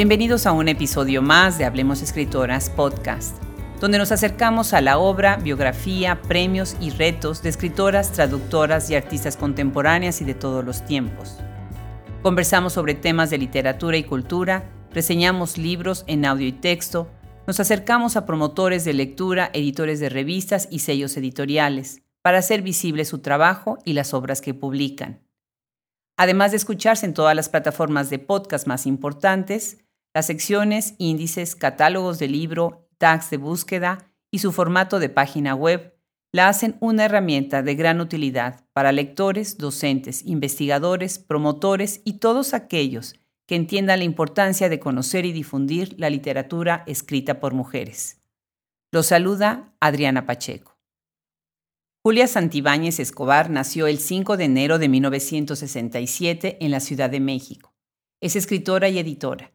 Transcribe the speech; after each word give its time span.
Bienvenidos 0.00 0.46
a 0.46 0.52
un 0.52 0.66
episodio 0.66 1.20
más 1.20 1.58
de 1.58 1.66
Hablemos 1.66 2.00
Escritoras 2.00 2.70
Podcast, 2.70 3.36
donde 3.82 3.98
nos 3.98 4.12
acercamos 4.12 4.72
a 4.72 4.80
la 4.80 4.96
obra, 4.96 5.36
biografía, 5.36 6.22
premios 6.22 6.74
y 6.80 6.88
retos 6.88 7.42
de 7.42 7.50
escritoras, 7.50 8.10
traductoras 8.10 8.88
y 8.88 8.94
artistas 8.94 9.36
contemporáneas 9.36 10.22
y 10.22 10.24
de 10.24 10.32
todos 10.32 10.64
los 10.64 10.86
tiempos. 10.86 11.36
Conversamos 12.22 12.72
sobre 12.72 12.94
temas 12.94 13.28
de 13.28 13.36
literatura 13.36 13.98
y 13.98 14.04
cultura, 14.04 14.72
reseñamos 14.90 15.58
libros 15.58 16.04
en 16.06 16.24
audio 16.24 16.46
y 16.46 16.52
texto, 16.52 17.10
nos 17.46 17.60
acercamos 17.60 18.16
a 18.16 18.24
promotores 18.24 18.86
de 18.86 18.94
lectura, 18.94 19.50
editores 19.52 20.00
de 20.00 20.08
revistas 20.08 20.66
y 20.70 20.78
sellos 20.78 21.14
editoriales, 21.18 22.00
para 22.22 22.38
hacer 22.38 22.62
visible 22.62 23.04
su 23.04 23.18
trabajo 23.18 23.76
y 23.84 23.92
las 23.92 24.14
obras 24.14 24.40
que 24.40 24.54
publican 24.54 25.20
además 26.20 26.50
de 26.50 26.58
escucharse 26.58 27.06
en 27.06 27.14
todas 27.14 27.34
las 27.34 27.48
plataformas 27.48 28.10
de 28.10 28.18
podcast 28.18 28.66
más 28.66 28.84
importantes, 28.86 29.78
las 30.14 30.26
secciones, 30.26 30.94
índices, 30.98 31.54
catálogos 31.54 32.18
de 32.18 32.28
libro, 32.28 32.88
tags 32.98 33.30
de 33.30 33.36
búsqueda 33.36 34.12
y 34.30 34.40
su 34.40 34.52
formato 34.52 34.98
de 34.98 35.08
página 35.08 35.54
web 35.54 35.96
la 36.32 36.48
hacen 36.48 36.76
una 36.80 37.06
herramienta 37.06 37.62
de 37.62 37.74
gran 37.74 38.00
utilidad 38.00 38.64
para 38.72 38.92
lectores, 38.92 39.58
docentes, 39.58 40.24
investigadores, 40.24 41.18
promotores 41.18 42.02
y 42.04 42.14
todos 42.14 42.54
aquellos 42.54 43.16
que 43.46 43.56
entiendan 43.56 43.98
la 43.98 44.04
importancia 44.04 44.68
de 44.68 44.78
conocer 44.78 45.26
y 45.26 45.32
difundir 45.32 45.96
la 45.98 46.08
literatura 46.08 46.84
escrita 46.86 47.40
por 47.40 47.52
mujeres. 47.52 48.20
Los 48.92 49.06
saluda 49.06 49.74
Adriana 49.80 50.24
Pacheco. 50.24 50.78
Julia 52.02 52.28
Santibáñez 52.28 53.00
Escobar 53.00 53.50
nació 53.50 53.86
el 53.88 53.98
5 53.98 54.36
de 54.36 54.44
enero 54.44 54.78
de 54.78 54.88
1967 54.88 56.58
en 56.60 56.70
la 56.70 56.80
Ciudad 56.80 57.10
de 57.10 57.20
México. 57.20 57.74
Es 58.20 58.36
escritora 58.36 58.88
y 58.88 58.98
editora. 58.98 59.52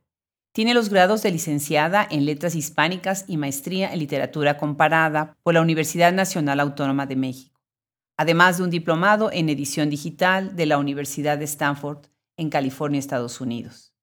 Tiene 0.56 0.74
los 0.74 0.88
grados 0.88 1.22
de 1.22 1.32
licenciada 1.32 2.08
en 2.10 2.24
Letras 2.24 2.56
Hispánicas 2.56 3.26
y 3.28 3.36
maestría 3.36 3.92
en 3.92 4.00
Literatura 4.00 4.56
Comparada 4.56 5.36
por 5.44 5.54
la 5.54 5.60
Universidad 5.60 6.14
Nacional 6.14 6.62
Autónoma 6.62 7.06
de 7.06 7.18
México, 7.18 7.60
además 8.16 8.56
de 8.56 8.64
un 8.64 8.70
diplomado 8.70 9.30
en 9.34 9.50
edición 9.50 9.90
digital 9.90 10.56
de 10.56 10.66
la 10.66 10.78
Universidad 10.78 11.38
de 11.38 11.44
Stanford 11.44 12.06
en 12.38 12.50
California, 12.50 13.00
Estados 13.00 13.42
Unidos. 13.42 13.94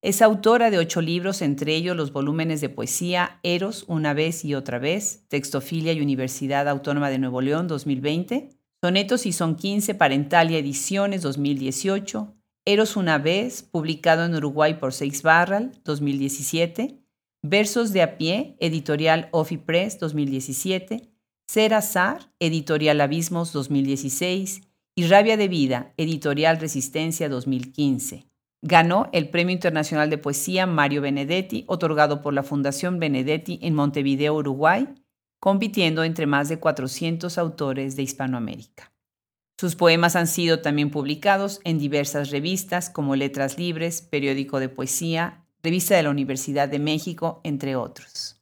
Es 0.00 0.22
autora 0.22 0.70
de 0.70 0.78
ocho 0.78 1.02
libros, 1.02 1.42
entre 1.42 1.74
ellos 1.74 1.94
los 1.94 2.10
volúmenes 2.10 2.62
de 2.62 2.70
poesía 2.70 3.38
Eros, 3.42 3.84
Una 3.86 4.14
vez 4.14 4.46
y 4.46 4.54
otra 4.54 4.78
vez, 4.78 5.26
Textofilia 5.28 5.92
y 5.92 6.00
Universidad 6.00 6.70
Autónoma 6.70 7.10
de 7.10 7.18
Nuevo 7.18 7.42
León 7.42 7.68
2020, 7.68 8.48
Sonetos 8.82 9.26
y 9.26 9.32
Son 9.32 9.56
15 9.56 9.94
Parentalia 9.94 10.56
Ediciones 10.56 11.20
2018, 11.20 12.37
Eros 12.70 12.98
una 12.98 13.16
vez, 13.16 13.62
publicado 13.62 14.26
en 14.26 14.34
Uruguay 14.34 14.74
por 14.74 14.92
Seix 14.92 15.22
Barral 15.22 15.72
2017, 15.86 17.02
Versos 17.42 17.94
de 17.94 18.02
a 18.02 18.18
pie, 18.18 18.58
editorial 18.60 19.30
Ofi 19.32 19.56
Press 19.56 19.98
2017, 19.98 21.08
Ser 21.46 21.72
Azar, 21.72 22.30
editorial 22.38 23.00
Abismos 23.00 23.54
2016 23.54 24.60
y 24.94 25.06
Rabia 25.06 25.38
de 25.38 25.48
Vida, 25.48 25.94
editorial 25.96 26.60
Resistencia 26.60 27.30
2015. 27.30 28.26
Ganó 28.60 29.08
el 29.14 29.30
Premio 29.30 29.54
Internacional 29.54 30.10
de 30.10 30.18
Poesía 30.18 30.66
Mario 30.66 31.00
Benedetti, 31.00 31.64
otorgado 31.68 32.20
por 32.20 32.34
la 32.34 32.42
Fundación 32.42 32.98
Benedetti 32.98 33.58
en 33.62 33.72
Montevideo, 33.72 34.34
Uruguay, 34.34 34.86
compitiendo 35.40 36.04
entre 36.04 36.26
más 36.26 36.50
de 36.50 36.58
400 36.58 37.38
autores 37.38 37.96
de 37.96 38.02
Hispanoamérica. 38.02 38.92
Sus 39.60 39.74
poemas 39.74 40.14
han 40.14 40.28
sido 40.28 40.60
también 40.60 40.88
publicados 40.88 41.60
en 41.64 41.80
diversas 41.80 42.30
revistas 42.30 42.90
como 42.90 43.16
Letras 43.16 43.58
Libres, 43.58 44.02
Periódico 44.02 44.60
de 44.60 44.68
Poesía, 44.68 45.44
Revista 45.64 45.96
de 45.96 46.04
la 46.04 46.10
Universidad 46.10 46.68
de 46.68 46.78
México, 46.78 47.40
entre 47.42 47.74
otros. 47.74 48.40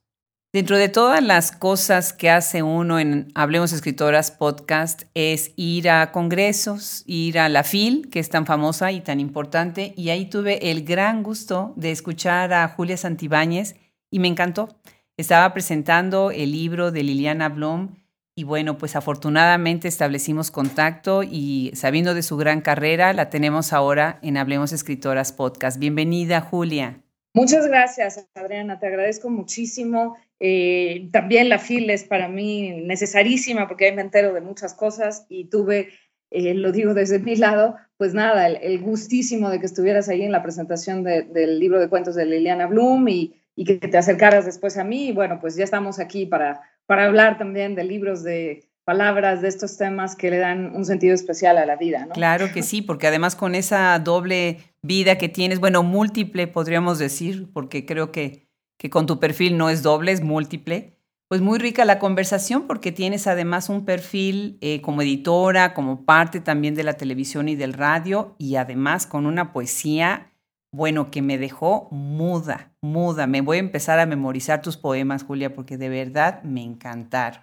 Dentro 0.53 0.77
de 0.77 0.89
todas 0.89 1.23
las 1.23 1.51
cosas 1.51 2.13
que 2.13 2.29
hace 2.29 2.61
uno 2.61 2.99
en 2.99 3.31
Hablemos 3.33 3.73
Escritoras 3.73 4.29
podcast 4.29 5.05
es 5.15 5.53
ir 5.55 5.89
a 5.89 6.11
congresos, 6.11 7.01
ir 7.07 7.39
a 7.39 7.49
la 7.49 7.63
FIL, 7.63 8.09
que 8.11 8.19
es 8.19 8.29
tan 8.29 8.45
famosa 8.45 8.91
y 8.91 9.01
tan 9.01 9.19
importante, 9.19 9.95
y 9.97 10.09
ahí 10.09 10.29
tuve 10.29 10.69
el 10.69 10.83
gran 10.83 11.23
gusto 11.23 11.73
de 11.77 11.91
escuchar 11.91 12.53
a 12.53 12.67
Julia 12.69 12.95
Santibáñez 12.95 13.75
y 14.11 14.19
me 14.19 14.27
encantó. 14.27 14.69
Estaba 15.17 15.51
presentando 15.51 16.29
el 16.29 16.51
libro 16.51 16.91
de 16.91 17.01
Liliana 17.01 17.49
Blum 17.49 17.95
y 18.37 18.43
bueno, 18.43 18.77
pues 18.77 18.95
afortunadamente 18.95 19.87
establecimos 19.87 20.51
contacto 20.51 21.23
y 21.23 21.71
sabiendo 21.73 22.13
de 22.13 22.21
su 22.21 22.37
gran 22.37 22.61
carrera, 22.61 23.11
la 23.13 23.31
tenemos 23.31 23.73
ahora 23.73 24.19
en 24.21 24.37
Hablemos 24.37 24.71
Escritoras 24.73 25.33
podcast. 25.33 25.79
Bienvenida, 25.79 26.39
Julia. 26.39 27.01
Muchas 27.33 27.65
gracias, 27.65 28.27
Adriana, 28.35 28.77
te 28.77 28.85
agradezco 28.85 29.31
muchísimo. 29.31 30.17
Eh, 30.39 31.09
también 31.11 31.49
la 31.49 31.57
FIL 31.57 31.89
es 31.89 32.03
para 32.03 32.27
mí 32.27 32.79
necesarísima 32.83 33.67
porque 33.67 33.87
ahí 33.87 33.95
me 33.95 34.03
entero 34.03 34.31
de 34.33 34.41
muchas 34.41 34.75
cosas 34.75 35.25
y 35.29 35.45
tuve, 35.45 35.89
eh, 36.29 36.53
lo 36.53 36.71
digo 36.71 36.93
desde 36.93 37.17
mi 37.17 37.37
lado, 37.37 37.75
pues 37.97 38.13
nada, 38.13 38.45
el, 38.47 38.79
gustísimo 38.81 39.49
de 39.49 39.59
que 39.59 39.65
estuvieras 39.65 40.09
ahí 40.09 40.21
en 40.21 40.31
la 40.31 40.43
presentación 40.43 41.03
del 41.03 41.59
libro 41.59 41.79
de 41.79 41.89
cuentos 41.89 42.13
de 42.13 42.27
Liliana 42.27 42.67
Bloom 42.67 43.07
y, 43.07 43.41
y, 43.55 43.65
que 43.65 43.79
te 43.79 43.97
acercaras 43.97 44.45
después 44.45 44.77
a 44.77 44.83
mí. 44.83 45.07
Y 45.07 45.11
bueno, 45.11 45.39
pues 45.41 45.55
ya 45.55 45.63
estamos 45.63 45.97
aquí 45.97 46.27
para, 46.27 46.61
para 46.87 47.05
hablar 47.05 47.37
también 47.37 47.75
de 47.75 47.83
libros 47.83 48.23
de 48.23 48.67
palabras, 48.83 49.41
de 49.41 49.49
estos 49.49 49.77
temas 49.77 50.15
que 50.15 50.31
le 50.31 50.37
dan 50.37 50.73
un 50.73 50.85
sentido 50.85 51.13
especial 51.13 51.57
a 51.57 51.65
la 51.65 51.75
vida, 51.75 52.05
¿no? 52.05 52.13
Claro 52.13 52.51
que 52.53 52.63
sí, 52.63 52.81
porque 52.81 53.05
además 53.05 53.35
con 53.35 53.53
esa 53.53 53.99
doble 53.99 54.59
vida 54.81 55.17
que 55.17 55.27
tienes, 55.27 55.59
bueno, 55.59 55.83
múltiple 55.83 56.47
podríamos 56.47 56.97
decir, 56.97 57.49
porque 57.53 57.85
creo 57.85 58.13
que, 58.13 58.47
que 58.77 58.89
con 58.89 59.05
tu 59.05 59.19
perfil 59.19 59.57
no 59.57 59.69
es 59.69 59.83
doble, 59.83 60.13
es 60.13 60.21
múltiple, 60.21 60.97
pues 61.27 61.41
muy 61.41 61.59
rica 61.59 61.83
la 61.83 61.99
conversación 61.99 62.67
porque 62.67 62.93
tienes 62.93 63.27
además 63.27 63.67
un 63.67 63.83
perfil 63.83 64.57
eh, 64.61 64.79
como 64.79 65.01
editora, 65.01 65.73
como 65.73 66.05
parte 66.05 66.39
también 66.39 66.73
de 66.73 66.85
la 66.85 66.93
televisión 66.93 67.49
y 67.49 67.57
del 67.57 67.73
radio 67.73 68.35
y 68.37 68.55
además 68.55 69.05
con 69.05 69.25
una 69.25 69.51
poesía, 69.51 70.31
bueno, 70.71 71.11
que 71.11 71.21
me 71.21 71.37
dejó 71.37 71.87
muda, 71.91 72.73
muda. 72.81 73.27
Me 73.27 73.41
voy 73.41 73.57
a 73.57 73.61
empezar 73.61 73.99
a 73.99 74.05
memorizar 74.05 74.61
tus 74.61 74.77
poemas, 74.77 75.23
Julia, 75.23 75.53
porque 75.53 75.77
de 75.77 75.89
verdad 75.89 76.43
me 76.43 76.61
encantaron. 76.61 77.41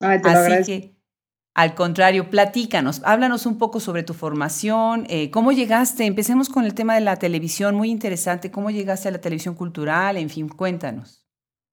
Así 0.00 0.64
que, 0.64 0.96
al 1.54 1.74
contrario, 1.74 2.30
platícanos, 2.30 3.00
háblanos 3.04 3.46
un 3.46 3.58
poco 3.58 3.78
sobre 3.80 4.02
tu 4.02 4.12
formación, 4.12 5.06
eh, 5.08 5.30
cómo 5.30 5.52
llegaste, 5.52 6.04
empecemos 6.04 6.48
con 6.48 6.64
el 6.64 6.74
tema 6.74 6.96
de 6.96 7.00
la 7.00 7.16
televisión, 7.16 7.76
muy 7.76 7.90
interesante, 7.90 8.50
cómo 8.50 8.70
llegaste 8.70 9.08
a 9.08 9.12
la 9.12 9.20
televisión 9.20 9.54
cultural, 9.54 10.16
en 10.16 10.30
fin, 10.30 10.48
cuéntanos. 10.48 11.24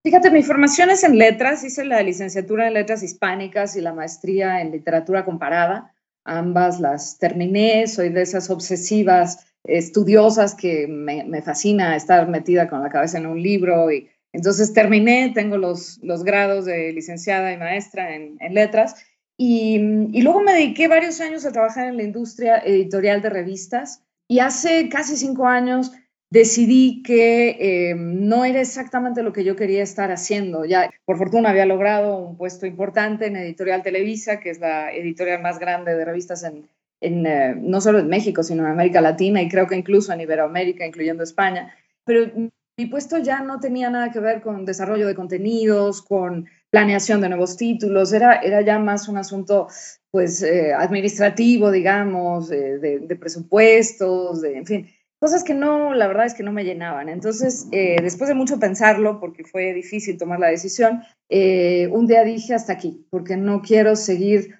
Fíjate, 0.03 0.29
mi 0.29 0.44
formación 0.44 0.90
es 0.91 1.03
en 1.03 1.18
letras, 1.18 1.63
hice 1.63 1.84
la 1.85 2.02
licenciatura 2.03 2.68
en 2.68 2.75
letras 2.75 3.02
hispánicas 3.02 3.75
y 3.75 3.81
la 3.81 3.94
maestría 3.94 4.62
en 4.62 4.72
literatura 4.72 5.25
comparada, 5.25 5.94
ambas 6.23 6.79
las 6.79 7.18
terminé, 7.18 7.88
soy 7.88 8.09
de 8.09 8.22
esas 8.22 8.50
obsesivas 8.50 9.51
estudiosas 9.64 10.56
que 10.56 10.88
me, 10.88 11.24
me 11.24 11.42
fascina 11.42 11.96
estar 11.96 12.28
metida 12.28 12.68
con 12.68 12.82
la 12.82 12.90
cabeza 12.90 13.18
en 13.18 13.28
un 13.28 13.42
libro 13.42 13.92
y 13.92 14.10
entonces 14.34 14.74
terminé, 14.74 15.32
tengo 15.34 15.58
los, 15.58 16.00
los 16.02 16.24
grados 16.24 16.66
de 16.66 16.94
licenciada 16.94 17.52
y 17.52 17.58
maestra 17.58 18.16
en, 18.16 18.38
letras 18.54 18.96
y, 19.38 19.78
luego 20.22 20.42
me 20.42 20.54
dediqué 20.54 20.88
varios 20.88 21.20
años 21.20 21.46
a 21.46 21.52
trabajar 21.52 21.88
en 21.88 21.98
la 21.98 22.04
industria 22.04 22.60
editorial 22.60 23.22
de 23.22 23.30
revistas 23.30 24.04
y 24.28 24.40
hace 24.40 24.88
casi 24.88 25.18
cinco 25.18 25.48
años 25.48 25.92
decidí 26.30 27.03
que 27.03 27.58
eh, 27.59 27.96
no 27.96 28.46
era 28.46 28.62
exactamente 28.62 29.22
lo 29.22 29.34
que 29.34 29.44
yo 29.44 29.58
quería 29.58 29.84
estar 29.84 30.12
haciendo. 30.12 30.64
Ya, 30.64 30.90
por 31.03 31.18
fortuna, 31.18 31.50
había 31.50 31.66
logrado 31.66 32.18
un 32.18 32.38
puesto 32.38 32.66
importante 32.66 33.26
en 33.26 33.35
Editorial 33.35 33.84
Televisa, 33.84 34.40
que 34.40 34.52
es 34.52 34.59
la 34.59 34.94
editorial 34.94 35.41
más 35.41 35.59
grande 35.59 35.94
de 35.94 36.06
revistas 36.06 36.44
en, 36.44 36.70
eh, 37.02 37.56
no 37.58 37.82
solo 37.82 38.00
en 38.00 38.08
México, 38.08 38.44
sino 38.44 38.64
en 38.64 38.72
América 38.72 39.02
Latina 39.02 39.42
y 39.42 39.50
creo 39.50 39.68
que 39.68 39.76
incluso 39.76 40.14
en 40.14 40.22
Iberoamérica, 40.22 40.86
incluyendo 40.86 41.24
España. 41.24 41.74
Pero 42.06 42.32
mi 42.78 42.86
puesto 42.86 43.18
ya 43.18 43.42
no 43.42 43.59
tenía 43.59 43.90
nada 43.90 44.12
que 44.12 44.20
ver 44.20 44.42
con 44.42 44.66
desarrollo 44.66 45.08
de 45.08 45.16
contenidos, 45.16 46.02
con 46.02 46.48
planeación 46.70 47.22
de 47.22 47.30
nuevos 47.30 47.58
títulos, 47.58 48.14
era, 48.14 48.36
era 48.36 48.62
ya 48.62 48.80
más 48.80 49.08
un 49.08 49.18
asunto 49.18 49.68
pues 50.09 50.42
eh, 50.42 50.74
administrativo, 50.74 51.72
digamos, 51.72 52.50
de, 52.50 53.18
presupuestos, 53.20 54.42
de, 54.42 54.58
en 54.58 54.66
fin, 54.66 54.88
cosas 55.20 55.44
que 55.44 55.54
no, 55.54 55.94
la 55.94 56.08
verdad 56.08 56.26
es 56.26 56.34
que 56.34 56.44
no 56.44 56.52
me 56.52 56.66
llenaban. 56.66 57.08
Entonces, 57.08 57.68
eh, 57.72 57.97
después 58.02 58.28
de 58.28 58.34
mucho 58.34 58.59
pensarlo, 58.59 59.20
porque 59.20 59.44
fue 59.44 59.74
difícil 59.74 60.18
tomar 60.18 60.40
la 60.40 60.47
decisión, 60.47 61.04
eh, 61.30 61.88
un 61.92 62.08
día 62.08 62.24
dije 62.24 62.54
hasta 62.54 62.74
aquí, 62.74 63.06
porque 63.09 63.38
no 63.38 63.62
quiero 63.62 63.96
seguir, 63.96 64.56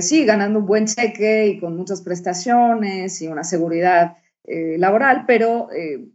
sí, 0.00 0.24
ganando 0.24 0.60
un 0.60 0.66
buen 0.66 0.86
cheque 0.86 1.48
y 1.48 1.60
con 1.60 1.76
muchas 1.76 2.02
prestaciones 2.02 3.20
y 3.22 3.28
una 3.28 3.44
seguridad 3.44 4.16
laboral, 4.44 5.24
pero 5.26 5.68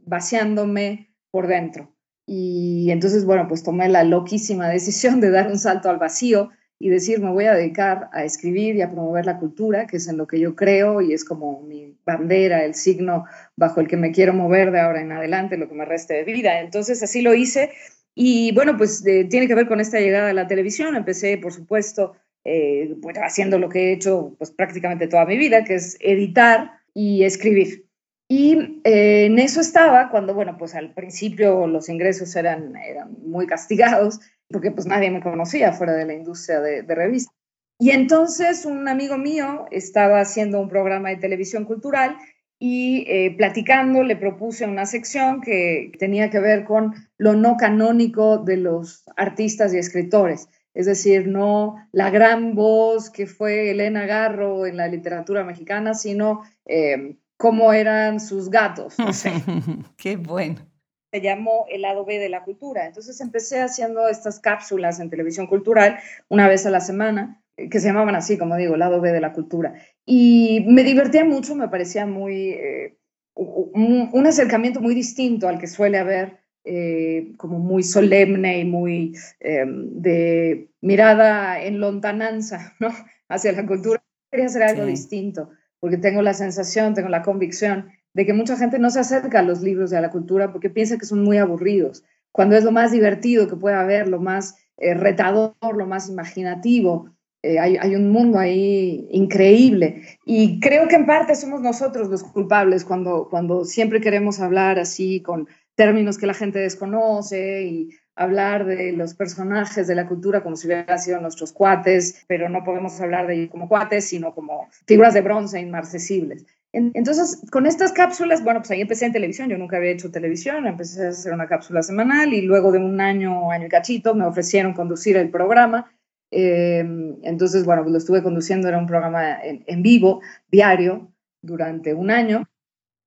vaciándome 0.06 1.14
por 1.32 1.48
dentro. 1.48 1.94
Y 2.26 2.90
entonces, 2.92 3.26
bueno, 3.26 3.48
pues 3.48 3.64
tomé 3.64 3.90
la 3.90 4.04
loquísima 4.04 4.70
decisión 4.70 5.20
de 5.20 5.32
dar 5.32 5.48
un 5.48 5.60
salto 5.60 5.90
al 5.90 5.98
vacío 5.98 6.52
y 6.80 6.90
decir, 6.90 7.22
me 7.22 7.32
voy 7.32 7.46
a 7.46 7.54
dedicar 7.54 8.10
a 8.12 8.26
escribir 8.26 8.76
y 8.76 8.82
a 8.82 8.92
promover 8.92 9.26
la 9.26 9.40
cultura, 9.40 9.88
que 9.88 9.98
es 9.98 10.08
en 10.08 10.18
lo 10.18 10.28
que 10.28 10.40
yo 10.40 10.56
creo 10.56 11.02
y 11.02 11.14
es 11.14 11.24
como 11.24 11.62
mi 11.62 11.98
bandera, 12.06 12.66
el 12.66 12.76
signo 12.76 13.26
bajo 13.56 13.80
el 13.80 13.88
que 13.88 13.96
me 13.96 14.12
quiero 14.12 14.34
mover 14.34 14.72
de 14.72 14.82
ahora 14.82 15.02
en 15.02 15.12
adelante, 15.12 15.58
lo 15.58 15.70
que 15.70 15.76
me 15.76 15.86
reste 15.86 16.14
de 16.16 16.24
vida. 16.26 16.60
Entonces 16.60 17.02
así 17.02 17.22
lo 17.22 17.34
hice 17.34 17.72
y 18.16 18.54
bueno, 18.54 18.76
pues 18.78 19.02
tiene 19.02 19.48
que 19.48 19.56
ver 19.56 19.68
con 19.68 19.80
esta 19.80 20.00
llegada 20.00 20.30
a 20.30 20.34
la 20.34 20.48
televisión. 20.48 20.96
Empecé, 20.96 21.38
por 21.38 21.54
supuesto, 21.54 22.16
eh, 22.46 22.96
pues, 23.02 23.18
haciendo 23.18 23.60
lo 23.60 23.70
que 23.70 23.90
he 23.90 23.94
hecho 23.94 24.36
pues 24.38 24.52
prácticamente 24.52 25.08
toda 25.08 25.26
mi 25.26 25.38
vida, 25.38 25.64
que 25.64 25.76
es 25.76 25.98
editar 26.00 26.72
y 26.94 27.24
escribir. 27.24 27.86
Y 28.28 28.82
eh, 28.84 29.26
en 29.26 29.40
eso 29.40 29.62
estaba 29.62 30.10
cuando, 30.10 30.34
bueno, 30.34 30.58
pues 30.58 30.76
al 30.76 30.94
principio 30.94 31.68
los 31.68 31.90
ingresos 31.90 32.36
eran, 32.36 32.76
eran 32.76 33.16
muy 33.22 33.48
castigados 33.48 34.20
porque 34.50 34.72
pues 34.72 34.86
nadie 34.86 35.12
me 35.12 35.22
conocía 35.22 35.74
fuera 35.74 35.94
de 35.94 36.06
la 36.06 36.14
industria 36.14 36.60
de, 36.62 36.84
de 36.84 36.96
revistas. 36.96 37.36
Y 37.80 37.92
entonces 37.92 38.66
un 38.66 38.88
amigo 38.88 39.18
mío 39.18 39.66
estaba 39.72 40.22
haciendo 40.22 40.62
un 40.62 40.70
programa 40.70 41.10
de 41.10 41.18
televisión 41.18 41.66
cultural 41.66 42.18
y 42.66 43.04
eh, 43.10 43.36
platicando 43.36 44.04
le 44.04 44.16
propuse 44.16 44.66
una 44.66 44.86
sección 44.86 45.42
que 45.42 45.92
tenía 46.00 46.30
que 46.30 46.40
ver 46.40 46.64
con 46.64 46.94
lo 47.18 47.34
no 47.34 47.58
canónico 47.58 48.38
de 48.38 48.56
los 48.56 49.04
artistas 49.18 49.74
y 49.74 49.80
escritores. 49.80 50.48
Es 50.74 50.86
decir, 50.86 51.28
no 51.28 51.76
la 51.92 52.10
gran 52.10 52.56
voz 52.56 53.10
que 53.10 53.28
fue 53.28 53.72
Elena 53.72 54.06
Garro 54.06 54.66
en 54.66 54.78
la 54.78 54.88
literatura 54.88 55.44
mexicana, 55.44 55.94
sino 55.94 56.44
eh, 56.66 57.18
cómo 57.38 57.74
eran 57.74 58.20
sus 58.20 58.50
gatos. 58.50 58.98
No 58.98 59.14
sé. 59.14 59.34
Qué 59.98 60.16
bueno 60.16 60.74
se 61.14 61.22
llamó 61.22 61.68
el 61.70 61.84
lado 61.84 62.06
B 62.06 62.18
de 62.18 62.28
la 62.28 62.44
cultura. 62.44 62.88
Entonces 62.88 63.22
empecé 63.22 63.62
haciendo 63.62 64.10
estas 64.10 64.40
cápsulas 64.40 65.00
en 65.00 65.12
televisión 65.12 65.46
cultural 65.46 66.00
una 66.28 66.48
vez 66.48 66.66
a 66.66 66.72
la 66.72 66.80
semana, 66.80 67.40
eh, 67.56 67.70
que 67.70 67.80
se 67.80 67.88
llamaban 67.88 68.16
así, 68.16 68.40
como 68.40 68.58
digo, 68.58 68.74
el 68.74 68.80
lado 68.80 69.00
B 69.00 69.12
de 69.12 69.22
la 69.22 69.32
cultura. 69.32 69.76
Y 70.08 70.66
me 70.68 70.84
divertía 70.84 71.24
mucho, 71.24 71.54
me 71.54 71.70
parecía 71.70 72.08
muy, 72.08 72.54
eh, 72.54 72.98
un, 73.36 74.26
acercamiento 74.26 74.82
muy 74.82 74.96
distinto 74.96 75.48
al 75.48 75.60
que 75.60 75.68
suele 75.68 76.00
haber, 76.00 76.40
eh, 76.66 77.34
como 77.38 77.60
muy 77.60 77.84
solemne 77.84 78.60
y 78.60 78.66
muy 78.66 79.18
em, 79.40 79.90
de 80.02 80.70
mirada 80.82 81.62
en 81.62 81.80
lontananza, 81.80 82.74
¿no? 82.80 82.90
Hacia 83.30 83.52
la 83.52 83.66
cultura. 83.66 84.04
Quería 84.32 84.48
hacer 84.48 84.64
algo 84.64 84.86
distinto, 84.86 85.50
porque 85.80 85.98
tengo 85.98 86.22
la 86.22 86.34
sensación, 86.34 86.94
tengo 86.94 87.10
la 87.10 87.22
convicción 87.22 87.92
de 88.14 88.26
que 88.26 88.34
mucha 88.34 88.58
gente 88.58 88.80
no 88.80 88.90
se 88.90 89.00
acerca 89.00 89.40
a 89.40 89.44
los 89.44 89.62
libros 89.62 89.90
de 89.90 90.02
la 90.02 90.10
cultura 90.10 90.52
porque 90.52 90.70
piensa 90.70 90.98
que 90.98 91.06
son 91.06 91.24
muy 91.24 91.38
aburridos, 91.38 92.04
cuando 92.32 92.56
es 92.56 92.64
lo 92.64 92.72
más 92.72 92.92
divertido 92.92 93.48
que 93.48 93.56
puede 93.56 93.76
haber, 93.76 94.08
lo 94.08 94.20
más 94.20 94.56
eh, 94.78 94.96
retador, 94.96 95.56
lo 95.62 95.86
más 95.86 96.10
imaginativo. 96.10 97.12
Eh, 97.44 97.60
hay, 97.60 97.96
un 97.96 98.10
mundo 98.10 98.40
ahí 98.40 99.06
increíble. 99.12 100.02
Y 100.26 100.60
creo 100.60 100.88
que 100.88 100.96
en 100.96 101.06
parte 101.06 101.36
somos 101.36 101.62
nosotros 101.62 102.08
los 102.08 102.24
culpables 102.24 102.86
cuando, 102.86 103.28
cuando 103.30 103.66
siempre 103.66 104.02
queremos 104.02 104.40
hablar 104.40 104.80
así 104.80 105.22
con 105.22 105.48
términos 105.76 106.18
que 106.18 106.28
la 106.28 106.34
gente 106.34 106.60
desconoce 106.60 107.64
y 107.64 107.90
hablar 108.16 108.66
de 108.66 108.92
los 108.92 109.16
personajes 109.16 109.88
de 109.88 109.96
la 109.96 110.08
cultura 110.08 110.44
como 110.44 110.56
si 110.56 110.68
hubieran 110.68 111.00
sido 111.00 111.20
nuestros 111.20 111.52
cuates, 111.52 112.24
pero 112.28 112.48
no 112.50 112.64
podemos 112.64 113.00
hablar 113.02 113.28
de 113.28 113.36
ellos 113.36 113.52
como 113.52 113.68
cuates, 113.68 114.06
sino 114.06 114.36
como 114.36 114.68
figuras 114.86 115.14
de 115.14 115.22
bronce 115.22 115.60
inmarcesibles. 115.60 116.46
Entonces, 116.74 117.40
con 117.52 117.68
estas 117.68 117.92
cápsulas, 117.92 118.44
bueno, 118.44 118.62
pues 118.62 118.72
ahí 118.72 118.82
empecé 118.82 119.06
en 119.06 119.12
televisión, 119.12 119.48
yo 119.48 119.60
nunca 119.60 119.78
había 119.78 119.92
hecho 119.92 120.10
televisión, 120.10 120.66
empecé 120.66 121.06
a 121.06 121.10
hacer 121.10 121.32
una 121.32 121.48
cápsula 121.48 121.84
semanal 121.84 122.34
y 122.34 122.42
luego 122.42 122.72
de 122.72 122.80
un 122.80 123.00
año, 123.00 123.52
año 123.52 123.68
y 123.68 123.70
cachito, 123.70 124.16
me 124.16 124.26
ofrecieron 124.26 124.74
conducir 124.74 125.16
el 125.18 125.30
programa. 125.30 125.92
Em, 126.32 127.18
entonces, 127.22 127.64
bueno, 127.64 127.84
pues 127.84 127.92
lo 127.92 128.00
estuve 128.00 128.24
conduciendo, 128.24 128.68
era 128.68 128.80
un 128.80 128.88
programa 128.88 129.38
en, 129.44 129.84
vivo, 129.84 130.22
diario, 130.50 131.14
durante 131.44 131.94
un 131.94 132.10
año 132.10 132.50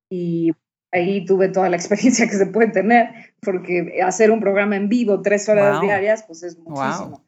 y 0.08 0.52
ahí 0.98 1.24
tuve 1.24 1.48
toda 1.48 1.68
la 1.68 1.76
experiencia 1.76 2.26
que 2.26 2.36
se 2.36 2.46
puede 2.46 2.68
tener, 2.68 3.10
porque 3.40 4.00
hacer 4.04 4.30
un 4.30 4.40
programa 4.40 4.76
en 4.76 4.88
vivo 4.88 5.22
tres 5.22 5.48
horas 5.48 5.80
diarias, 5.80 6.24
pues 6.26 6.42
es 6.42 6.58
muchísimo. 6.58 7.26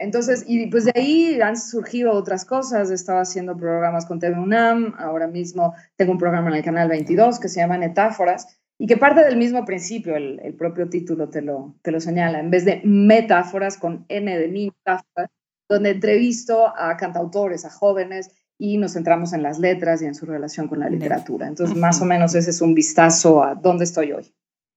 Entonces, 0.00 0.44
y 0.48 0.66
pues 0.68 0.86
de 0.86 0.92
ahí 0.94 1.38
han 1.42 1.58
surgido 1.58 2.12
otras 2.12 2.46
cosas. 2.46 2.90
He 2.90 2.94
estado 2.94 3.20
haciendo 3.20 3.54
programas 3.56 4.06
con 4.06 4.18
TV 4.18 4.38
UNAM. 4.38 4.94
Ahora 4.98 5.26
mismo 5.26 5.74
tengo 5.96 6.12
un 6.12 6.18
programa 6.18 6.48
en 6.48 6.56
el 6.56 6.64
canal 6.64 6.88
22 6.88 7.38
que 7.38 7.50
se 7.50 7.60
llama 7.60 7.76
Metáforas 7.76 8.58
y 8.78 8.86
que 8.86 8.96
parte 8.96 9.22
del 9.22 9.36
mismo 9.36 9.66
principio. 9.66 10.16
El, 10.16 10.54
propio 10.54 10.88
título 10.88 11.28
te 11.28 11.42
lo, 11.42 11.76
te 11.82 11.90
lo 11.90 12.00
señala. 12.00 12.40
En 12.40 12.50
vez 12.50 12.64
de 12.64 12.80
metáforas 12.82 13.76
con 13.76 14.06
N 14.08 14.38
de 14.38 14.48
niño, 14.48 14.72
donde 15.68 15.90
entrevisto 15.90 16.72
a 16.74 16.96
cantautores, 16.96 17.66
a 17.66 17.70
jóvenes 17.70 18.30
y 18.60 18.76
nos 18.76 18.92
centramos 18.92 19.32
en 19.32 19.42
las 19.42 19.58
letras 19.58 20.02
y 20.02 20.04
en 20.04 20.14
su 20.14 20.26
relación 20.26 20.68
con 20.68 20.80
la 20.80 20.90
literatura. 20.90 21.48
Entonces, 21.48 21.74
más 21.74 22.02
o 22.02 22.04
menos 22.04 22.34
ese 22.34 22.50
es 22.50 22.60
un 22.60 22.74
vistazo 22.74 23.42
a 23.42 23.54
dónde 23.54 23.84
estoy 23.84 24.12
hoy. 24.12 24.34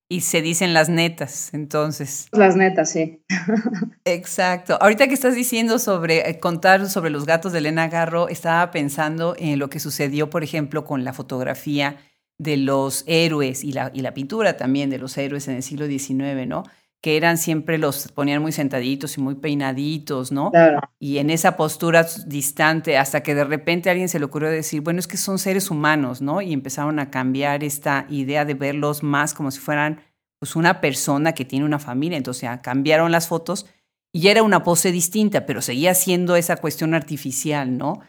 Y 0.08 0.22
se 0.22 0.40
dicen 0.40 0.72
las 0.72 0.88
netas, 0.88 1.52
entonces. 1.52 2.28
Las 2.32 2.56
netas, 2.56 2.90
sí. 2.90 3.22
Exacto. 4.06 4.78
Ahorita 4.80 5.06
que 5.06 5.12
estás 5.12 5.34
diciendo 5.34 5.78
sobre 5.78 6.30
eh, 6.30 6.40
contar 6.40 6.88
sobre 6.88 7.10
los 7.10 7.26
gatos 7.26 7.52
de 7.52 7.58
Elena 7.58 7.88
Garro, 7.88 8.28
estaba 8.28 8.70
pensando 8.70 9.34
en 9.38 9.58
lo 9.58 9.68
que 9.68 9.80
sucedió, 9.80 10.30
por 10.30 10.42
ejemplo, 10.42 10.84
con 10.84 11.04
la 11.04 11.12
fotografía 11.12 11.98
de 12.38 12.56
los 12.56 13.04
héroes 13.06 13.64
y 13.64 13.72
la, 13.72 13.90
y 13.92 14.00
la 14.00 14.14
pintura 14.14 14.56
también 14.56 14.88
de 14.88 14.98
los 14.98 15.16
héroes 15.18 15.46
en 15.48 15.56
el 15.56 15.62
siglo 15.62 15.86
XIX, 15.86 16.46
¿no? 16.46 16.64
Que 17.04 17.18
eran 17.18 17.36
siempre 17.36 17.76
los 17.76 18.10
ponían 18.12 18.40
muy 18.40 18.50
sentaditos 18.50 19.18
y 19.18 19.20
muy 19.20 19.34
peinaditos, 19.34 20.32
¿no? 20.32 20.50
Claro. 20.50 20.80
Y 20.98 21.18
en 21.18 21.28
esa 21.28 21.54
postura 21.54 22.06
distante, 22.26 22.96
hasta 22.96 23.22
que 23.22 23.34
de 23.34 23.44
repente 23.44 23.90
a 23.90 23.92
alguien 23.92 24.08
se 24.08 24.18
le 24.18 24.24
ocurrió 24.24 24.48
decir, 24.48 24.80
bueno, 24.80 25.00
es 25.00 25.06
que 25.06 25.18
son 25.18 25.38
seres 25.38 25.70
humanos, 25.70 26.22
¿no? 26.22 26.40
Y 26.40 26.54
empezaron 26.54 26.98
a 26.98 27.10
cambiar 27.10 27.62
esta 27.62 28.06
idea 28.08 28.46
de 28.46 28.54
verlos 28.54 29.02
más 29.02 29.34
como 29.34 29.50
si 29.50 29.60
fueran 29.60 30.00
pues 30.38 30.56
una 30.56 30.80
persona 30.80 31.34
que 31.34 31.44
tiene 31.44 31.66
una 31.66 31.78
familia. 31.78 32.16
Entonces 32.16 32.44
ya 32.44 32.62
cambiaron 32.62 33.12
las 33.12 33.28
fotos 33.28 33.66
y 34.10 34.20
ya 34.20 34.30
era 34.30 34.42
una 34.42 34.62
pose 34.62 34.90
distinta, 34.90 35.44
pero 35.44 35.60
seguía 35.60 35.92
siendo 35.92 36.36
esa 36.36 36.56
cuestión 36.56 36.94
artificial, 36.94 37.76
¿no? 37.76 38.00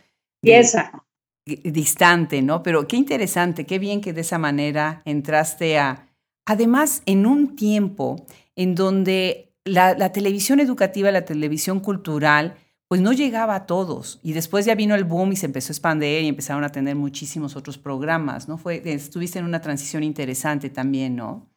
Y 0.42 0.52
esa. 0.52 1.04
Distante, 1.46 2.42
¿no? 2.42 2.64
Pero 2.64 2.88
qué 2.88 2.96
interesante, 2.96 3.66
qué 3.66 3.78
bien 3.78 4.00
que 4.00 4.14
de 4.14 4.22
esa 4.22 4.38
manera 4.38 5.02
entraste 5.04 5.78
a... 5.78 6.08
Además, 6.48 7.02
en 7.08 7.26
un 7.26 7.58
tiempo 7.58 8.26
en 8.56 8.76
donde 8.76 9.54
la, 9.66 10.12
televisión 10.12 10.60
educativa, 10.60 11.12
la 11.12 11.26
televisión 11.26 11.80
cultural, 11.80 12.56
pues 12.88 13.02
no 13.02 13.14
llegaba 13.14 13.56
a 13.56 13.66
todos. 13.66 14.20
Y 14.24 14.34
después 14.34 14.66
ya 14.66 14.76
vino 14.76 14.96
el 14.96 15.04
boom 15.04 15.34
y 15.34 15.36
se 15.36 15.48
empezó 15.48 15.72
a 15.72 15.74
expandir 15.74 16.22
y 16.22 16.28
empezaron 16.28 16.64
a 16.64 16.70
tener 16.70 16.96
muchísimos 16.96 17.56
otros 17.56 17.78
programas, 17.78 18.48
¿no? 18.48 18.58
Fue, 18.58 18.82
estuviste 18.86 19.40
en 19.40 19.46
una 19.46 19.62
transición 19.62 20.04
interesante 20.04 20.70
también, 20.70 21.16
¿no? 21.16 21.50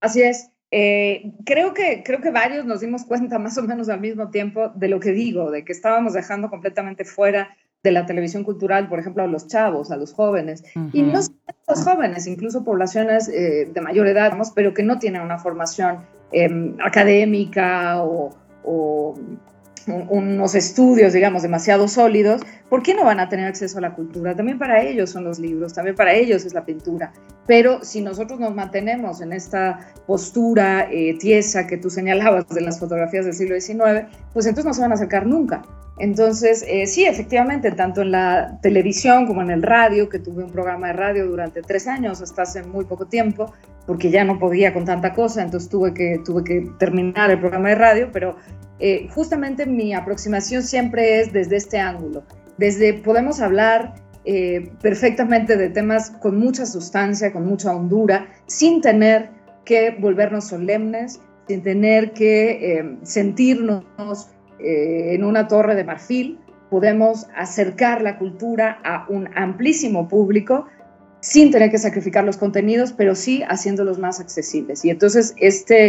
Así 0.00 0.22
es. 0.22 0.50
Eh, 0.70 1.32
creo, 1.46 1.72
que, 1.72 2.02
creo 2.04 2.20
que 2.20 2.30
varios 2.30 2.66
nos 2.66 2.80
dimos 2.80 3.04
cuenta 3.04 3.38
más 3.38 3.56
o 3.58 3.62
menos 3.62 3.88
al 3.88 4.00
mismo 4.00 4.30
tiempo 4.30 4.70
de 4.74 4.88
lo 4.88 5.00
que 5.00 5.12
digo, 5.12 5.50
de 5.50 5.64
que 5.64 5.72
estábamos 5.72 6.14
dejando 6.14 6.50
completamente 6.50 7.04
fuera 7.04 7.56
de 7.84 7.92
la 7.92 8.06
televisión 8.06 8.44
cultural, 8.44 8.88
por 8.88 8.98
ejemplo, 8.98 9.22
a 9.22 9.26
los 9.26 9.46
chavos, 9.46 9.90
a 9.90 9.96
los 9.96 10.14
jóvenes, 10.14 10.64
y 10.92 11.02
no 11.02 11.22
solo 11.22 11.36
los 11.68 11.84
jóvenes, 11.84 12.26
incluso 12.26 12.64
poblaciones 12.64 13.28
eh, 13.28 13.70
de 13.72 13.80
mayor 13.82 14.06
edad, 14.06 14.36
pero 14.54 14.72
que 14.72 14.82
no 14.82 14.98
tienen 14.98 15.20
una 15.20 15.38
formación 15.38 16.06
Em, 16.36 16.74
académica 16.84 18.02
o, 18.02 18.34
unos 19.86 20.54
estudios, 20.54 21.12
digamos, 21.12 21.42
demasiado 21.42 21.86
sólidos, 21.86 22.40
¿por 22.70 22.82
qué 22.82 22.94
no 22.94 23.04
van 23.04 23.20
a 23.20 23.28
tener 23.28 23.46
acceso 23.46 23.78
a 23.78 23.82
la 23.82 23.94
cultura? 23.94 24.34
También 24.34 24.58
para 24.58 24.82
ellos 24.82 25.10
son 25.10 25.24
los 25.24 25.38
libros, 25.38 25.74
también 25.74 25.94
para 25.94 26.14
ellos 26.14 26.44
es 26.44 26.54
la 26.54 26.64
pintura. 26.64 27.12
Pero 27.46 27.84
si 27.84 28.00
nosotros 28.00 28.40
nos 28.40 28.54
mantenemos 28.54 29.20
en 29.20 29.34
esta 29.34 29.78
postura 30.06 30.88
eh, 30.90 31.16
tiesa 31.20 31.66
que 31.66 31.76
tú 31.76 31.90
señalabas 31.90 32.48
de 32.48 32.62
las 32.62 32.80
fotografías 32.80 33.26
del 33.26 33.34
siglo 33.34 33.60
XIX, 33.60 34.08
pues 34.32 34.46
entonces 34.46 34.64
no 34.64 34.74
se 34.74 34.80
van 34.80 34.92
a 34.92 34.94
acercar 34.94 35.26
nunca. 35.26 35.62
Entonces, 35.98 36.64
eh, 36.66 36.86
sí, 36.86 37.04
efectivamente, 37.04 37.70
tanto 37.70 38.02
en 38.02 38.10
la 38.10 38.58
televisión 38.62 39.26
como 39.26 39.42
en 39.42 39.50
el 39.50 39.62
radio, 39.62 40.08
que 40.08 40.18
tuve 40.18 40.42
un 40.42 40.50
programa 40.50 40.88
de 40.88 40.94
radio 40.94 41.26
durante 41.26 41.62
tres 41.62 41.86
años, 41.86 42.20
hasta 42.20 42.42
hace 42.42 42.64
muy 42.64 42.84
poco 42.86 43.06
tiempo, 43.06 43.52
porque 43.86 44.10
ya 44.10 44.24
no 44.24 44.38
podía 44.38 44.72
con 44.72 44.84
tanta 44.84 45.12
cosa, 45.12 45.42
entonces 45.42 45.68
tuve 45.68 45.92
que, 45.92 46.20
tuve 46.24 46.44
que 46.44 46.70
terminar 46.78 47.30
el 47.30 47.40
programa 47.40 47.70
de 47.70 47.74
radio, 47.74 48.10
pero 48.12 48.36
eh, 48.78 49.08
justamente 49.10 49.66
mi 49.66 49.94
aproximación 49.94 50.62
siempre 50.62 51.20
es 51.20 51.32
desde 51.32 51.56
este 51.56 51.78
ángulo, 51.78 52.22
desde 52.56 52.94
podemos 52.94 53.40
hablar 53.40 53.94
eh, 54.24 54.70
perfectamente 54.80 55.56
de 55.56 55.68
temas 55.68 56.10
con 56.10 56.38
mucha 56.38 56.64
sustancia, 56.64 57.32
con 57.32 57.46
mucha 57.46 57.74
hondura, 57.74 58.28
sin 58.46 58.80
tener 58.80 59.30
que 59.64 59.90
volvernos 59.98 60.48
solemnes, 60.48 61.20
sin 61.46 61.62
tener 61.62 62.12
que 62.12 62.96
sentirnos 63.02 63.84
eh, 64.58 65.14
en 65.14 65.24
una 65.24 65.46
torre 65.46 65.74
de 65.74 65.84
marfil, 65.84 66.38
podemos 66.70 67.26
acercar 67.36 68.00
la 68.00 68.18
cultura 68.18 68.80
a 68.82 69.04
un 69.10 69.28
amplísimo 69.36 70.08
público 70.08 70.66
sin 71.24 71.50
tener 71.50 71.70
que 71.70 71.78
sacrificar 71.78 72.22
los 72.22 72.36
contenidos, 72.36 72.92
pero 72.92 73.14
sí 73.14 73.42
haciéndolos 73.48 73.98
más 73.98 74.20
accesibles. 74.20 74.84
Y 74.84 74.90
entonces 74.90 75.34
este, 75.38 75.86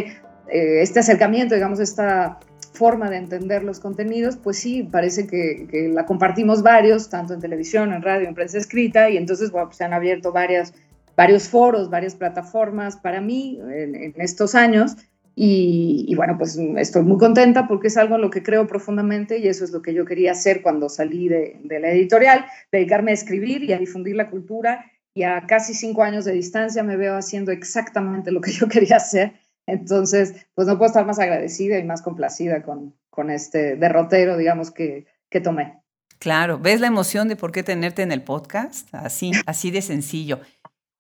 eh, 0.48 0.82
este 0.82 1.02
acercamiento, 1.02 1.56
digamos, 1.56 1.82
esta 1.82 2.40
forma 2.72 3.10
de 3.10 3.18
entender 3.18 3.62
los 3.62 3.82
contenidos, 3.82 4.38
pues 4.38 4.58
sí, 4.58 4.84
parece 4.84 5.28
que, 5.28 5.92
la 5.94 6.06
compartimos 6.06 6.64
varios, 6.64 7.10
tanto 7.10 7.34
en 7.34 7.42
televisión, 7.42 7.92
en 7.92 8.02
radio, 8.02 8.30
en 8.30 8.34
prensa 8.34 8.58
escrita, 8.58 9.10
y 9.10 9.18
entonces 9.18 9.52
bueno, 9.52 9.68
pues 9.68 9.78
se 9.78 9.84
han 9.84 9.92
abierto 9.92 10.32
varias, 10.32 10.74
varios 11.18 11.50
foros, 11.50 11.90
varias 11.90 12.16
plataformas 12.16 12.96
para 12.96 13.20
mí 13.20 13.60
en, 13.62 14.14
estos 14.16 14.56
años. 14.56 14.96
Y, 15.38 16.16
bueno, 16.16 16.38
pues 16.38 16.58
estoy 16.78 17.04
muy 17.04 17.18
contenta 17.18 17.68
porque 17.68 17.88
es 17.88 17.98
algo 17.98 18.16
en 18.16 18.22
lo 18.22 18.30
que 18.30 18.42
creo 18.42 18.68
profundamente 18.68 19.38
y 19.38 19.50
eso 19.50 19.66
es 19.66 19.72
lo 19.72 19.82
que 19.82 19.94
yo 19.94 20.06
quería 20.06 20.32
hacer 20.32 20.62
cuando 20.62 20.88
salí 20.88 21.28
de, 21.28 21.60
de 21.62 21.82
la 21.82 21.92
editorial, 21.92 22.46
dedicarme 22.72 23.12
a 23.12 23.16
escribir 23.16 23.62
y 23.66 23.74
a 23.74 23.78
difundir 23.78 24.16
la 24.16 24.30
cultura 24.30 24.86
y 25.16 25.24
a 25.24 25.48
casi 25.48 25.74
cinco 25.74 26.04
años 26.04 26.26
de 26.26 26.34
distancia 26.34 26.84
me 26.84 26.98
veo 26.98 27.16
haciendo 27.16 27.52
exactamente 27.52 28.32
lo 28.32 28.42
que 28.42 28.52
yo 28.52 28.68
quería 28.70 28.98
hacer 28.98 29.34
entonces, 29.68 30.48
pues 30.54 30.68
no 30.68 30.78
puedo 30.78 30.88
estar 30.88 31.06
más 31.06 31.20
agradecida 31.20 31.80
y 31.80 31.84
más 31.84 32.02
complacida 32.02 32.62
con, 32.62 32.96
con 33.10 33.30
este 33.32 33.76
derrotero, 33.76 34.38
digamos, 34.38 34.72
que, 34.72 35.08
que 35.30 35.42
tomé. 35.42 35.82
Claro, 36.20 36.60
¿ves 36.60 36.80
la 36.80 36.88
emoción 36.88 37.28
de 37.28 37.36
por 37.36 37.52
qué 37.52 37.64
tenerte 37.64 38.02
en 38.02 38.12
el 38.12 38.24
podcast? 38.24 38.94
Así, 38.94 39.32
así 39.46 39.72
de 39.72 39.82
sencillo. 39.82 40.40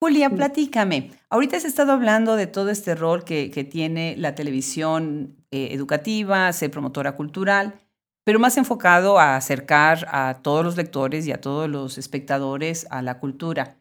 Julia, 0.01 0.29
platícame. 0.29 1.11
Ahorita 1.29 1.57
has 1.57 1.65
estado 1.65 1.93
hablando 1.93 2.35
de 2.35 2.47
todo 2.47 2.69
este 2.69 2.95
rol 2.95 3.23
que, 3.23 3.49
que 3.49 3.63
tiene 3.63 4.15
la 4.17 4.35
televisión 4.35 5.37
eh, 5.51 5.69
educativa, 5.71 6.51
ser 6.51 6.69
promotora 6.69 7.13
cultural, 7.15 7.75
pero 8.23 8.39
más 8.39 8.57
enfocado 8.57 9.19
a 9.19 9.35
acercar 9.35 10.07
a 10.11 10.41
todos 10.41 10.65
los 10.65 10.75
lectores 10.75 11.25
y 11.27 11.31
a 11.31 11.39
todos 11.39 11.69
los 11.69 11.97
espectadores 11.97 12.85
a 12.89 13.01
la 13.01 13.19
cultura. 13.19 13.77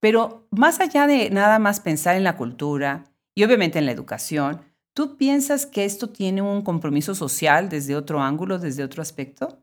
Pero 0.00 0.46
más 0.50 0.80
allá 0.80 1.06
de 1.06 1.30
nada 1.30 1.58
más 1.58 1.80
pensar 1.80 2.16
en 2.16 2.24
la 2.24 2.36
cultura, 2.36 3.04
y 3.36 3.44
obviamente 3.44 3.78
en 3.78 3.86
la 3.86 3.92
educación. 3.92 4.62
¿Tú 4.94 5.16
piensas 5.16 5.66
que 5.66 5.84
esto 5.84 6.08
tiene 6.08 6.42
un 6.42 6.62
compromiso 6.62 7.14
social 7.14 7.68
desde 7.68 7.94
otro 7.94 8.20
ángulo, 8.20 8.58
desde 8.58 8.82
otro 8.82 9.02
aspecto? 9.02 9.62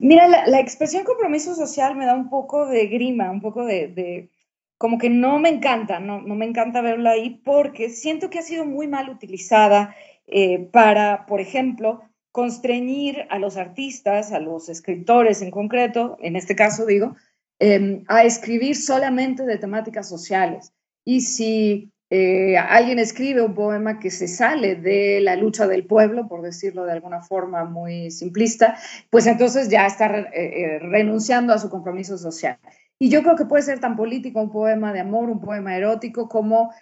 Mira, 0.00 0.28
la, 0.28 0.60
expresión 0.60 1.04
compromiso 1.04 1.54
social 1.54 1.96
me 1.96 2.04
da 2.04 2.14
un 2.14 2.28
poco 2.28 2.66
de 2.66 2.86
grima, 2.86 3.30
un 3.30 3.40
poco 3.40 3.64
de, 3.64 4.28
como 4.76 4.98
que 4.98 5.08
no 5.08 5.38
me 5.38 5.48
encanta, 5.48 5.98
no, 6.00 6.20
me 6.20 6.46
encanta 6.46 6.82
verla 6.82 7.12
ahí 7.12 7.40
porque 7.44 7.90
siento 7.90 8.28
que 8.28 8.40
ha 8.40 8.42
sido 8.42 8.64
muy 8.64 8.86
mal 8.88 9.08
utilizada 9.08 9.94
eh, 10.26 10.68
para, 10.72 11.26
por 11.26 11.40
ejemplo, 11.40 12.02
constreñir 12.32 13.26
a 13.30 13.38
los 13.38 13.56
artistas, 13.56 14.32
a 14.32 14.40
los 14.40 14.68
escritores 14.68 15.42
en 15.42 15.50
concreto, 15.50 16.16
en 16.20 16.36
este 16.36 16.54
caso 16.54 16.86
digo, 16.86 17.16
em, 17.58 18.04
a 18.08 18.24
escribir 18.24 18.76
solamente 18.76 19.44
de 19.44 19.58
temáticas 19.58 20.08
sociales. 20.08 20.72
Y 21.04 21.22
si 21.22 21.92
eh, 22.10 22.56
alguien 22.56 22.98
escribe 22.98 23.42
un 23.42 23.54
poema 23.54 23.98
que 23.98 24.10
se 24.10 24.28
sale 24.28 24.76
de 24.76 25.20
la 25.20 25.36
lucha 25.36 25.66
del 25.66 25.84
pueblo, 25.84 26.26
por 26.26 26.40
decirlo 26.42 26.84
de 26.84 26.92
alguna 26.92 27.20
forma 27.20 27.64
muy 27.64 28.10
simplista, 28.10 28.78
pues 29.10 29.26
entonces 29.26 29.68
ya 29.68 29.86
está 29.86 30.06
eh, 30.06 30.28
eh, 30.32 30.78
renunciando 30.78 31.52
a 31.52 31.58
su 31.58 31.68
compromiso 31.68 32.16
social. 32.16 32.58
Y 32.98 33.10
yo 33.10 33.22
creo 33.22 33.36
que 33.36 33.44
puede 33.44 33.62
ser 33.62 33.78
tan 33.78 33.94
político 33.94 34.40
un 34.40 34.50
poema 34.50 34.92
de 34.92 35.00
amor, 35.00 35.30
un 35.30 35.40
poema 35.40 35.76
erótico, 35.76 36.28
como 36.28 36.72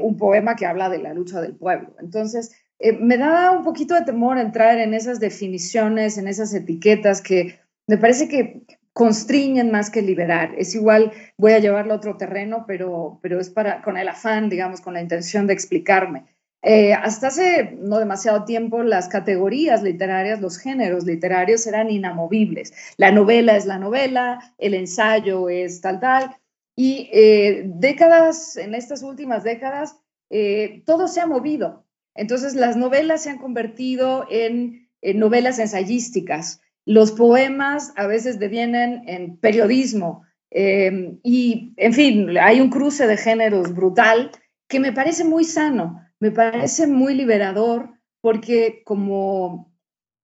un 0.00 0.16
poema 0.16 0.56
que 0.56 0.64
habla 0.64 0.88
de 0.88 0.96
la 0.96 1.12
lucha 1.12 1.42
del 1.42 1.54
pueblo. 1.54 1.94
Entonces, 2.00 2.52
me 2.98 3.18
da 3.18 3.50
un 3.50 3.62
poquito 3.62 3.94
de 3.94 4.00
temor 4.00 4.38
entrar 4.38 4.78
en 4.78 4.94
esas 4.94 5.20
definiciones, 5.20 6.16
en 6.16 6.28
esas 6.28 6.54
etiquetas 6.54 7.20
que 7.20 7.60
me 7.86 7.98
parece 7.98 8.26
que 8.26 8.62
constriñen 8.96 9.70
más 9.70 9.90
que 9.90 10.00
liberar. 10.00 10.54
Es 10.56 10.74
igual, 10.74 11.12
voy 11.36 11.52
a 11.52 11.58
llevarlo 11.58 11.92
a 11.92 11.96
otro 11.98 12.16
terreno, 12.16 12.64
pero, 12.66 13.18
pero 13.20 13.38
es 13.38 13.50
para, 13.50 13.82
con 13.82 13.98
el 13.98 14.08
afán, 14.08 14.48
digamos, 14.48 14.80
con 14.80 14.94
la 14.94 15.02
intención 15.02 15.46
de 15.46 15.52
explicarme. 15.52 16.24
Eh, 16.62 16.94
hasta 16.94 17.26
hace 17.26 17.76
no 17.78 17.98
demasiado 17.98 18.46
tiempo 18.46 18.82
las 18.82 19.08
categorías 19.08 19.82
literarias, 19.82 20.40
los 20.40 20.56
géneros 20.56 21.04
literarios 21.04 21.66
eran 21.66 21.90
inamovibles. 21.90 22.72
La 22.96 23.12
novela 23.12 23.58
es 23.58 23.66
la 23.66 23.78
novela, 23.78 24.54
el 24.56 24.72
ensayo 24.72 25.50
es 25.50 25.82
tal, 25.82 26.00
tal. 26.00 26.34
Y 26.74 27.10
eh, 27.12 27.64
décadas, 27.66 28.56
en 28.56 28.74
estas 28.74 29.02
últimas 29.02 29.44
décadas, 29.44 29.98
eh, 30.30 30.82
todo 30.86 31.06
se 31.06 31.20
ha 31.20 31.26
movido. 31.26 31.84
Entonces 32.14 32.54
las 32.54 32.78
novelas 32.78 33.24
se 33.24 33.28
han 33.28 33.38
convertido 33.38 34.26
en 34.30 34.88
novelas 35.02 35.58
ensayísticas 35.58 36.62
los 36.86 37.12
poemas 37.12 37.92
a 37.96 38.06
veces 38.06 38.38
devienen 38.38 39.02
en 39.06 39.36
periodismo 39.36 40.22
eh, 40.50 41.18
y, 41.22 41.74
en 41.76 41.92
fin, 41.92 42.38
hay 42.38 42.60
un 42.60 42.70
cruce 42.70 43.06
de 43.06 43.16
géneros 43.16 43.74
brutal 43.74 44.30
que 44.68 44.80
me 44.80 44.92
parece 44.92 45.24
muy 45.24 45.44
sano, 45.44 46.00
me 46.20 46.30
parece 46.30 46.86
muy 46.86 47.14
liberador 47.14 47.90
porque 48.20 48.82
como 48.84 49.72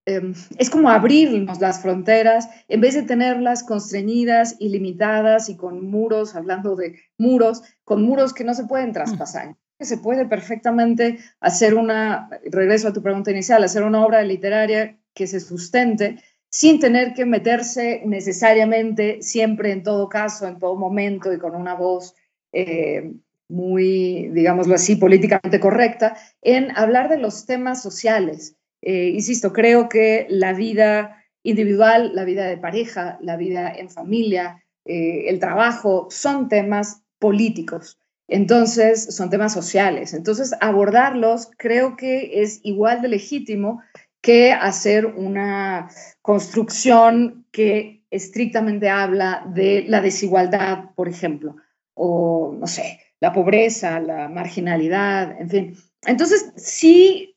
em, 0.07 0.35
es 0.59 0.71
como 0.71 0.88
abrirnos 0.88 1.61
las 1.61 1.83
fronteras 1.83 2.49
en 2.69 2.81
vez 2.81 2.95
de 2.95 3.02
tenerlas 3.02 3.64
constreñidas 3.64 4.57
y 4.59 4.69
limitadas 4.69 5.49
y 5.49 5.57
con 5.57 5.85
muros, 5.85 6.35
hablando 6.35 6.76
de 6.76 6.97
muros, 7.19 7.62
con 7.85 8.02
muros 8.02 8.33
que 8.33 8.45
no 8.45 8.54
se 8.54 8.64
pueden 8.64 8.92
traspasar. 8.92 9.57
Se 9.81 9.99
puede 9.99 10.26
perfectamente 10.26 11.19
hacer 11.40 11.75
una, 11.75 12.28
regreso 12.45 12.88
a 12.88 12.92
tu 12.92 13.02
pregunta 13.02 13.33
inicial, 13.33 13.64
hacer 13.64 13.83
una 13.83 14.07
obra 14.07 14.23
literaria 14.23 14.97
que 15.12 15.26
se 15.26 15.40
sustente 15.40 16.19
sin 16.52 16.78
tener 16.80 17.14
que 17.14 17.25
meterse 17.25 18.02
necesariamente, 18.04 19.23
siempre, 19.23 19.73
en 19.73 19.82
todo 19.82 20.11
caso, 20.11 20.47
en 20.47 20.59
todo 20.59 20.76
momento 20.76 21.32
y 21.32 21.38
con 21.38 21.54
una 21.54 21.75
voz 21.75 22.14
eh, 22.52 23.11
muy, 23.49 24.28
digámoslo 24.28 24.75
así, 24.75 24.97
políticamente 24.97 25.59
correcta, 25.59 26.14
en 26.42 26.76
hablar 26.76 27.09
de 27.09 27.16
los 27.16 27.47
temas 27.47 27.82
sociales. 27.82 28.54
Eh, 28.82 29.12
insisto, 29.14 29.54
creo 29.54 29.88
que 29.88 30.26
la 30.28 30.52
vida 30.52 31.25
individual, 31.42 32.14
la 32.14 32.25
vida 32.25 32.44
de 32.47 32.59
pareja, 32.59 33.18
la 33.23 33.38
vida 33.38 33.73
en 33.75 33.88
familia, 33.88 34.62
eh, 34.85 35.25
el 35.28 35.38
trabajo, 35.38 36.09
son 36.11 36.50
temas 36.50 37.02
políticos. 37.18 37.99
Entonces, 38.28 39.14
son 39.14 39.30
temas 39.30 39.54
sociales. 39.54 40.12
Entonces, 40.12 40.54
abordarlos 40.61 41.49
creo 41.56 41.97
que 41.97 42.42
es 42.42 42.61
igual 42.62 43.00
de 43.00 43.09
legítimo 43.09 43.80
que 44.23 44.52
hacer 44.52 45.05
una 45.05 45.91
construcción 46.23 47.45
que 47.50 48.07
estrictamente 48.11 48.88
habla 48.88 49.45
de 49.52 49.85
la 49.88 50.00
desigualdad, 50.00 50.95
por 50.95 51.09
ejemplo, 51.09 51.57
o 51.95 52.55
no 52.59 52.67
sé, 52.67 53.00
la 53.21 53.33
pobreza, 53.33 54.00
la 54.00 54.29
marginalidad, 54.29 55.41
en 55.41 55.50
fin. 55.50 55.76
Entonces, 56.07 56.52
sí, 56.57 57.37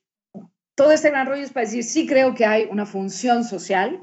todo 0.75 0.91
este 0.91 1.09
gran 1.09 1.27
rollo 1.27 1.43
es 1.43 1.51
para 1.51 1.65
decir, 1.65 1.83
sí 1.83 2.05
creo 2.05 2.35
que 2.35 2.45
hay 2.45 2.67
una 2.69 2.85
función 2.85 3.43
social, 3.43 3.99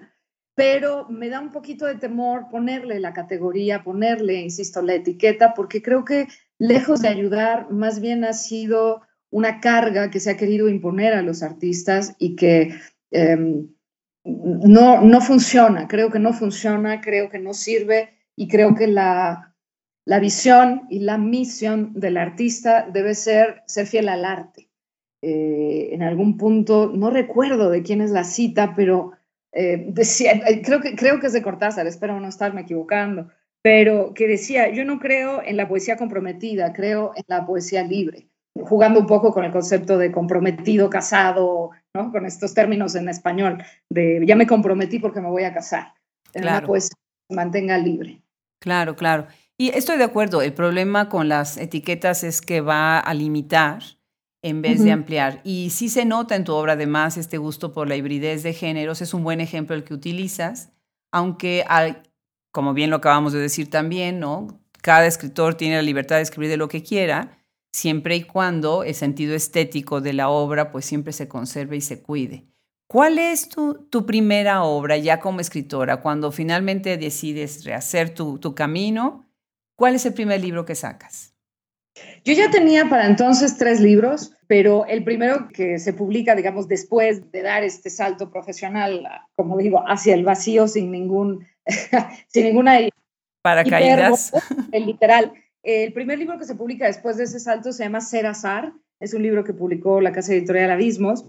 pero 0.55 1.07
me 1.09 1.29
da 1.29 1.41
un 1.41 1.53
poquito 1.53 1.87
de 1.87 1.95
temor 1.95 2.49
ponerle 2.51 3.01
la 3.01 3.13
categoría, 3.13 3.85
ponerle, 3.85 4.41
insisto, 4.41 4.83
la 4.83 4.95
etiqueta, 4.95 5.55
porque 5.55 5.83
creo 5.83 6.05
que 6.05 6.27
lejos 6.59 7.01
de 7.01 7.09
ayudar, 7.09 7.71
más 7.71 8.01
bien 8.01 8.25
ha 8.25 8.33
sido 8.33 9.03
una 9.33 9.61
carga 9.61 10.11
que 10.11 10.21
se 10.21 10.31
ha 10.31 10.37
querido 10.37 10.69
imponer 10.69 11.15
a 11.15 11.23
los 11.23 11.43
artistas 11.43 12.15
y 12.19 12.37
que 12.37 12.75
em, 13.11 13.67
no, 14.25 15.01
no 15.01 15.21
funciona, 15.21 15.89
creo 15.89 16.11
que 16.11 16.21
no 16.21 16.33
funciona, 16.33 17.01
creo 17.01 17.31
que 17.31 17.39
no 17.39 17.55
sirve 17.55 18.11
y 18.37 18.47
creo 18.47 18.75
que 18.75 18.87
la, 18.87 19.57
la 20.05 20.21
visión 20.21 20.83
y 20.91 21.01
la 21.01 21.17
misión 21.17 21.93
del 21.95 22.19
artista 22.19 22.87
debe 22.93 23.15
ser 23.15 23.63
ser 23.67 23.87
fiel 23.87 24.09
al 24.11 24.25
arte. 24.27 24.69
Eh, 25.23 25.91
en 25.93 26.03
algún 26.03 26.37
punto, 26.37 26.93
no 26.95 27.09
recuerdo 27.09 27.71
de 27.71 27.83
quién 27.83 28.03
es 28.03 28.11
la 28.11 28.25
cita, 28.25 28.75
pero 28.77 29.13
eh, 29.53 29.87
decía, 29.89 30.33
eh, 30.33 30.61
creo, 30.63 30.81
que, 30.81 30.95
creo 30.95 31.21
que 31.21 31.29
es 31.29 31.33
de 31.33 31.43
Cortázar, 31.43 31.87
espero 31.87 32.21
no 32.21 32.29
estarme 32.29 32.63
equivocando, 32.63 33.31
pero 33.63 34.13
que 34.15 34.29
decía, 34.29 34.71
yo 34.71 34.85
no 34.85 34.99
creo 34.99 35.43
en 35.43 35.57
la 35.57 35.69
poesía 35.69 35.97
comprometida, 35.97 36.73
creo 36.75 37.13
en 37.17 37.25
la 37.29 37.47
poesía 37.47 37.83
libre 37.83 38.32
jugando 38.55 39.01
un 39.01 39.07
poco 39.07 39.33
con 39.33 39.45
el 39.45 39.53
concepto 39.53 39.99
de 39.99 40.13
comprometido, 40.13 40.91
casado, 40.91 41.71
¿no? 41.95 42.11
Con 42.13 42.27
estos 42.27 42.55
términos 42.55 42.95
en 42.95 43.09
español, 43.09 43.63
de 43.91 44.23
ya 44.27 44.37
me 44.37 44.47
comprometí 44.47 44.99
porque 44.99 45.21
me 45.21 45.29
voy 45.29 45.45
a 45.45 45.55
casar. 45.55 45.95
Claro. 46.33 46.67
Pues 46.67 46.91
mantenga 47.31 47.79
libre. 47.79 48.23
Claro, 48.61 48.95
claro. 48.97 49.27
Y 49.59 49.71
estoy 49.71 49.99
de 49.99 50.05
acuerdo, 50.05 50.43
el 50.43 50.53
problema 50.53 51.09
con 51.09 51.29
las 51.29 51.57
etiquetas 51.57 52.25
es 52.25 52.41
que 52.41 52.61
va 52.61 52.99
a 52.99 53.15
limitar 53.15 53.83
en 54.43 54.61
vez 54.61 54.83
de 54.83 54.91
ampliar. 54.91 55.41
Y 55.45 55.71
sí 55.71 55.89
se 55.89 56.05
nota 56.05 56.35
en 56.35 56.45
tu 56.45 56.53
obra 56.53 56.73
además 56.73 57.17
este 57.17 57.39
gusto 57.39 57.73
por 57.73 57.89
la 57.89 57.97
hibridez 57.97 58.43
de 58.43 58.55
géneros, 58.55 59.01
es 59.01 59.15
un 59.15 59.23
buen 59.23 59.41
ejemplo 59.41 59.77
el 59.77 59.85
que 59.85 59.95
utilizas, 59.95 60.73
aunque 61.13 61.65
hay, 61.69 61.97
como 62.53 62.75
bien 62.75 62.91
lo 62.91 62.97
acabamos 62.97 63.33
de 63.33 63.39
decir 63.39 63.71
también, 63.71 64.19
¿no? 64.19 64.61
Cada 64.83 65.07
escritor 65.07 65.55
tiene 65.55 65.77
la 65.77 65.83
libertad 65.83 66.17
de 66.17 66.23
escribir 66.23 66.51
de 66.51 66.57
lo 66.57 66.69
que 66.69 66.83
quiera, 66.83 67.39
siempre 67.73 68.17
y 68.17 68.23
cuando 68.25 68.85
el 68.85 68.95
sentido 68.95 69.35
estético 69.35 70.01
de 70.01 70.13
la 70.13 70.29
obra 70.29 70.71
pues 70.71 70.85
siempre 70.85 71.13
se 71.13 71.29
conserve 71.29 71.77
y 71.77 71.81
se 71.81 72.03
cuide. 72.03 72.45
¿Cuál 72.87 73.19
es 73.19 73.49
tu, 73.49 73.87
tu 73.89 74.05
primera 74.05 74.65
obra 74.65 74.99
ya 74.99 75.19
como 75.19 75.41
escritora 75.41 76.03
cuando 76.03 76.31
finalmente 76.31 76.99
decides 76.99 77.65
rehacer 77.65 78.13
tu, 78.13 78.39
tu 78.39 78.55
camino? 78.55 79.27
¿Cuál 79.77 79.95
es 79.95 80.05
el 80.05 80.13
primer 80.13 80.41
libro 80.41 80.67
que 80.67 80.75
sacas? 80.75 81.33
Yo 82.25 82.35
ya 82.35 82.51
tenía 82.51 82.89
para 82.89 83.07
entonces 83.07 83.57
tres 83.57 83.81
libros, 83.81 84.35
pero 84.47 84.87
el 84.87 85.05
primero 85.05 85.49
que 85.49 85.79
se 85.79 85.93
publica, 85.93 86.35
digamos, 86.35 86.69
después 86.69 87.31
de 87.33 87.43
dar 87.43 87.65
este 87.65 87.91
salto 87.91 88.31
profesional, 88.31 89.07
como 89.35 89.59
digo, 89.59 89.83
hacia 89.87 90.15
el 90.15 90.25
vacío 90.25 90.69
sin 90.69 90.91
ningún, 90.91 91.47
sin 92.29 92.45
ninguna 92.45 92.79
paracaídas, 93.43 94.33
el 94.71 94.87
literal. 94.87 95.33
El 95.63 95.93
primer 95.93 96.19
libro 96.19 96.39
que 96.39 96.45
se 96.45 96.55
publica 96.55 96.87
después 96.87 97.17
de 97.17 97.25
ese 97.25 97.39
salto 97.39 97.73
se 97.73 97.85
llama 97.85 98.01
Ser 98.01 98.27
Azar. 98.27 98.73
Es 99.01 99.15
un 99.15 99.23
libro 99.23 99.45
que 99.45 99.55
publicó 99.55 100.01
la 100.01 100.13
casa 100.13 100.33
editorial 100.33 100.71
Abismos 100.71 101.25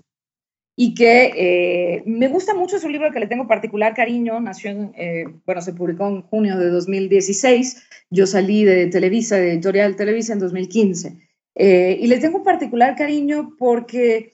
y 0.76 0.96
que 0.96 1.34
eh, 1.36 2.04
me 2.06 2.28
gusta 2.28 2.56
mucho, 2.56 2.78
es 2.78 2.84
un 2.84 2.92
libro 2.92 3.12
que 3.12 3.20
le 3.20 3.28
tengo 3.28 3.48
particular 3.48 3.94
cariño, 3.94 4.40
nació 4.40 4.72
en, 4.72 4.94
eh, 4.98 5.26
bueno, 5.46 5.62
se 5.62 5.74
publicó 5.74 6.08
en 6.08 6.24
junio 6.24 6.58
de 6.58 6.70
2016, 6.70 7.84
yo 8.10 8.26
salí 8.26 8.64
de 8.64 8.88
Televisa, 8.88 9.38
de 9.38 9.54
Editorial 9.54 9.96
Televisa 9.96 10.34
en 10.34 10.40
2015, 10.40 11.20
eh, 11.56 11.98
y 12.02 12.08
le 12.08 12.20
tengo 12.20 12.44
particular 12.44 12.96
cariño 12.96 13.56
porque 13.58 14.34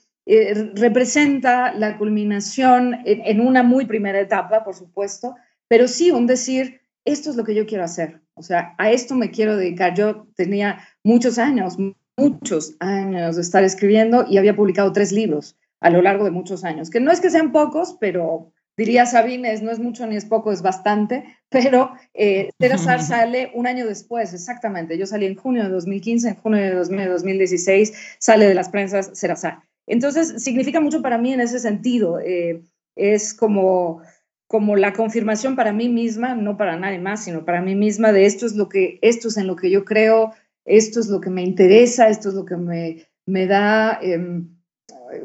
representa 0.74 1.74
la 1.74 1.98
culminación 1.98 2.98
en, 3.04 3.22
en, 3.24 3.40
una 3.40 3.64
muy 3.64 3.84
primera 3.86 4.20
etapa, 4.20 4.62
por 4.62 4.76
supuesto, 4.76 5.34
pero 5.66 5.88
sí 5.88 6.12
un 6.12 6.28
decir, 6.28 6.82
esto 7.04 7.30
es 7.30 7.36
lo 7.36 7.42
que 7.42 7.54
yo 7.54 7.66
quiero 7.66 7.82
hacer, 7.82 8.20
o 8.40 8.42
sea, 8.42 8.74
a 8.78 8.90
esto 8.90 9.14
me 9.14 9.30
quiero 9.30 9.56
dedicar. 9.56 9.94
Yo 9.94 10.26
tenía 10.34 10.80
muchos 11.04 11.38
años, 11.38 11.76
muchos 12.16 12.74
años 12.80 13.36
de 13.36 13.42
estar 13.42 13.62
escribiendo 13.62 14.24
y 14.26 14.38
había 14.38 14.56
publicado 14.56 14.92
tres 14.92 15.12
libros 15.12 15.58
a 15.80 15.90
lo 15.90 16.00
largo 16.00 16.24
de 16.24 16.30
muchos 16.30 16.64
años, 16.64 16.88
que 16.88 17.00
no 17.00 17.12
es 17.12 17.20
que 17.20 17.30
sean 17.30 17.52
pocos, 17.52 17.96
pero 18.00 18.52
diría 18.78 19.04
Sabines, 19.04 19.60
no 19.60 19.70
es 19.70 19.78
mucho 19.78 20.06
ni 20.06 20.16
es 20.16 20.24
poco, 20.24 20.52
es 20.52 20.62
bastante, 20.62 21.24
pero 21.50 21.92
eh, 22.14 22.48
sale 22.98 23.50
un 23.54 23.66
año 23.66 23.86
después, 23.86 24.32
exactamente. 24.32 24.96
Yo 24.96 25.04
salí 25.04 25.26
en 25.26 25.36
junio 25.36 25.64
de 25.64 25.68
2015, 25.68 26.28
en 26.28 26.34
junio 26.36 26.60
de 26.62 26.74
2016 26.74 27.92
sale 28.18 28.46
de 28.46 28.54
las 28.54 28.70
prensas 28.70 29.10
Serazar. 29.12 29.60
Entonces, 29.86 30.42
significa 30.42 30.80
mucho 30.80 31.02
para 31.02 31.18
mí 31.18 31.34
en 31.34 31.40
ese 31.40 31.58
sentido. 31.58 32.20
Eh, 32.20 32.62
es 32.96 33.34
como, 33.34 34.00
como 34.50 34.74
la 34.74 34.92
confirmación 34.92 35.54
para 35.54 35.72
mí 35.72 35.88
misma, 35.88 36.34
no 36.34 36.56
para 36.56 36.76
nadie 36.76 36.98
más, 36.98 37.22
sino 37.22 37.44
para 37.44 37.62
mí 37.62 37.76
misma 37.76 38.10
de 38.10 38.26
esto 38.26 38.46
es, 38.46 38.56
lo 38.56 38.68
que, 38.68 38.98
esto 39.00 39.28
es 39.28 39.36
en 39.36 39.46
lo 39.46 39.54
que 39.54 39.70
yo 39.70 39.84
creo, 39.84 40.32
esto 40.64 40.98
es 40.98 41.06
lo 41.06 41.20
que 41.20 41.30
me 41.30 41.42
interesa, 41.42 42.08
esto 42.08 42.30
es 42.30 42.34
lo 42.34 42.44
que 42.44 42.56
me, 42.56 43.06
me 43.26 43.46
da... 43.46 44.00
Em, 44.02 44.56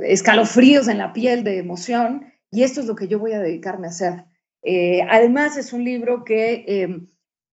escalofríos 0.03 0.87
en 0.87 0.99
la 0.99 1.11
piel 1.11 1.43
de 1.43 1.57
emoción 1.57 2.33
y 2.51 2.61
esto 2.61 2.81
es 2.81 2.85
lo 2.85 2.95
que 2.95 3.07
yo 3.07 3.17
voy 3.17 3.33
a 3.33 3.39
dedicarme 3.39 3.87
a 3.87 3.89
hacer. 3.89 4.25
Eh, 4.61 5.01
además, 5.09 5.57
es 5.57 5.73
un 5.73 5.83
libro 5.83 6.23
que, 6.23 6.63
em, 6.67 7.07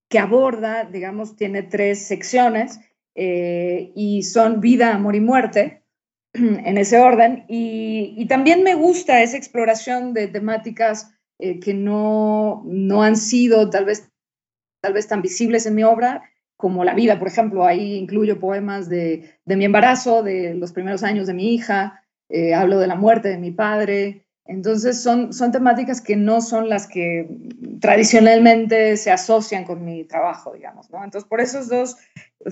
que 0.09 0.19
aborda, 0.19 0.85
digamos, 0.85 1.35
tiene 1.35 1.63
tres 1.63 2.05
secciones 2.05 2.79
eh, 3.15 3.91
y 3.95 4.21
son 4.21 4.61
vida, 4.61 4.93
amor 4.93 5.15
y 5.15 5.21
muerte 5.21 5.83
en 6.33 6.77
ese 6.77 6.99
orden. 6.99 7.45
Y, 7.47 8.25
también 8.27 8.61
me 8.61 8.75
gusta 8.75 9.23
esa 9.23 9.37
exploración 9.37 10.13
de 10.13 10.27
temáticas 10.27 11.11
eh, 11.45 11.59
que 11.59 11.73
no, 11.73 12.63
no 12.65 13.03
han 13.03 13.17
sido 13.17 13.69
tal 13.69 13.83
vez, 13.83 14.09
tal 14.81 14.93
vez 14.93 15.09
tan 15.09 15.21
visibles 15.21 15.65
en 15.65 15.75
mi 15.75 15.83
obra 15.83 16.23
como 16.55 16.85
la 16.85 16.93
vida, 16.93 17.19
por 17.19 17.27
ejemplo, 17.27 17.65
ahí 17.65 17.95
incluyo 17.95 18.39
poemas 18.39 18.87
de, 18.87 19.37
de 19.43 19.55
mi 19.57 19.65
embarazo, 19.65 20.23
de 20.23 20.53
los 20.53 20.71
primeros 20.71 21.03
años 21.03 21.27
de 21.27 21.33
mi 21.33 21.53
hija, 21.53 22.01
eh, 22.29 22.53
hablo 22.53 22.79
de 22.79 22.87
la 22.87 22.95
muerte 22.95 23.27
de 23.27 23.37
mi 23.37 23.51
padre. 23.51 24.25
Entonces 24.45 25.03
son, 25.03 25.33
son 25.33 25.51
temáticas 25.51 25.99
que 25.99 26.15
no 26.15 26.39
son 26.39 26.69
las 26.69 26.87
que 26.87 27.27
tradicionalmente 27.81 28.95
se 28.95 29.11
asocian 29.11 29.65
con 29.65 29.83
mi 29.83 30.05
trabajo, 30.05 30.53
digamos, 30.53 30.89
¿no? 30.89 31.03
Entonces 31.03 31.27
por 31.27 31.41
esos 31.41 31.67
dos 31.67 31.97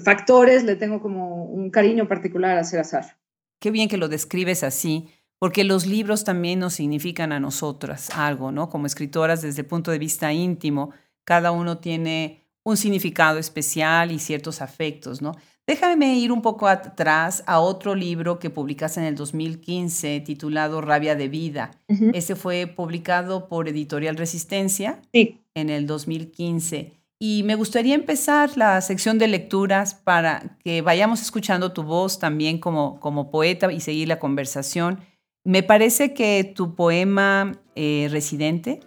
factores 0.04 0.66
le 0.66 0.76
tengo 0.76 1.02
como 1.02 1.46
un 1.46 1.70
cariño 1.70 2.10
particular 2.10 2.58
a 2.58 2.62
azar. 2.62 3.18
Qué 3.62 3.72
bien 3.72 3.88
que 3.88 3.96
lo 3.96 4.10
describes 4.10 4.64
así, 4.64 5.08
porque 5.42 5.64
los 5.64 5.88
libros 5.88 6.24
también 6.24 6.60
nos 6.60 6.76
significan 6.76 7.32
a 7.32 7.40
nosotras 7.40 8.12
algo, 8.12 8.52
¿no? 8.52 8.70
Como 8.70 8.86
escritoras 8.86 9.42
desde 9.42 9.62
el 9.62 9.68
punto 9.68 9.90
de 9.90 9.98
vista 9.98 10.32
íntimo, 10.32 10.92
cada 11.24 11.50
uno 11.50 11.80
tiene 11.80 12.44
un 12.64 12.78
significado 12.78 13.40
especial 13.40 14.12
y 14.12 14.20
ciertos 14.20 14.62
afectos, 14.62 15.20
¿no? 15.24 15.36
Déjame 15.66 16.16
ir 16.20 16.32
un 16.32 16.44
poco 16.44 16.68
atrás 16.68 17.44
a 17.48 17.60
otro 17.60 17.96
libro 17.96 18.38
que 18.38 18.52
publicaste 18.52 19.00
en 19.00 19.08
el 19.08 19.16
2015 19.16 20.20
titulado 20.20 20.80
Rabia 20.80 21.16
de 21.16 21.28
Vida. 21.28 21.72
Ese 22.14 22.36
fue 22.36 22.68
publicado 22.68 23.48
por 23.48 23.68
Editorial 23.68 24.18
Resistencia 24.18 25.02
en 25.12 25.70
el 25.72 25.88
2015. 25.88 26.94
Y 27.18 27.42
me 27.44 27.56
gustaría 27.56 27.96
empezar 27.96 28.58
la 28.58 28.80
sección 28.82 29.18
de 29.18 29.28
lecturas 29.28 29.96
para 29.96 30.58
que 30.64 30.84
vayamos 30.84 31.22
escuchando 31.22 31.72
tu 31.72 31.82
voz 31.82 32.20
también 32.20 32.60
como, 32.60 33.00
como 33.00 33.32
poeta 33.32 33.72
y 33.72 33.80
seguir 33.80 34.08
la 34.08 34.20
conversación. 34.20 35.00
Me 35.44 35.64
parece 35.64 36.14
que 36.14 36.44
tu 36.56 36.76
poema 36.76 37.54
eh, 37.74 38.08
Residente 38.12 38.80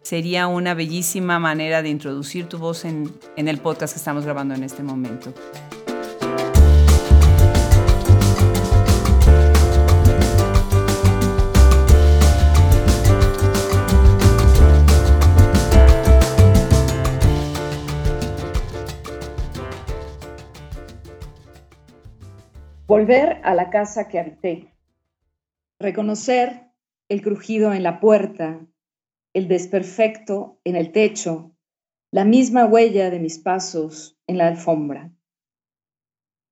sería 0.00 0.46
una 0.46 0.74
bellísima 0.74 1.40
manera 1.40 1.82
de 1.82 1.88
introducir 1.88 2.46
tu 2.46 2.58
voz 2.58 2.84
en, 2.84 3.12
en 3.36 3.48
el 3.48 3.58
podcast 3.58 3.94
que 3.94 3.98
estamos 3.98 4.24
grabando 4.24 4.54
en 4.54 4.62
este 4.62 4.84
momento. 4.84 5.34
Volver 22.86 23.40
a 23.42 23.54
la 23.56 23.68
casa 23.68 24.06
que 24.06 24.20
habité. 24.20 24.77
Reconocer 25.80 26.72
el 27.08 27.22
crujido 27.22 27.72
en 27.72 27.84
la 27.84 28.00
puerta, 28.00 28.66
el 29.32 29.46
desperfecto 29.46 30.60
en 30.64 30.74
el 30.74 30.90
techo, 30.90 31.54
la 32.10 32.24
misma 32.24 32.64
huella 32.64 33.10
de 33.10 33.20
mis 33.20 33.38
pasos 33.38 34.18
en 34.26 34.38
la 34.38 34.48
alfombra. 34.48 35.12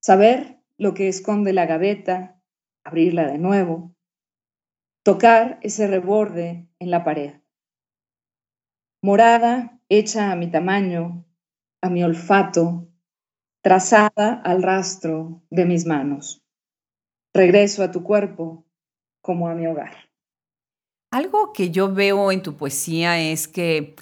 Saber 0.00 0.62
lo 0.78 0.94
que 0.94 1.08
esconde 1.08 1.52
la 1.52 1.66
gaveta, 1.66 2.40
abrirla 2.84 3.26
de 3.26 3.38
nuevo, 3.38 3.96
tocar 5.02 5.58
ese 5.62 5.88
reborde 5.88 6.68
en 6.78 6.92
la 6.92 7.02
pared. 7.02 7.40
Morada 9.02 9.80
hecha 9.88 10.30
a 10.30 10.36
mi 10.36 10.50
tamaño, 10.52 11.24
a 11.80 11.90
mi 11.90 12.04
olfato, 12.04 12.88
trazada 13.60 14.40
al 14.44 14.62
rastro 14.62 15.42
de 15.50 15.64
mis 15.64 15.84
manos. 15.84 16.44
Regreso 17.34 17.82
a 17.82 17.90
tu 17.90 18.04
cuerpo 18.04 18.65
como 19.26 19.48
a 19.48 19.54
mi 19.54 19.66
hogar. 19.66 19.90
Algo 21.10 21.52
que 21.52 21.70
yo 21.72 21.92
veo 21.92 22.30
en 22.30 22.42
tu 22.42 22.56
poesía 22.56 23.20
es 23.20 23.48
que 23.48 23.96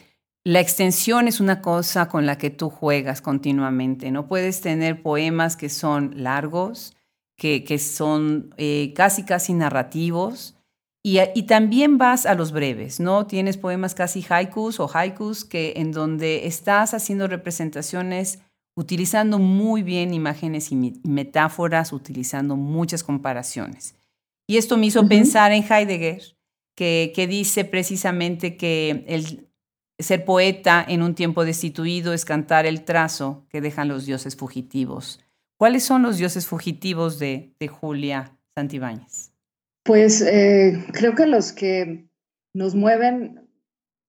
la 0.45 0.61
extensión 0.61 1.27
es 1.29 1.41
una 1.41 1.63
cosa 1.63 2.09
con 2.09 2.27
la 2.27 2.37
que 2.37 2.51
tú 2.51 2.69
juegas 2.69 3.23
continuamente. 3.23 4.11
No 4.11 4.29
puedes 4.29 4.61
tener 4.61 5.03
poemas 5.03 5.57
que 5.57 5.71
son 5.71 6.23
largos, 6.23 6.95
que, 7.39 7.65
que 7.65 7.79
son 7.79 8.55
eh, 8.59 8.93
casi, 8.95 9.25
casi 9.25 9.55
narrativos. 9.55 10.57
Y, 11.03 11.19
y, 11.35 11.43
también 11.45 11.99
vas 11.99 12.25
a 12.27 12.35
los 12.35 12.53
breves, 12.53 13.01
¿no? 13.01 13.27
Tienes 13.27 13.57
poemas 13.57 13.95
casi 13.95 14.25
haikus 14.29 14.81
o 14.81 14.91
haikus 14.93 15.45
que 15.45 15.75
en 15.77 15.93
donde 15.93 16.47
estás 16.47 16.95
haciendo 16.95 17.27
representaciones 17.27 18.41
utilizando 18.77 19.39
muy 19.39 19.83
bien 19.83 20.15
imágenes 20.15 20.73
y 20.73 20.77
metáforas, 21.05 21.93
utilizando 21.93 22.57
muchas 22.57 23.05
comparaciones. 23.05 23.95
Y 24.47 24.59
esto 24.59 24.77
me 24.77 24.87
hizo 24.87 25.09
pensar 25.09 25.53
en 25.53 25.63
Heidegger, 25.63 26.23
que, 26.77 27.13
que, 27.15 27.27
dice 27.27 27.65
precisamente 27.65 28.57
que 28.57 29.05
el 29.07 29.49
ser 29.99 30.25
poeta 30.25 30.85
en 30.87 31.03
un 31.03 31.15
tiempo 31.15 31.45
destituido 31.45 32.13
es 32.13 32.25
cantar 32.25 32.67
el 32.67 32.85
trazo 32.85 33.47
que 33.49 33.61
dejan 33.61 33.89
los 33.89 34.07
dioses 34.07 34.37
fugitivos. 34.37 35.21
¿Cuáles 35.57 35.85
son 35.85 36.03
los 36.03 36.19
dioses 36.19 36.47
fugitivos 36.47 37.19
de, 37.19 37.55
de 37.59 37.69
Julia 37.69 38.37
Santibáñez? 38.55 39.33
Pues 39.85 40.21
eh, 40.21 40.85
creo 40.93 41.15
que 41.15 41.27
los 41.27 41.53
que 41.53 42.09
nos 42.55 42.75
mueven 42.75 43.45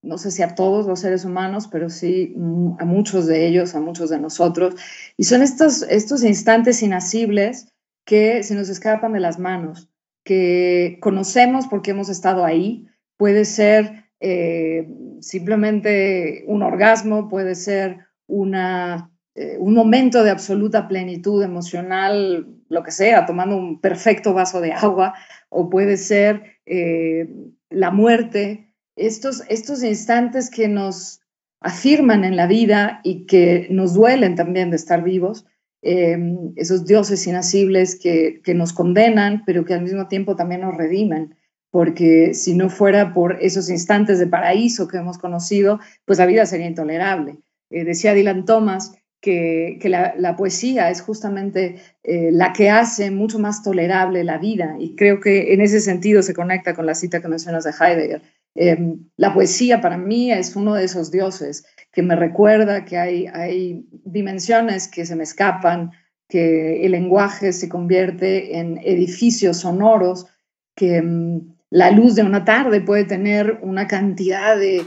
no 0.06 0.18
sé 0.18 0.30
si 0.30 0.42
a 0.42 0.54
todos 0.54 0.86
los 0.86 1.00
seres 1.00 1.24
humanos, 1.24 1.68
pero 1.70 1.90
sí 1.90 2.32
mm, 2.36 2.76
a 2.78 2.84
muchos 2.84 3.26
de 3.26 3.46
ellos, 3.46 3.74
a 3.74 3.80
muchos 3.80 4.08
de 4.10 4.20
nosotros. 4.20 4.74
Y 5.16 5.24
son 5.24 5.42
estos, 5.42 5.82
estos 5.82 6.22
instantes 6.22 6.82
inacibles 6.82 7.68
que 8.06 8.42
se 8.44 8.54
nos 8.54 8.68
escapan 8.68 9.12
de 9.12 9.20
las 9.20 9.38
manos, 9.38 9.90
que 10.26 10.98
conocemos 11.00 11.68
porque 11.68 11.92
hemos 11.92 12.08
estado 12.08 12.44
ahí. 12.44 12.88
Puede 13.16 13.44
ser 13.44 14.06
eh, 14.18 14.88
simplemente 15.20 16.44
un 16.48 16.64
orgasmo, 16.64 17.28
puede 17.28 17.54
ser 17.54 18.00
una, 18.26 19.12
eh, 19.36 19.56
un 19.60 19.72
momento 19.72 20.24
de 20.24 20.30
absoluta 20.30 20.88
plenitud 20.88 21.42
emocional, 21.44 22.48
lo 22.68 22.82
que 22.82 22.90
sea, 22.90 23.24
tomando 23.24 23.56
un 23.56 23.80
perfecto 23.80 24.34
vaso 24.34 24.60
de 24.60 24.72
agua, 24.72 25.14
o 25.48 25.70
puede 25.70 25.96
ser 25.96 26.58
eh, 26.66 27.32
la 27.70 27.92
muerte, 27.92 28.74
estos, 28.96 29.44
estos 29.48 29.84
instantes 29.84 30.50
que 30.50 30.66
nos 30.66 31.20
afirman 31.60 32.24
en 32.24 32.34
la 32.34 32.48
vida 32.48 33.00
y 33.04 33.26
que 33.26 33.68
nos 33.70 33.94
duelen 33.94 34.34
también 34.34 34.70
de 34.70 34.76
estar 34.76 35.04
vivos, 35.04 35.46
em, 35.86 36.52
esos 36.56 36.84
dioses 36.84 37.26
inacibles 37.26 37.98
que, 37.98 38.40
que 38.42 38.54
nos 38.54 38.72
condenan, 38.72 39.42
pero 39.46 39.64
que 39.64 39.74
al 39.74 39.82
mismo 39.82 40.08
tiempo 40.08 40.36
también 40.36 40.62
nos 40.62 40.76
redimen 40.76 41.34
porque 41.76 42.32
si 42.32 42.54
no 42.54 42.70
fuera 42.70 43.12
por 43.12 43.36
esos 43.42 43.68
instantes 43.68 44.18
de 44.18 44.26
paraíso 44.26 44.88
que 44.88 44.96
hemos 44.96 45.18
conocido, 45.18 45.78
pues 46.06 46.18
la 46.18 46.24
vida 46.24 46.46
sería 46.46 46.66
intolerable. 46.66 47.36
Eh, 47.68 47.84
decía 47.84 48.14
Dylan 48.14 48.46
Thomas 48.46 48.94
que, 49.20 49.78
la, 49.84 50.36
poesía 50.36 50.88
es 50.88 51.02
justamente 51.02 51.76
eh, 52.02 52.30
la 52.32 52.54
que 52.54 52.70
hace 52.70 53.10
mucho 53.10 53.38
más 53.38 53.62
tolerable 53.62 54.24
la 54.24 54.38
vida 54.38 54.76
y 54.78 54.94
creo 54.94 55.20
que 55.20 55.52
en 55.52 55.60
ese 55.60 55.80
sentido 55.80 56.22
se 56.22 56.32
conecta 56.32 56.74
con 56.74 56.86
la 56.86 56.94
cita 56.94 57.20
que 57.20 57.28
mencionas 57.28 57.64
de 57.64 57.72
Heidegger. 57.72 58.22
Em, 58.56 59.10
la 59.16 59.34
poesía 59.34 59.82
para 59.82 59.98
mí 59.98 60.32
es 60.32 60.56
uno 60.56 60.74
de 60.74 60.84
esos 60.84 61.10
dioses 61.10 61.66
que 61.92 62.02
me 62.02 62.16
recuerda 62.16 62.84
que 62.84 62.96
hay, 62.96 63.86
dimensiones 64.04 64.88
que 64.88 65.04
se 65.04 65.14
me 65.14 65.24
escapan, 65.24 65.92
que 66.28 66.84
el 66.84 66.92
lenguaje 66.92 67.52
se 67.52 67.68
convierte 67.68 68.58
en 68.58 68.78
edificios 68.78 69.58
sonoros, 69.58 70.26
que 70.74 70.96
em, 70.96 71.54
la 71.70 71.90
luz 71.90 72.14
de 72.14 72.22
una 72.22 72.44
tarde 72.44 72.80
puede 72.80 73.04
tener 73.04 73.58
una 73.62 73.86
cantidad 73.86 74.56
de, 74.56 74.84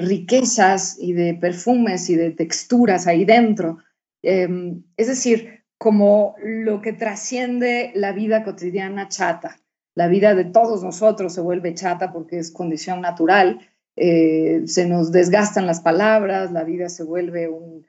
riquezas 0.00 0.96
y 1.00 1.12
de 1.12 1.34
perfumes 1.34 2.08
y 2.10 2.16
de 2.16 2.30
texturas 2.30 3.06
ahí 3.06 3.24
dentro. 3.24 3.78
Em, 4.22 4.82
es 4.96 5.08
decir, 5.08 5.64
como 5.78 6.34
lo 6.42 6.80
que 6.82 6.92
trasciende 6.92 7.90
la 7.94 8.12
vida 8.12 8.44
cotidiana 8.44 9.08
chata. 9.08 9.56
La 9.94 10.08
vida 10.08 10.34
de 10.34 10.44
todos 10.44 10.82
nosotros 10.82 11.34
se 11.34 11.40
vuelve 11.40 11.74
chata 11.74 12.12
porque 12.12 12.38
es 12.38 12.50
condición 12.50 13.00
natural. 13.00 13.60
Eh, 13.96 14.62
se 14.66 14.86
nos 14.86 15.12
desgastan 15.12 15.66
las 15.66 15.80
palabras, 15.80 16.52
la 16.52 16.64
vida 16.64 16.88
se 16.88 17.04
vuelve 17.04 17.48
un, 17.48 17.84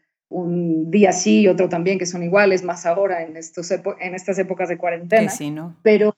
día 0.89 1.11
sí 1.11 1.41
y 1.41 1.47
otro 1.47 1.67
también, 1.67 1.99
que 1.99 2.05
son 2.05 2.23
iguales, 2.23 2.63
más 2.63 2.85
ahora 2.85 3.23
en, 3.23 3.35
estos 3.35 3.69
en 3.71 4.15
estas 4.15 4.39
épocas 4.39 4.69
de 4.69 4.77
cuarentena. 4.77 5.29
Sí, 5.29 5.51
¿no? 5.51 5.77
Pero 5.83 6.15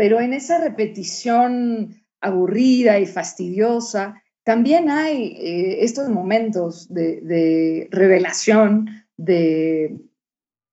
pero 0.00 0.18
en 0.18 0.32
esa 0.32 0.56
repetición 0.56 2.02
aburrida 2.22 2.98
y 2.98 3.04
fastidiosa, 3.04 4.22
también 4.44 4.88
hay 4.88 5.36
eh, 5.38 5.84
estos 5.84 6.08
momentos 6.08 6.88
de, 6.88 7.86
revelación, 7.90 8.88
de 9.18 9.98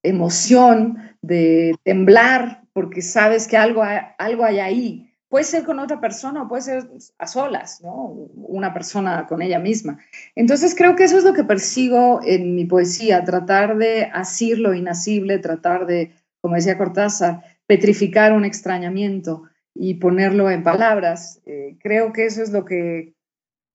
emoción, 0.03 0.97
de 1.21 1.75
temblar, 1.83 2.63
porque 2.77 3.01
sabes 3.01 3.47
que 3.47 3.57
algo, 3.57 3.81
algo 4.19 4.45
hay 4.45 4.59
ahí. 4.59 5.11
Puede 5.29 5.45
ser 5.45 5.63
con 5.63 5.79
otra 5.79 5.99
persona 5.99 6.43
o 6.43 6.47
puede 6.47 6.61
ser 6.61 6.87
a 7.17 7.25
solas, 7.25 7.81
¿no? 7.81 8.29
Una 8.35 8.71
persona 8.71 9.25
con 9.25 9.41
ella 9.41 9.57
misma. 9.57 9.97
Entonces 10.35 10.75
creo 10.77 10.95
que 10.95 11.05
eso 11.05 11.17
es 11.17 11.23
lo 11.23 11.33
que 11.33 11.43
persigo 11.43 12.19
en 12.23 12.53
mi 12.53 12.65
poesía, 12.65 13.23
tratar 13.23 13.79
de 13.79 14.11
asir 14.13 14.59
lo 14.59 14.75
inasible, 14.75 15.39
tratar 15.39 15.87
de, 15.87 16.11
como 16.39 16.53
decía 16.53 16.77
Cortázar, 16.77 17.41
petrificar 17.65 18.31
un 18.31 18.45
extrañamiento 18.45 19.45
y 19.73 19.95
ponerlo 19.95 20.51
en 20.51 20.61
palabras. 20.61 21.41
Eh, 21.47 21.77
creo 21.81 22.13
que 22.13 22.27
eso 22.27 22.43
es 22.43 22.51
lo 22.51 22.63
que 22.63 23.15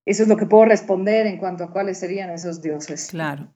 eso 0.06 0.22
es 0.22 0.28
lo 0.28 0.36
que 0.36 0.46
puedo 0.46 0.66
responder 0.66 1.26
en 1.26 1.38
cuanto 1.38 1.64
a 1.64 1.72
cuáles 1.72 1.98
serían 1.98 2.30
esos 2.30 2.62
dioses. 2.62 3.08
Claro. 3.10 3.52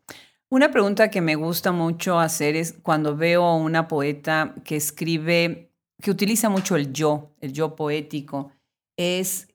Una 0.49 0.71
pregunta 0.71 1.11
que 1.11 1.21
me 1.21 1.35
gusta 1.35 1.73
mucho 1.73 2.21
hacer 2.21 2.55
es 2.55 2.73
cuando 2.73 3.17
veo 3.17 3.43
a 3.43 3.57
una 3.57 3.89
poeta 3.89 4.55
que 4.65 4.77
escribe, 4.77 5.73
que 6.01 6.13
utiliza 6.13 6.49
mucho 6.49 6.77
el 6.77 6.93
yo, 6.93 7.35
el 7.41 7.53
yo 7.53 7.75
poético, 7.75 8.53
es 8.97 9.49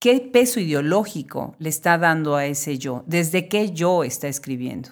qué 0.00 0.20
peso 0.20 0.58
ideológico 0.58 1.54
le 1.58 1.68
está 1.68 1.98
dando 1.98 2.34
a 2.36 2.46
ese 2.46 2.78
yo, 2.78 3.04
desde 3.06 3.46
qué 3.48 3.72
yo 3.72 4.04
está 4.04 4.26
escribiendo. 4.26 4.88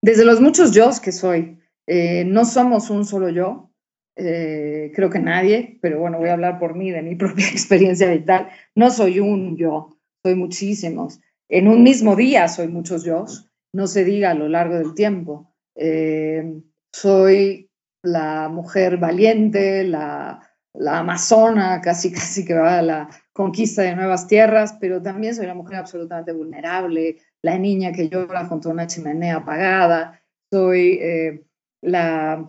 Desde 0.00 0.24
los 0.24 0.40
muchos 0.40 0.72
yo 0.72 0.88
que 1.02 1.10
soy. 1.10 1.58
Eh, 1.88 2.24
no 2.24 2.44
somos 2.44 2.90
un 2.90 3.04
solo 3.04 3.30
yo, 3.30 3.70
eh, 4.16 4.92
creo 4.94 5.10
que 5.10 5.18
nadie, 5.18 5.78
pero 5.82 5.98
bueno, 5.98 6.18
voy 6.18 6.28
a 6.28 6.34
hablar 6.34 6.60
por 6.60 6.76
mí, 6.76 6.92
de 6.92 7.02
mi 7.02 7.14
propia 7.16 7.48
experiencia 7.48 8.08
vital. 8.08 8.50
No 8.76 8.90
soy 8.90 9.18
un 9.18 9.56
yo, 9.56 9.98
soy 10.24 10.36
muchísimos. 10.36 11.20
En 11.48 11.66
un 11.66 11.82
mismo 11.82 12.14
día 12.14 12.48
soy 12.48 12.68
muchos 12.68 13.04
yo, 13.04 13.26
no 13.74 13.86
se 13.86 14.04
diga 14.04 14.30
a 14.30 14.34
lo 14.34 14.48
largo 14.48 14.76
del 14.76 14.94
tiempo. 14.94 15.54
Eh, 15.74 16.62
soy 16.92 17.70
la 18.02 18.48
mujer 18.48 18.98
valiente, 18.98 19.84
la, 19.84 20.40
amazona, 20.86 21.80
casi 21.80 22.12
casi 22.12 22.44
que 22.44 22.54
va 22.54 22.78
a 22.78 22.82
la 22.82 23.08
conquista 23.32 23.82
de 23.82 23.96
nuevas 23.96 24.26
tierras, 24.26 24.76
pero 24.80 25.02
también 25.02 25.34
soy 25.34 25.46
la 25.46 25.54
mujer 25.54 25.78
absolutamente 25.78 26.32
vulnerable, 26.32 27.16
la 27.42 27.58
niña 27.58 27.92
que 27.92 28.08
llora 28.08 28.46
junto 28.46 28.68
a 28.68 28.72
una 28.72 28.86
chimenea 28.86 29.36
apagada, 29.36 30.22
soy 30.50 30.98
eh, 31.02 31.44
la 31.82 32.48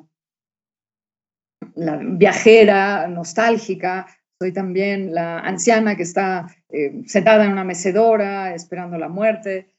la 1.76 1.98
viajera 1.98 3.08
nostálgica, 3.08 4.08
soy 4.40 4.54
también 4.54 5.14
la 5.14 5.40
anciana 5.40 5.96
que 5.96 6.04
está 6.04 6.48
eh, 6.70 7.04
sentada 7.06 7.46
en 7.46 7.52
una 7.52 7.64
mecedora 7.64 8.54
esperando 8.54 8.98
la 8.98 9.10
muerte. 9.10 9.75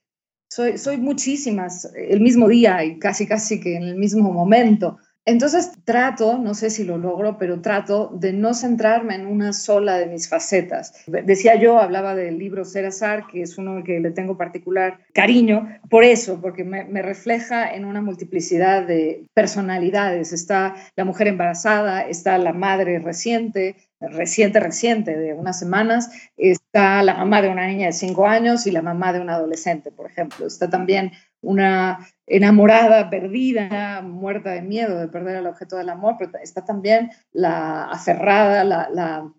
Soy, 0.48 0.78
soy 0.78 0.96
muchísimas 0.96 1.92
el 1.94 2.20
mismo 2.20 2.48
día 2.48 2.84
y 2.84 2.98
casi 2.98 3.26
casi 3.26 3.60
que 3.60 3.76
en 3.76 3.82
el 3.82 3.96
mismo 3.96 4.32
momento. 4.32 4.98
Entonces 5.26 5.72
trato, 5.84 6.38
no 6.38 6.54
sé 6.54 6.70
si 6.70 6.84
lo 6.84 6.98
logro, 6.98 7.36
pero 7.36 7.60
trato 7.60 8.12
de 8.14 8.32
no 8.32 8.54
centrarme 8.54 9.16
en 9.16 9.26
una 9.26 9.52
sola 9.52 9.98
de 9.98 10.06
mis 10.06 10.28
facetas. 10.28 10.94
Decía 11.08 11.56
yo, 11.56 11.80
hablaba 11.80 12.14
del 12.14 12.38
libro 12.38 12.64
Ser 12.64 12.86
Azar, 12.86 13.26
que 13.26 13.42
es 13.42 13.58
uno 13.58 13.82
que 13.82 13.98
le 13.98 14.12
tengo 14.12 14.38
particular 14.38 15.00
cariño, 15.12 15.68
por 15.90 16.04
eso, 16.04 16.40
porque 16.40 16.62
me, 16.62 16.84
me, 16.84 17.02
refleja 17.02 17.74
en 17.74 17.84
una 17.84 18.00
multiplicidad 18.02 18.86
de 18.86 19.26
personalidades. 19.34 20.32
Está 20.32 20.76
la 20.94 21.04
mujer 21.04 21.26
embarazada, 21.26 22.02
está 22.02 22.38
la 22.38 22.52
madre 22.52 23.00
reciente, 23.00 23.74
reciente, 24.00 24.60
reciente, 24.60 25.16
de 25.16 25.32
unas 25.32 25.58
semanas, 25.58 26.10
está 26.36 27.02
la 27.02 27.14
mamá 27.14 27.42
de 27.42 27.48
una 27.48 27.66
niña 27.66 27.86
de 27.86 27.92
cinco 27.92 28.26
años 28.26 28.66
y 28.66 28.70
la 28.70 28.82
mamá 28.82 29.12
de 29.12 29.20
un 29.20 29.30
adolescente, 29.30 29.90
por 29.90 30.10
ejemplo. 30.10 30.46
Está 30.46 30.68
también 30.68 31.12
una 31.40 32.06
enamorada, 32.26 33.08
perdida, 33.08 34.02
muerta 34.02 34.50
de 34.50 34.62
miedo 34.62 34.98
de 34.98 35.08
perder 35.08 35.36
el 35.36 35.46
objeto 35.46 35.76
del 35.76 35.88
amor, 35.88 36.16
pero 36.18 36.32
está 36.42 36.64
también 36.64 37.10
la 37.32 37.84
aferrada, 37.84 38.64
la, 38.64 39.32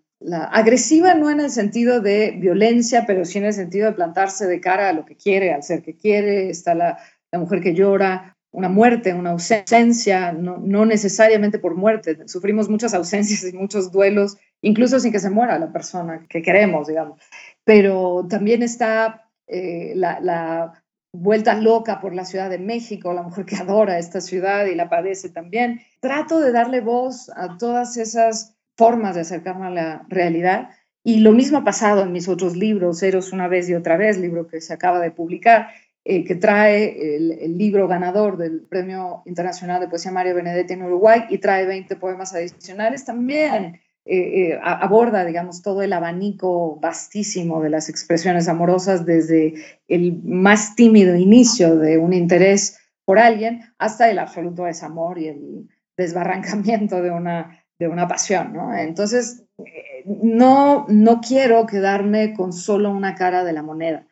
agresiva, 0.50 1.14
no 1.14 1.30
en 1.30 1.40
el 1.40 1.50
sentido 1.50 2.00
de 2.00 2.32
violencia, 2.32 3.04
pero 3.06 3.24
sí 3.24 3.38
en 3.38 3.44
el 3.44 3.52
sentido 3.52 3.86
de 3.86 3.92
plantarse 3.92 4.46
de 4.46 4.60
cara 4.60 4.88
a 4.88 4.92
lo 4.92 5.04
que 5.04 5.16
quiere, 5.16 5.52
al 5.52 5.62
ser 5.62 5.82
que 5.82 5.96
quiere, 5.96 6.50
está 6.50 6.74
la, 6.74 6.98
mujer 7.32 7.60
que 7.60 7.74
llora, 7.74 8.36
una 8.50 8.70
muerte, 8.70 9.12
una 9.12 9.30
ausencia, 9.30 10.32
no, 10.32 10.56
no, 10.56 10.86
necesariamente 10.86 11.58
por 11.58 11.76
muerte, 11.76 12.16
sufrimos 12.26 12.70
muchas 12.70 12.94
ausencias 12.94 13.44
y 13.44 13.56
muchos 13.56 13.92
duelos, 13.92 14.38
incluso 14.62 15.00
sin 15.00 15.12
que 15.12 15.20
se 15.20 15.30
muera 15.30 15.58
la 15.58 15.72
persona 15.72 16.26
que 16.28 16.42
queremos, 16.42 16.88
digamos, 16.88 17.20
pero 17.64 18.26
también 18.28 18.62
está 18.62 19.28
eh, 19.46 19.92
la, 19.94 20.82
vuelta 21.10 21.54
loca 21.54 22.00
por 22.00 22.14
la 22.14 22.26
Ciudad 22.26 22.50
de 22.50 22.58
México, 22.58 23.14
la 23.14 23.22
mujer 23.22 23.46
que 23.46 23.56
adora 23.60 23.98
esta 23.98 24.20
ciudad 24.20 24.66
y 24.66 24.74
la 24.74 24.88
padece 24.88 25.30
también. 25.30 25.80
Trato 26.00 26.40
de 26.40 26.52
darle 26.52 26.80
voz 26.80 27.30
a 27.34 27.56
todas 27.56 27.96
esas 27.96 28.54
formas 28.76 29.14
de 29.14 29.22
acercarme 29.22 29.66
a 29.66 29.70
la 29.70 30.06
realidad. 30.08 30.70
Y 31.02 31.20
lo 31.20 31.32
mismo 31.32 31.58
ha 31.58 31.64
pasado 31.64 32.02
en 32.02 32.12
mis 32.12 32.28
otros 32.28 32.56
libros, 32.56 33.02
Eros 33.02 33.32
una 33.32 33.48
vez 33.48 33.68
y 33.70 33.74
otra 33.74 33.96
vez, 33.96 34.18
libro 34.18 34.46
que 34.46 34.60
se 34.60 34.74
acaba 34.74 35.00
de 35.00 35.10
publicar, 35.10 35.68
eh, 36.04 36.24
que 36.24 36.34
trae 36.34 37.16
el, 37.16 37.32
el, 37.32 37.56
libro 37.56 37.88
ganador 37.88 38.36
del 38.36 38.60
Premio 38.60 39.22
Internacional 39.24 39.80
de 39.80 39.88
Poesía 39.88 40.12
Mario 40.12 40.34
Benedetti 40.34 40.74
en 40.74 40.82
Uruguay 40.82 41.24
y 41.30 41.38
trae 41.38 41.66
20 41.66 41.96
poemas 41.96 42.34
adicionales 42.34 43.04
también 43.04 43.80
eh, 44.10 44.52
eh, 44.52 44.60
aborda, 44.62 45.26
digamos, 45.26 45.60
todo 45.60 45.82
el 45.82 45.92
abanico 45.92 46.76
vastísimo 46.80 47.62
de 47.62 47.68
las 47.68 47.90
expresiones 47.90 48.48
amorosas 48.48 49.04
desde 49.04 49.52
el 49.86 50.22
más 50.24 50.74
tímido 50.74 51.14
inicio 51.14 51.76
de 51.76 51.98
un 51.98 52.14
interés 52.14 52.78
por 53.04 53.18
alguien 53.18 53.64
hasta 53.76 54.10
el 54.10 54.18
absoluto 54.18 54.64
desamor 54.64 55.18
y 55.18 55.28
el 55.28 55.68
desbarrancamiento 55.94 57.02
de 57.02 57.10
una, 57.10 57.62
de 57.78 57.86
una 57.86 58.08
pasión, 58.08 58.54
¿no? 58.54 58.74
Entonces, 58.74 59.44
eh, 59.58 60.04
no, 60.06 60.86
no 60.88 61.20
quiero 61.20 61.66
quedarme 61.66 62.32
con 62.32 62.54
solo 62.54 62.90
una 62.90 63.14
cara 63.14 63.44
de 63.44 63.52
la 63.52 63.62
moneda. 63.62 64.06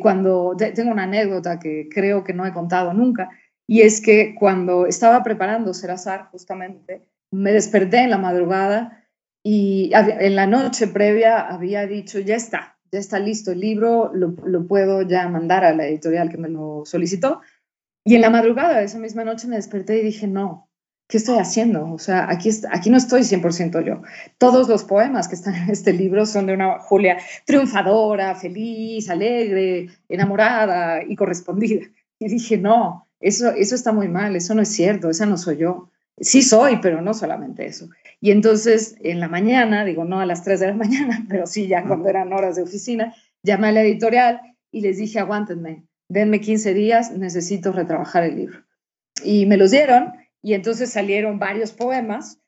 cuando 0.00 0.56
tengo 0.56 0.92
una 0.92 1.04
anécdota 1.04 1.58
que 1.58 1.88
creo 1.92 2.22
que 2.22 2.34
no 2.34 2.46
he 2.46 2.52
contado 2.52 2.94
nunca, 2.94 3.30
y 3.66 3.82
es 3.82 4.00
que 4.00 4.36
cuando 4.38 4.86
estaba 4.86 5.24
preparando 5.24 5.74
Serazar, 5.74 6.28
justamente, 6.30 7.02
me 7.32 7.50
desperté 7.50 7.98
en 8.04 8.10
la 8.10 8.18
madrugada 8.18 8.99
y 9.42 9.90
en 9.94 10.36
la 10.36 10.46
noche 10.46 10.86
previa 10.88 11.40
había 11.40 11.86
dicho, 11.86 12.18
ya 12.18 12.36
está, 12.36 12.78
ya 12.92 12.98
está 12.98 13.18
listo 13.18 13.52
el 13.52 13.60
libro, 13.60 14.10
lo, 14.12 14.34
lo, 14.44 14.66
puedo 14.66 15.02
ya 15.02 15.28
mandar 15.28 15.64
a 15.64 15.74
la 15.74 15.86
editorial 15.86 16.28
que 16.28 16.38
me 16.38 16.48
lo 16.48 16.82
solicitó. 16.84 17.40
Y 18.04 18.16
en 18.16 18.22
la 18.22 18.30
madrugada 18.30 18.82
esa 18.82 18.98
misma 18.98 19.24
noche 19.24 19.48
me 19.48 19.56
desperté 19.56 19.98
y 19.98 20.04
dije, 20.04 20.26
no, 20.26 20.70
¿qué 21.10 21.16
estoy 21.16 21.38
haciendo? 21.38 21.92
O 21.92 21.98
sea, 21.98 22.30
aquí, 22.30 22.50
aquí 22.70 22.88
no 22.88 22.96
estoy 22.96 23.22
100% 23.22 23.84
yo. 23.84 24.02
Todos 24.38 24.68
los 24.68 24.84
poemas 24.84 25.28
que 25.28 25.34
están 25.34 25.54
en 25.54 25.70
este 25.70 25.92
libro 25.92 26.24
son 26.24 26.46
de 26.46 26.54
una 26.54 26.78
Julia 26.78 27.18
triunfadora, 27.44 28.34
feliz, 28.36 29.10
alegre, 29.10 29.88
enamorada 30.08 31.02
y 31.02 31.16
correspondida. 31.16 31.86
Y 32.18 32.28
dije, 32.28 32.58
no, 32.58 33.08
eso, 33.20 33.50
eso 33.50 33.74
está 33.74 33.92
muy 33.92 34.08
mal, 34.08 34.36
eso 34.36 34.54
no 34.54 34.62
es 34.62 34.68
cierto, 34.68 35.10
esa 35.10 35.26
no 35.26 35.36
soy 35.36 35.58
yo. 35.58 35.90
Sí 36.18 36.42
soy, 36.42 36.78
pero 36.82 37.00
no 37.00 37.14
solamente 37.14 37.66
eso. 37.66 37.88
Y 38.20 38.30
entonces 38.30 38.96
en 39.00 39.20
la 39.20 39.28
mañana, 39.28 39.84
digo 39.84 40.04
no 40.04 40.20
a 40.20 40.26
las 40.26 40.44
3 40.44 40.60
de 40.60 40.66
la 40.68 40.74
mañana, 40.74 41.24
pero 41.28 41.46
sí 41.46 41.66
ya 41.66 41.84
cuando 41.86 42.08
eran 42.08 42.32
horas 42.32 42.56
de 42.56 42.62
oficina, 42.62 43.14
llamé 43.42 43.68
a 43.68 43.72
la 43.72 43.82
editorial 43.82 44.40
y 44.70 44.82
les 44.82 44.98
dije, 44.98 45.18
aguántenme, 45.18 45.86
denme 46.08 46.40
15 46.40 46.74
días, 46.74 47.12
necesito 47.16 47.72
retrabajar 47.72 48.24
el 48.24 48.36
libro. 48.36 48.64
Y 49.24 49.46
me 49.46 49.56
los 49.56 49.70
dieron 49.70 50.12
y 50.42 50.54
entonces 50.54 50.90
salieron 50.90 51.38
varios 51.38 51.72
poemas 51.72 52.40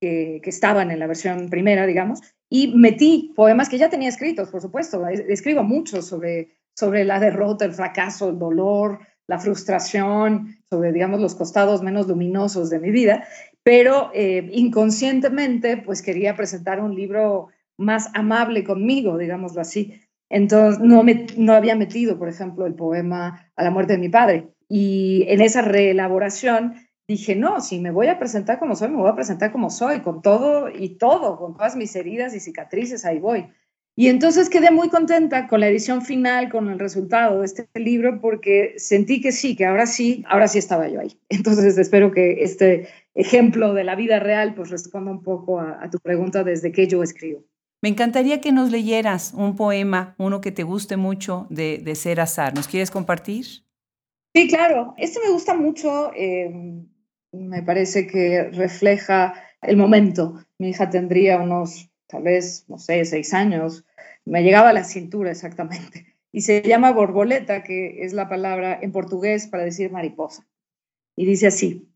que, 0.00 0.40
que, 0.42 0.50
estaban 0.50 0.90
en 0.90 1.00
la 1.00 1.06
versión 1.06 1.50
primera, 1.50 1.86
digamos, 1.86 2.20
y 2.50 2.74
metí 2.74 3.32
poemas 3.36 3.68
que 3.68 3.78
ya 3.78 3.90
tenía 3.90 4.08
escritos, 4.08 4.50
por 4.50 4.60
supuesto. 4.62 5.06
Escribo 5.08 5.62
mucho 5.62 6.02
sobre, 6.02 6.56
sobre 6.74 7.04
la 7.04 7.20
derrota, 7.20 7.64
el 7.64 7.72
fracaso, 7.72 8.30
el 8.30 8.38
dolor, 8.38 9.00
la 9.28 9.38
frustración, 9.38 10.56
sobre, 10.68 10.92
digamos, 10.92 11.20
los 11.20 11.34
costados 11.34 11.82
menos 11.82 12.08
luminosos 12.08 12.70
de 12.70 12.80
mi 12.80 12.90
vida, 12.90 13.28
pero 13.62 14.10
eh, 14.14 14.48
inconscientemente, 14.52 15.76
pues 15.76 16.02
quería 16.02 16.34
presentar 16.34 16.80
un 16.80 16.94
libro 16.94 17.48
más 17.76 18.10
amable 18.14 18.64
conmigo, 18.64 19.18
digámoslo 19.18 19.60
así. 19.60 20.00
Entonces, 20.30 20.80
no, 20.80 21.02
me, 21.02 21.26
no 21.36 21.52
había 21.52 21.76
metido, 21.76 22.18
por 22.18 22.28
ejemplo, 22.28 22.66
el 22.66 22.74
poema 22.74 23.50
A 23.54 23.62
la 23.62 23.70
muerte 23.70 23.92
de 23.92 23.98
mi 23.98 24.08
padre. 24.08 24.48
Y 24.68 25.24
en 25.28 25.40
esa 25.40 25.62
reelaboración 25.62 26.74
dije, 27.06 27.36
no, 27.36 27.60
si 27.60 27.78
me 27.78 27.90
voy 27.90 28.08
a 28.08 28.18
presentar 28.18 28.58
como 28.58 28.76
soy, 28.76 28.88
me 28.88 28.96
voy 28.96 29.10
a 29.10 29.14
presentar 29.14 29.52
como 29.52 29.70
soy, 29.70 30.00
con 30.00 30.20
todo 30.22 30.68
y 30.68 30.96
todo, 30.98 31.38
con 31.38 31.54
todas 31.54 31.76
mis 31.76 31.94
heridas 31.96 32.34
y 32.34 32.40
cicatrices, 32.40 33.04
ahí 33.04 33.18
voy. 33.18 33.48
Y 33.98 34.06
entonces 34.06 34.48
quedé 34.48 34.70
muy 34.70 34.90
contenta 34.90 35.48
con 35.48 35.58
la 35.58 35.66
edición 35.66 36.02
final, 36.02 36.50
con 36.50 36.70
el 36.70 36.78
resultado 36.78 37.40
de 37.40 37.46
este 37.46 37.68
libro, 37.74 38.20
porque 38.20 38.74
sentí 38.76 39.20
que 39.20 39.32
sí, 39.32 39.56
que 39.56 39.66
ahora 39.66 39.86
sí, 39.86 40.22
ahora 40.28 40.46
sí 40.46 40.58
estaba 40.58 40.86
yo 40.86 41.00
ahí. 41.00 41.18
Entonces 41.28 41.76
espero 41.76 42.12
que 42.12 42.44
este 42.44 42.86
ejemplo 43.16 43.74
de 43.74 43.82
la 43.82 43.96
vida 43.96 44.20
real 44.20 44.54
pues 44.54 44.70
responda 44.70 45.10
un 45.10 45.24
poco 45.24 45.58
a, 45.58 45.90
tu 45.90 45.98
pregunta 45.98 46.44
desde 46.44 46.70
que 46.70 46.86
yo 46.86 47.02
escribo. 47.02 47.42
Me 47.82 47.88
encantaría 47.88 48.40
que 48.40 48.52
nos 48.52 48.70
leyeras 48.70 49.34
un 49.34 49.56
poema, 49.56 50.14
uno 50.16 50.40
que 50.40 50.52
te 50.52 50.62
guste 50.62 50.96
mucho 50.96 51.48
de, 51.50 51.78
de 51.78 51.96
Ser 51.96 52.20
Azar. 52.20 52.54
¿Nos 52.54 52.68
quieres 52.68 52.92
compartir? 52.92 53.46
Sí, 54.32 54.46
claro. 54.46 54.94
Este 54.96 55.18
me 55.26 55.32
gusta 55.32 55.54
mucho. 55.54 56.12
Eh, 56.14 56.84
me 57.32 57.62
parece 57.64 58.06
que 58.06 58.44
refleja 58.52 59.34
el 59.60 59.76
momento. 59.76 60.38
Mi 60.56 60.68
hija 60.68 60.88
tendría 60.88 61.38
unos, 61.38 61.90
tal 62.08 62.24
vez, 62.24 62.64
no 62.68 62.78
sé, 62.78 63.04
seis 63.04 63.32
años. 63.32 63.84
Me 64.24 64.42
llegaba 64.42 64.70
a 64.70 64.72
la 64.72 64.84
cintura 64.84 65.30
exactamente. 65.30 66.06
Y 66.30 66.42
se 66.42 66.60
llama 66.60 66.92
borboleta, 66.92 67.62
que 67.62 68.04
es 68.04 68.12
la 68.12 68.28
palabra 68.28 68.78
en 68.82 68.92
portugués 68.92 69.46
para 69.46 69.64
decir 69.64 69.90
mariposa. 69.90 70.46
Y 71.16 71.24
dice 71.24 71.46
así. 71.46 71.88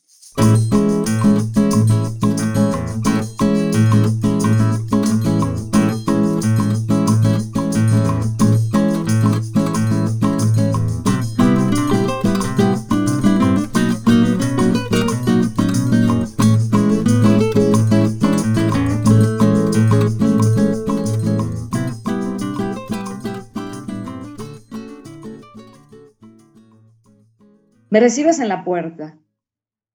Me 27.93 28.01
recibes 28.01 28.39
en 28.39 28.49
la 28.49 28.65
puerta. 28.65 29.19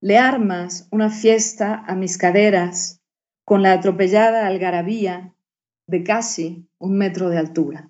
Le 0.02 0.20
armas 0.20 0.88
una 0.92 1.10
fiesta 1.10 1.84
a 1.88 1.96
mis 1.96 2.20
caderas 2.20 3.02
con 3.44 3.64
la 3.64 3.74
atropellada 3.74 4.46
algarabía 4.46 5.34
de 5.88 6.04
casi 6.04 6.70
un 6.78 6.96
metro 6.96 7.32
de 7.32 7.40
altura. 7.40 7.90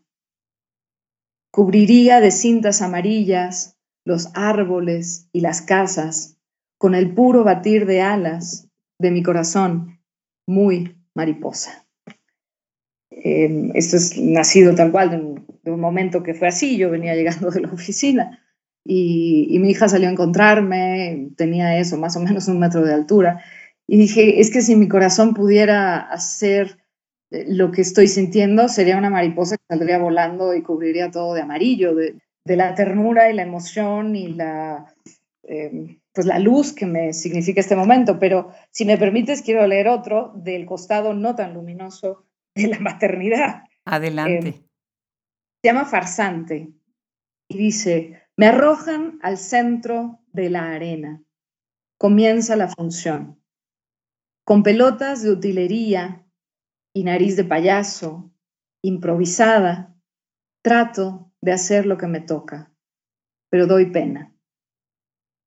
Cubriría 1.52 2.22
de 2.22 2.32
cintas 2.32 2.82
amarillas 2.82 3.76
los 4.06 4.30
árboles 4.34 5.28
y 5.34 5.42
las 5.42 5.62
casas 5.62 6.38
con 6.78 6.96
el 6.96 7.14
puro 7.14 7.44
batir 7.44 7.86
de 7.86 8.00
alas 8.00 8.70
de 9.00 9.12
mi 9.12 9.22
corazón 9.24 10.00
muy 10.48 10.96
mariposa. 11.16 11.86
Em, 13.10 13.72
esto 13.76 13.98
es 13.98 14.18
nacido 14.18 14.74
tal 14.74 14.90
cual 14.90 15.10
de 15.10 15.18
un, 15.18 15.46
de 15.64 15.72
un 15.72 15.82
momento 15.82 16.24
que 16.24 16.34
fue 16.34 16.48
así, 16.48 16.78
yo 16.78 16.90
venía 16.90 17.14
llegando 17.14 17.52
de 17.52 17.60
la 17.60 17.74
oficina 17.74 18.42
y, 18.90 19.60
mi 19.60 19.72
hija 19.72 19.90
salió 19.90 20.08
a 20.08 20.12
encontrarme, 20.12 21.30
tenía 21.36 21.78
eso, 21.78 21.98
más 21.98 22.16
o 22.16 22.22
menos 22.22 22.48
un 22.48 22.60
metro 22.60 22.84
de 22.86 22.94
altura, 22.94 23.44
y 23.86 23.98
dije, 23.98 24.40
es 24.40 24.50
que 24.52 24.62
si 24.62 24.76
mi 24.76 24.88
corazón 24.88 25.34
pudiera 25.34 26.00
hacer 26.00 26.78
eh, 27.32 27.46
lo 27.48 27.72
que 27.72 27.82
estoy 27.82 28.08
sintiendo, 28.08 28.70
sería 28.70 28.98
una 28.98 29.10
mariposa 29.10 29.58
que 29.58 29.64
saldría 29.68 29.98
volando 29.98 30.54
y 30.54 30.62
cubriría 30.62 31.12
todo 31.12 31.34
de 31.34 31.42
amarillo, 31.42 31.96
de, 31.96 32.16
la 32.46 32.76
ternura 32.76 33.30
y 33.30 33.34
la 33.34 33.44
emoción 33.44 34.16
y 34.16 34.30
la, 34.30 34.94
em, 35.44 36.00
pues 36.14 36.26
la 36.26 36.40
luz 36.40 36.72
que 36.72 36.86
me 36.86 37.12
significa 37.12 37.60
este 37.60 37.76
momento. 37.76 38.20
Pero 38.20 38.52
si 38.72 38.86
me 38.86 38.98
permites, 38.98 39.42
quiero 39.42 39.68
leer 39.68 39.90
otro 39.90 40.32
del 40.34 40.66
costado 40.66 41.14
no 41.14 41.36
tan 41.36 41.54
luminoso 41.54 42.26
de 42.56 42.68
la 42.68 42.80
maternidad. 42.80 43.64
Adelante. 43.84 44.48
Em, 44.48 44.54
se 44.54 45.74
llama 45.74 45.84
Farsante 45.84 46.70
y 47.50 47.58
dice, 47.58 48.27
me 48.38 48.46
arrojan 48.46 49.20
al 49.24 49.38
centro 49.38 50.22
de 50.32 50.52
la 50.52 50.72
arena. 50.72 51.24
Comienza 51.98 52.56
la 52.56 52.68
función. 52.68 53.42
Con 54.46 54.62
pelotas 54.62 55.24
de 55.24 55.32
utilería 55.32 56.24
y 56.94 57.04
nariz 57.04 57.36
de 57.36 57.44
payaso, 57.44 58.32
improvisada, 58.84 60.00
trato 60.64 61.34
de 61.42 61.52
hacer 61.52 61.88
lo 61.88 61.98
que 61.98 62.08
me 62.08 62.22
toca, 62.22 62.72
pero 63.50 63.66
doy 63.66 63.92
pena. 63.92 64.34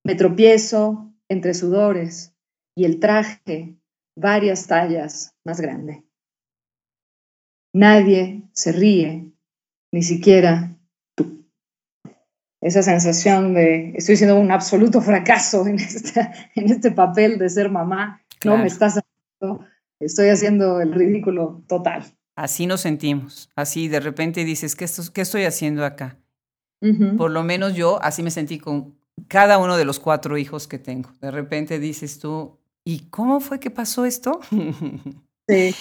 Me 0.04 0.16
tropiezo 0.16 1.14
entre 1.28 1.54
sudores 1.54 2.34
y 2.74 2.84
el 2.84 2.98
traje 2.98 3.78
varias 4.16 4.66
tallas 4.66 5.36
más 5.44 5.60
grande. 5.60 6.04
Nadie 7.72 8.48
se 8.52 8.72
ríe, 8.72 9.32
ni 9.92 10.02
siquiera 10.02 10.79
esa 12.60 12.82
sensación 12.82 13.54
de 13.54 13.92
estoy 13.96 14.16
siendo 14.16 14.38
un 14.38 14.50
absoluto 14.50 15.00
fracaso 15.00 15.66
en 15.66 15.76
este, 15.76 16.20
en 16.54 16.70
este 16.70 16.90
papel 16.90 17.38
de 17.38 17.48
ser 17.48 17.70
mamá, 17.70 18.22
no 18.44 18.58
me 18.58 18.66
estás 18.66 18.98
haciendo, 18.98 19.64
estoy 19.98 20.28
haciendo 20.28 20.80
el 20.80 20.92
ridículo 20.92 21.62
total. 21.66 22.04
Así 22.36 22.66
nos 22.66 22.82
sentimos, 22.82 23.50
así 23.56 23.88
de 23.88 24.00
repente 24.00 24.44
dices, 24.44 24.76
¿qué, 24.76 24.86
qué 25.12 25.20
estoy 25.20 25.44
haciendo 25.44 25.84
acá? 25.84 26.16
Por 27.18 27.30
lo 27.30 27.42
menos 27.42 27.74
yo 27.74 28.02
así 28.02 28.22
me 28.22 28.30
sentí 28.30 28.58
con 28.58 28.94
cada 29.28 29.58
uno 29.58 29.76
de 29.76 29.84
los 29.84 30.00
cuatro 30.00 30.38
hijos 30.38 30.66
que 30.66 30.78
tengo. 30.78 31.10
De 31.20 31.30
repente 31.30 31.78
dices 31.78 32.18
tú, 32.18 32.58
¿y 32.84 33.00
cómo 33.10 33.40
fue 33.40 33.60
que 33.60 33.70
pasó 33.70 34.04
esto? 34.04 34.40
Sí. 35.48 35.74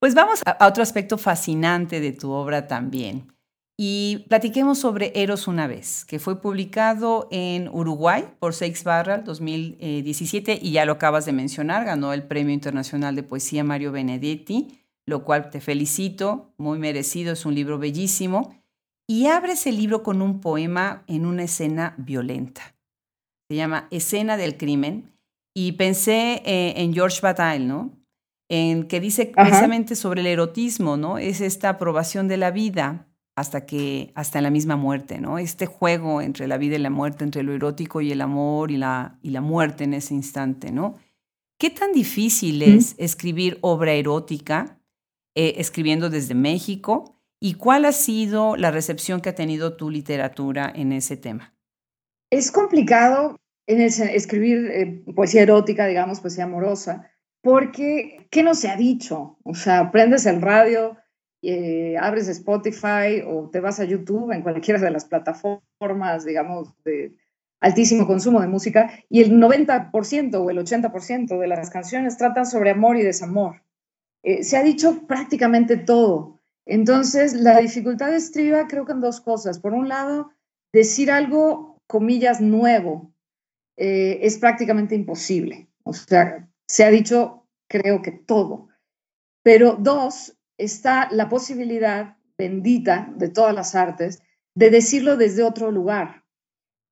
Pues 0.00 0.16
vamos 0.16 0.42
a 0.44 0.66
otro 0.66 0.82
aspecto 0.82 1.16
fascinante 1.16 2.00
de 2.00 2.10
tu 2.10 2.32
obra 2.32 2.66
también. 2.66 3.32
Y 3.78 4.26
platiquemos 4.28 4.78
sobre 4.78 5.12
Eros 5.14 5.48
una 5.48 5.66
vez, 5.66 6.04
que 6.04 6.18
fue 6.18 6.40
publicado 6.40 7.28
en 7.30 7.68
Uruguay 7.68 8.24
por 8.38 8.54
Seix 8.54 8.84
Barral 8.84 9.24
2017 9.24 10.58
y 10.60 10.72
ya 10.72 10.84
lo 10.84 10.92
acabas 10.92 11.24
de 11.24 11.32
mencionar, 11.32 11.84
ganó 11.84 12.12
el 12.12 12.22
Premio 12.22 12.52
Internacional 12.52 13.16
de 13.16 13.22
Poesía 13.22 13.64
Mario 13.64 13.90
Benedetti, 13.90 14.78
lo 15.06 15.24
cual 15.24 15.50
te 15.50 15.60
felicito, 15.60 16.52
muy 16.58 16.78
merecido, 16.78 17.32
es 17.32 17.46
un 17.46 17.54
libro 17.54 17.78
bellísimo. 17.78 18.62
Y 19.08 19.26
abres 19.26 19.66
el 19.66 19.76
libro 19.76 20.02
con 20.02 20.22
un 20.22 20.40
poema 20.40 21.02
en 21.06 21.26
una 21.26 21.42
escena 21.42 21.94
violenta. 21.98 22.76
Se 23.48 23.56
llama 23.56 23.88
Escena 23.90 24.36
del 24.36 24.56
Crimen. 24.56 25.12
Y 25.54 25.72
pensé 25.72 26.40
eh, 26.46 26.74
en 26.76 26.94
George 26.94 27.20
Bataille, 27.20 27.66
¿no? 27.66 27.90
En 28.48 28.86
que 28.86 29.00
dice 29.00 29.26
precisamente 29.26 29.96
sobre 29.96 30.22
el 30.22 30.28
erotismo, 30.28 30.96
¿no? 30.96 31.18
Es 31.18 31.40
esta 31.40 31.68
aprobación 31.68 32.28
de 32.28 32.38
la 32.38 32.50
vida 32.50 33.11
hasta 33.34 33.64
que 33.64 34.12
hasta 34.14 34.40
la 34.40 34.50
misma 34.50 34.76
muerte, 34.76 35.20
¿no? 35.20 35.38
Este 35.38 35.66
juego 35.66 36.20
entre 36.20 36.46
la 36.46 36.58
vida 36.58 36.76
y 36.76 36.80
la 36.80 36.90
muerte, 36.90 37.24
entre 37.24 37.42
lo 37.42 37.52
erótico 37.52 38.00
y 38.00 38.12
el 38.12 38.20
amor 38.20 38.70
y 38.70 38.76
la, 38.76 39.18
y 39.22 39.30
la 39.30 39.40
muerte 39.40 39.84
en 39.84 39.94
ese 39.94 40.14
instante, 40.14 40.70
¿no? 40.70 40.96
¿Qué 41.58 41.70
tan 41.70 41.92
difícil 41.92 42.60
es 42.62 42.94
escribir 42.98 43.58
obra 43.60 43.92
erótica 43.92 44.80
eh, 45.34 45.54
escribiendo 45.58 46.10
desde 46.10 46.34
México? 46.34 47.20
¿Y 47.40 47.54
cuál 47.54 47.84
ha 47.84 47.92
sido 47.92 48.56
la 48.56 48.70
recepción 48.70 49.20
que 49.20 49.28
ha 49.28 49.34
tenido 49.34 49.76
tu 49.76 49.88
literatura 49.88 50.72
en 50.74 50.92
ese 50.92 51.16
tema? 51.16 51.54
Es 52.30 52.50
complicado 52.50 53.36
en 53.66 53.80
escribir 53.80 54.70
eh, 54.72 55.04
poesía 55.14 55.42
erótica, 55.42 55.86
digamos, 55.86 56.20
poesía 56.20 56.44
amorosa, 56.44 57.10
porque 57.42 58.26
¿qué 58.30 58.42
no 58.42 58.54
se 58.54 58.68
ha 58.68 58.76
dicho? 58.76 59.38
O 59.44 59.54
sea, 59.54 59.90
prendes 59.90 60.26
el 60.26 60.42
radio, 60.42 60.96
eh, 61.42 61.96
abres 61.98 62.28
Spotify 62.28 63.22
o 63.26 63.50
te 63.50 63.60
vas 63.60 63.80
a 63.80 63.84
YouTube, 63.84 64.32
en 64.32 64.42
cualquiera 64.42 64.80
de 64.80 64.90
las 64.90 65.04
plataformas, 65.04 66.24
digamos, 66.24 66.72
de 66.84 67.16
altísimo 67.60 68.06
consumo 68.06 68.40
de 68.40 68.48
música 68.48 68.90
y 69.08 69.20
el 69.20 69.32
90% 69.32 70.34
o 70.34 70.50
el 70.50 70.58
80% 70.58 71.38
de 71.38 71.46
las 71.46 71.70
canciones 71.70 72.16
tratan 72.16 72.46
sobre 72.46 72.70
amor 72.70 72.96
y 72.96 73.02
desamor. 73.02 73.62
Eh, 74.22 74.44
se 74.44 74.56
ha 74.56 74.62
dicho 74.62 75.06
prácticamente 75.06 75.76
todo. 75.76 76.40
Entonces, 76.64 77.34
la 77.34 77.58
dificultad 77.58 78.14
estriba 78.14 78.68
creo 78.68 78.84
que 78.84 78.92
en 78.92 79.00
dos 79.00 79.20
cosas. 79.20 79.58
Por 79.58 79.74
un 79.74 79.88
lado, 79.88 80.30
decir 80.72 81.10
algo, 81.10 81.78
comillas, 81.88 82.40
nuevo, 82.40 83.12
eh, 83.76 84.20
es 84.22 84.38
prácticamente 84.38 84.94
imposible. 84.94 85.68
O 85.82 85.92
sea, 85.92 86.48
se 86.68 86.84
ha 86.84 86.90
dicho, 86.90 87.46
creo 87.68 88.00
que 88.02 88.12
todo. 88.12 88.68
Pero 89.42 89.76
dos, 89.78 90.36
está 90.64 91.08
la 91.10 91.28
posibilidad 91.28 92.16
bendita 92.38 93.12
de 93.16 93.28
todas 93.28 93.54
las 93.54 93.74
artes 93.74 94.22
de 94.54 94.70
decirlo 94.70 95.16
desde 95.16 95.42
otro 95.42 95.70
lugar. 95.70 96.22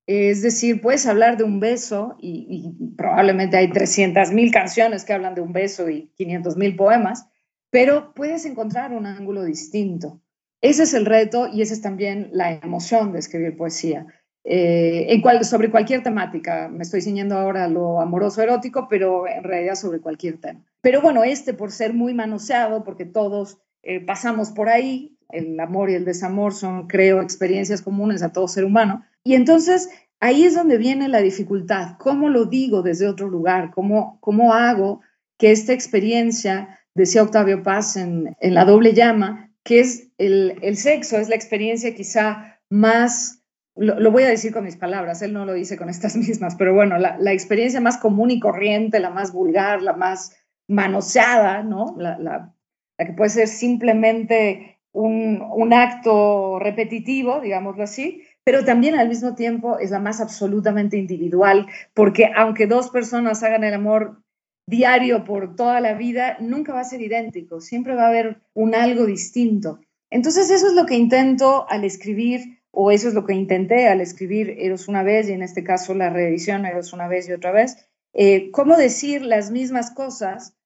Es 0.07 0.43
decir, 0.43 0.81
puedes 0.81 1.07
hablar 1.07 1.37
de 1.37 1.45
un 1.45 1.61
beso 1.61 2.17
y, 2.19 2.75
probablemente 2.97 3.57
hay 3.57 3.69
300.000 3.69 4.53
canciones 4.53 5.05
que 5.05 5.13
hablan 5.13 5.35
de 5.35 5.41
un 5.41 5.53
beso 5.53 5.89
y 5.89 6.11
500.000 6.19 6.77
poemas, 6.77 7.27
pero 7.71 8.13
puedes 8.13 8.45
encontrar 8.45 8.93
un 8.93 9.07
ángulo 9.07 9.45
distinto. 9.45 10.21
Ese 10.61 10.83
es 10.83 10.95
el 10.95 11.07
reto 11.07 11.49
y 11.49 11.63
esa 11.63 11.75
es 11.75 11.81
también 11.81 12.29
la 12.33 12.53
emoción 12.53 13.13
de 13.13 13.21
escribir 13.21 13.57
poesía. 13.57 14.07
Eh, 14.43 15.23
sobre 15.43 15.71
cualquier 15.71 16.03
temática. 16.03 16.69
Me 16.69 16.83
estoy 16.83 17.03
ciñendo 17.03 17.37
ahora 17.37 17.65
a 17.65 17.69
lo 17.69 18.01
amoroso 18.01 18.43
erótico, 18.43 18.89
pero 18.89 19.29
en 19.29 19.45
realidad 19.45 19.75
sobre 19.75 20.01
cualquier 20.01 20.39
tema. 20.39 20.65
Pero 20.81 21.01
bueno, 21.01 21.25
este 21.25 21.55
por 21.55 21.73
ser 21.73 21.95
muy 21.95 22.15
manoseado, 22.15 22.85
porque 22.85 23.05
todos 23.05 23.59
eh, 23.83 24.01
pasamos 24.01 24.51
por 24.51 24.69
ahí, 24.69 25.17
el 25.29 25.59
amor 25.61 25.91
y 25.91 25.95
el 25.95 26.05
desamor 26.05 26.55
son, 26.55 26.89
creo, 26.89 27.21
experiencias 27.21 27.83
comunes 27.83 28.23
a 28.23 28.33
todo 28.33 28.49
ser 28.49 28.65
humano. 28.65 29.05
Y 29.23 29.35
entonces 29.35 29.91
ahí 30.19 30.45
es 30.45 30.55
donde 30.55 30.79
viene 30.79 31.09
la 31.09 31.21
dificultad. 31.21 31.97
¿Cómo 31.99 32.29
lo 32.29 32.47
digo 32.47 32.83
desde 32.83 33.09
otro 33.09 33.29
lugar? 33.29 33.71
¿Cómo, 33.73 34.19
cómo 34.21 34.53
hago 34.53 35.01
que 35.39 35.53
esta 35.53 35.73
experiencia, 35.73 36.81
decía 36.95 37.23
Octavio 37.23 37.63
Paz 37.63 37.97
en, 37.97 38.37
en 38.41 38.55
La 38.55 38.65
doble 38.65 38.93
llama, 38.93 39.51
que 39.63 39.81
es 39.81 40.09
el, 40.19 40.59
el 40.63 40.77
sexo, 40.77 41.19
es 41.19 41.29
la 41.29 41.37
experiencia 41.37 41.95
quizá 41.95 42.59
más 42.69 43.41
lo, 43.77 44.11
voy 44.11 44.25
a 44.25 44.29
decir 44.29 44.53
con 44.53 44.65
mis 44.65 44.77
palabras, 44.77 45.23
él 45.23 45.33
no 45.33 45.47
lo 45.47 45.55
dice 45.55 45.77
con 45.77 45.89
estas 45.89 46.17
mismas, 46.17 46.55
pero 46.57 46.75
bueno, 46.75 46.99
la, 46.99 47.33
experiencia 47.33 47.81
más 47.81 47.99
común 47.99 48.31
y 48.31 48.41
corriente, 48.41 49.01
la 49.01 49.11
más 49.11 49.33
vulgar, 49.33 49.83
la 49.83 49.95
más 49.95 50.37
manoseada, 50.71 51.63
¿no? 51.63 51.97
La, 51.99 52.55
que 52.97 53.13
puede 53.13 53.31
ser 53.31 53.49
simplemente 53.49 54.79
un, 54.93 55.43
un, 55.53 55.73
acto 55.73 56.59
repetitivo, 56.59 57.41
digámoslo 57.41 57.83
así, 57.83 58.23
pero 58.45 58.65
también 58.65 58.95
al 58.95 59.09
mismo 59.09 59.35
tiempo 59.35 59.79
es 59.79 59.91
la 59.91 60.01
más 60.01 60.21
absolutamente 60.21 60.97
individual, 60.97 61.67
porque 61.95 62.31
aunque 62.35 62.67
dos 62.67 62.91
personas 62.91 63.43
hagan 63.43 63.65
el 63.65 63.75
amor 63.75 64.23
diario 64.67 65.25
por 65.25 65.57
toda 65.57 65.81
la 65.81 65.95
vida, 65.95 66.37
nunca 66.41 66.73
va 66.73 66.81
a 66.81 66.85
ser 66.85 67.01
idéntico, 67.03 67.61
siempre 67.61 67.95
va 67.95 68.05
a 68.05 68.09
haber 68.09 68.41
un 68.55 68.75
algo 68.75 69.07
distinto. 69.07 69.81
Entonces 70.11 70.51
eso 70.51 70.69
es 70.69 70.75
lo 70.75 70.87
que 70.87 70.97
intento 70.97 71.67
al 71.69 71.85
escribir 71.85 72.61
o 72.71 72.91
eso 72.91 73.09
es 73.09 73.15
lo 73.15 73.25
que 73.25 73.35
intenté 73.35 73.89
al 73.89 74.01
escribir 74.01 74.55
Eros 74.59 74.89
una 74.89 75.03
vez 75.03 75.29
y 75.29 75.33
en 75.33 75.43
este 75.43 75.65
caso 75.65 75.95
la 75.95 76.11
reedición 76.11 76.67
Eros 76.67 76.93
una 76.93 77.09
vez 77.09 77.29
y 77.29 77.33
otra 77.33 77.51
vez, 77.51 77.89
eh, 78.13 78.51
cómo 78.51 78.77
decir 78.77 79.23
las 79.23 79.51
mismas 79.51 79.91
cosas 79.91 80.57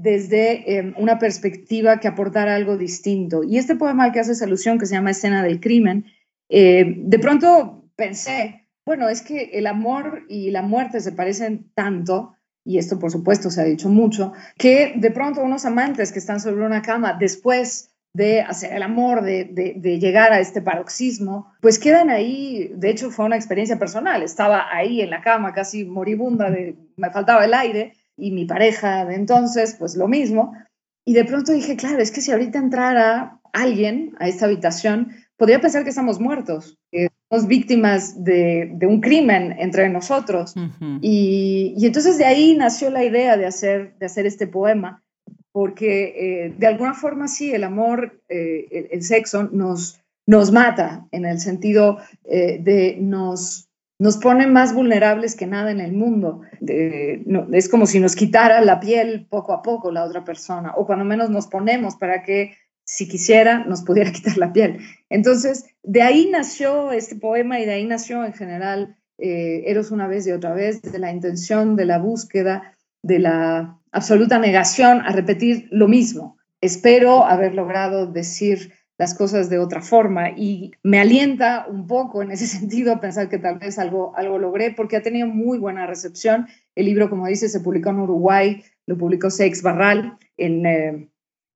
desde 0.00 0.78
em, 0.78 0.94
una 0.96 1.18
perspectiva 1.18 1.98
que 1.98 2.06
aportara 2.06 2.54
algo 2.54 2.76
distinto. 2.76 3.42
Y 3.42 3.58
este 3.58 3.74
poema 3.74 4.04
al 4.04 4.12
que 4.12 4.20
hace 4.20 4.44
alusión, 4.44 4.78
que 4.78 4.86
se 4.86 4.94
llama 4.94 5.10
Escena 5.10 5.42
del 5.42 5.60
Crimen, 5.60 6.06
eh, 6.48 6.94
de 6.96 7.18
pronto 7.18 7.90
pensé, 7.96 8.68
bueno, 8.86 9.08
es 9.08 9.22
que 9.22 9.50
el 9.54 9.66
amor 9.66 10.22
y 10.28 10.50
la 10.50 10.62
muerte 10.62 11.00
se 11.00 11.12
parecen 11.12 11.72
tanto, 11.74 12.36
y 12.64 12.78
esto 12.78 12.98
por 13.00 13.10
supuesto 13.10 13.50
se 13.50 13.60
ha 13.60 13.64
dicho 13.64 13.88
mucho, 13.88 14.32
que 14.56 14.94
de 14.96 15.10
pronto 15.10 15.42
unos 15.42 15.64
amantes 15.64 16.12
que 16.12 16.20
están 16.20 16.38
sobre 16.38 16.64
una 16.64 16.80
cama 16.80 17.16
después 17.18 17.90
de 18.14 18.40
hacer 18.40 18.72
el 18.72 18.82
amor, 18.82 19.22
de, 19.22 19.98
llegar 20.00 20.32
a 20.32 20.40
este 20.40 20.62
paroxismo, 20.62 21.52
pues 21.60 21.78
quedan 21.78 22.08
ahí, 22.08 22.70
de 22.74 22.90
hecho 22.90 23.10
fue 23.10 23.24
una 23.24 23.36
experiencia 23.36 23.78
personal, 23.78 24.22
estaba 24.22 24.72
ahí 24.72 25.00
en 25.00 25.10
la 25.10 25.22
cama 25.22 25.52
casi 25.52 25.84
moribunda, 25.84 26.50
de, 26.50 26.76
me 26.96 27.10
faltaba 27.10 27.44
el 27.44 27.54
aire, 27.54 27.94
y 28.18 28.30
mi 28.32 28.44
pareja 28.44 29.04
de 29.04 29.14
entonces, 29.14 29.76
pues 29.78 29.96
lo 29.96 30.08
mismo, 30.08 30.52
y 31.06 31.14
de 31.14 31.24
pronto 31.24 31.52
dije, 31.52 31.76
claro, 31.76 32.00
es 32.00 32.10
que 32.10 32.20
si 32.20 32.32
ahorita 32.32 32.58
entrara 32.58 33.40
alguien 33.52 34.14
a 34.18 34.28
esta 34.28 34.44
habitación, 34.44 35.12
podría 35.36 35.60
pensar 35.60 35.84
que 35.84 35.90
estamos 35.90 36.20
muertos, 36.20 36.76
que 36.90 37.08
somos 37.30 37.46
víctimas 37.46 38.22
de, 38.22 38.76
un 38.82 39.00
crimen 39.00 39.54
entre 39.58 39.88
nosotros. 39.88 40.54
y, 41.00 41.74
y, 41.78 41.86
entonces 41.86 42.18
de 42.18 42.26
ahí 42.26 42.54
nació 42.56 42.90
la 42.90 43.04
idea 43.04 43.36
de 43.36 43.46
hacer, 43.46 43.96
de 43.98 44.06
hacer 44.06 44.26
este 44.26 44.46
poema 44.46 45.02
porque 45.52 46.44
eh, 46.46 46.54
de 46.56 46.66
alguna 46.68 46.94
forma 46.94 47.26
sí, 47.26 47.52
el 47.52 47.64
amor, 47.64 48.22
eh, 48.28 48.88
el, 48.92 49.02
sexo 49.02 49.44
nos, 49.50 50.00
nos 50.24 50.52
mata 50.52 51.08
en 51.10 51.24
el 51.24 51.40
sentido 51.40 51.98
eh, 52.24 52.58
de 52.62 52.96
nos, 53.00 53.67
nos 53.98 54.16
pone 54.16 54.46
más 54.46 54.74
vulnerables 54.74 55.34
que 55.34 55.46
nada 55.46 55.70
en 55.70 55.80
el 55.80 55.92
mundo. 55.92 56.42
es 56.60 57.68
como 57.68 57.86
si 57.86 57.98
nos 57.98 58.14
quitara 58.14 58.60
la 58.60 58.78
piel 58.80 59.26
poco 59.28 59.52
a 59.52 59.62
poco 59.62 59.90
la 59.90 60.04
otra 60.04 60.24
persona, 60.24 60.72
o 60.76 60.86
cuando 60.86 61.04
menos 61.04 61.30
nos 61.30 61.48
ponemos 61.48 61.96
para 61.96 62.22
que 62.22 62.56
si 62.84 63.08
quisiera 63.08 63.64
nos 63.64 63.82
pudiera 63.82 64.12
quitar 64.12 64.38
la 64.38 64.52
piel. 64.52 64.78
Entonces, 65.10 65.66
de 65.82 66.02
ahí 66.02 66.28
nació 66.30 66.92
este 66.92 67.16
poema 67.16 67.60
y 67.60 67.66
de 67.66 67.72
ahí 67.72 67.84
nació 67.84 68.24
en 68.24 68.32
general 68.32 68.96
Eros 69.20 69.90
una 69.90 70.06
vez 70.06 70.28
y 70.28 70.30
otra 70.30 70.52
vez, 70.52 70.80
de 70.80 70.98
la 71.00 71.10
intención 71.10 71.74
de 71.74 71.84
la 71.86 71.98
búsqueda 71.98 72.74
de 73.02 73.18
la 73.18 73.78
absoluta 73.90 74.38
negación 74.38 75.00
a 75.00 75.10
repetir 75.10 75.66
lo 75.70 75.88
mismo. 75.88 76.36
Espero 76.60 77.24
haber 77.24 77.54
logrado 77.54 78.06
decir 78.06 78.72
las 78.98 79.14
cosas 79.14 79.48
de 79.48 79.60
otra 79.60 79.80
forma 79.80 80.30
y 80.30 80.72
me 80.82 80.98
alienta 80.98 81.66
un 81.68 81.86
poco 81.86 82.20
en 82.20 82.32
ese 82.32 82.46
sentido 82.58 82.92
a 82.92 83.00
pensar 83.00 83.28
que 83.28 83.38
tal 83.38 83.58
vez 83.58 83.78
algo, 83.78 84.12
algo 84.16 84.38
logré 84.38 84.72
porque 84.72 84.96
ha 84.96 85.02
tenido 85.02 85.26
muy 85.26 85.58
buena 85.58 85.86
recepción. 85.86 86.48
El 86.74 86.86
libro, 86.86 87.08
como 87.08 87.26
dice, 87.26 87.48
se 87.48 87.60
publicó 87.60 87.90
en 87.90 88.00
Uruguay, 88.00 88.62
lo 88.86 88.98
publicó 88.98 89.30
Sex 89.30 89.62
Barral 89.62 90.18
en 90.36 91.10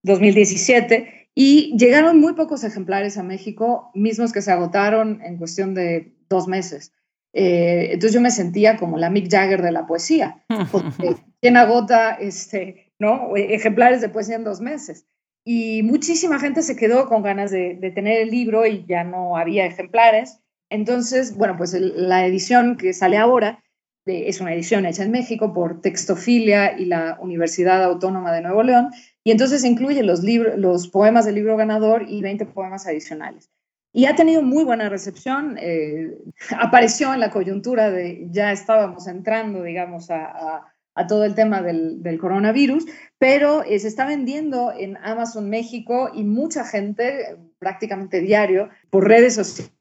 2017 0.05 0.94
eh, 0.94 1.28
y 1.35 1.76
llegaron 1.76 2.20
muy 2.20 2.35
pocos 2.35 2.62
ejemplares 2.62 3.18
a 3.18 3.22
México, 3.22 3.90
mismos 3.94 4.33
que 4.33 4.42
se 4.42 4.52
agotaron 4.52 5.20
en 5.22 5.38
cuestión 5.38 5.74
de 5.74 6.14
dos 6.28 6.46
meses. 6.46 6.92
Eh, 7.33 7.88
entonces 7.92 8.12
yo 8.12 8.20
me 8.20 8.31
sentía 8.31 8.76
como 8.76 8.98
la 8.98 9.09
Mick 9.09 9.31
Jagger 9.31 9.62
de 9.62 9.72
la 9.72 9.87
poesía, 9.87 10.44
porque 10.70 11.16
quien 11.40 11.57
agota 11.57 12.12
este, 12.12 12.92
¿no? 12.98 13.35
ejemplares 13.35 14.02
de 14.02 14.11
poesía 14.11 14.37
en 14.37 14.44
dos 14.44 14.61
meses. 14.61 15.07
Y 15.44 15.83
muchísima 15.83 16.38
gente 16.38 16.62
se 16.62 16.76
quedó 16.76 17.09
con 17.09 17.22
ganas 17.22 17.50
de, 17.50 17.74
tener 17.94 18.20
el 18.20 18.31
libro 18.31 18.66
y 18.66 18.85
ya 18.87 19.05
no 19.05 19.37
había 19.37 19.66
ejemplares. 19.66 20.38
Entonces, 20.70 21.37
bueno, 21.37 21.57
pues 21.57 21.74
la 21.74 22.26
edición 22.26 22.76
que 22.76 22.92
sale 22.92 23.16
ahora 23.16 23.62
es 24.07 24.40
una 24.40 24.55
edición 24.55 24.87
hecha 24.87 25.05
en 25.05 25.11
México 25.11 25.52
por 25.52 25.81
Textofilia 25.81 26.78
y 26.78 26.87
la 26.87 27.18
Universidad 27.20 27.85
Autónoma 27.85 28.33
de 28.33 28.40
Nuevo 28.40 28.62
León, 28.62 28.90
y 29.24 29.31
entonces 29.31 29.64
incluye 29.64 30.02
los, 30.02 30.22
los 30.24 30.88
poemas 30.88 31.24
del 31.24 31.37
libro 31.37 31.57
ganador 31.57 32.07
y 32.09 32.20
20 32.20 32.46
poemas 32.46 32.87
adicionales. 32.87 33.50
Y 33.92 34.07
ha 34.07 34.16
tenido 34.16 34.42
muy 34.42 34.64
buena 34.64 34.88
recepción. 34.88 35.57
Eh, 35.61 36.16
apareció 36.59 37.12
en 37.12 37.20
la 37.20 37.31
coyuntura 37.31 37.90
de 37.90 38.26
ya 38.31 38.50
estábamos 38.50 39.07
entrando, 39.07 39.62
digamos, 39.62 40.11
a, 40.11 40.71
todo 41.07 41.24
el 41.24 41.35
tema 41.35 41.62
del, 41.62 42.18
coronavirus, 42.20 42.87
pero 43.18 43.64
eh, 43.64 43.78
se 43.78 43.88
está 43.88 44.07
vendiendo 44.07 44.72
en 44.76 44.96
Amazon 44.98 45.48
México 45.48 46.11
y 46.14 46.24
mucha 46.24 46.64
gente, 46.64 47.37
prácticamente 47.59 48.20
diario, 48.20 48.68
por 48.90 49.09
redes 49.09 49.35
sociales 49.35 49.72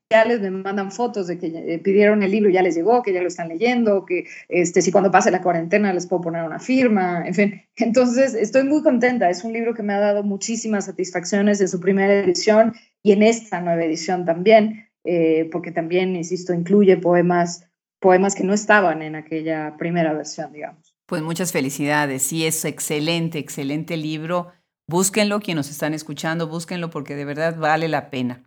me 0.41 0.51
mandan 0.51 0.91
fotos 0.91 1.27
de 1.27 1.37
que 1.37 1.47
eh, 1.47 1.79
pidieron 1.79 2.21
el 2.21 2.31
libro 2.31 2.49
y 2.49 2.53
ya 2.53 2.61
les 2.61 2.75
llegó, 2.75 3.01
que 3.01 3.13
ya 3.13 3.21
lo 3.21 3.27
están 3.27 3.47
leyendo, 3.47 4.05
que 4.05 4.25
este, 4.49 4.81
si 4.81 4.91
cuando 4.91 5.09
pase 5.09 5.31
la 5.31 5.41
cuarentena 5.41 5.93
les 5.93 6.05
puedo 6.05 6.23
poner 6.23 6.43
una 6.43 6.59
firma, 6.59 7.23
en 7.25 7.33
fin. 7.33 7.61
Entonces, 7.77 8.33
estoy 8.33 8.63
muy 8.63 8.83
contenta. 8.83 9.29
Es 9.29 9.43
un 9.43 9.53
libro 9.53 9.73
que 9.73 9.83
me 9.83 9.93
ha 9.93 9.99
dado 9.99 10.23
muchísimas 10.23 10.85
satisfacciones 10.85 11.61
en 11.61 11.69
su 11.69 11.79
primera 11.79 12.13
edición 12.13 12.73
y 13.01 13.13
en 13.13 13.23
esta 13.23 13.61
nueva 13.61 13.83
edición 13.83 14.25
también, 14.25 14.89
eh, 15.05 15.49
porque 15.51 15.71
también, 15.71 16.15
insisto, 16.15 16.53
incluye 16.53 16.97
poemas, 16.97 17.65
poemas 17.99 18.35
que 18.35 18.43
no 18.43 18.53
estaban 18.53 19.01
en 19.01 19.15
aquella 19.15 19.77
primera 19.77 20.13
versión, 20.13 20.51
digamos. 20.51 20.90
Pues 21.11 21.23
muchas 21.23 21.51
felicidades. 21.51 22.21
Sí, 22.23 22.45
es 22.45 22.63
excelente, 22.63 23.37
excelente 23.37 23.97
libro. 23.97 24.47
Búsquenlo, 24.87 25.41
quienes 25.41 25.65
nos 25.65 25.69
están 25.69 25.93
escuchando, 25.93 26.47
búsquenlo 26.47 26.89
porque 26.89 27.17
de 27.17 27.25
verdad 27.25 27.57
vale 27.57 27.89
la 27.89 28.09
pena. 28.09 28.45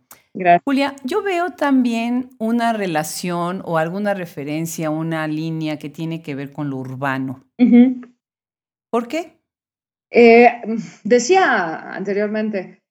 Julia, 0.63 0.95
yo 1.03 1.21
veo 1.21 1.51
también 1.51 2.31
una 2.39 2.73
relación 2.73 3.61
o 3.65 3.77
alguna 3.77 4.15
referencia, 4.15 4.89
una 4.89 5.27
línea 5.27 5.77
que 5.77 5.91
tiene 5.91 6.23
que 6.23 6.33
ver 6.33 6.51
con 6.51 6.71
lo 6.71 6.77
urbano. 6.77 7.45
¿Por 8.89 9.07
qué? 9.07 9.37
Eh, 10.09 10.49
decía 11.03 11.93
anteriormente, 11.93 12.81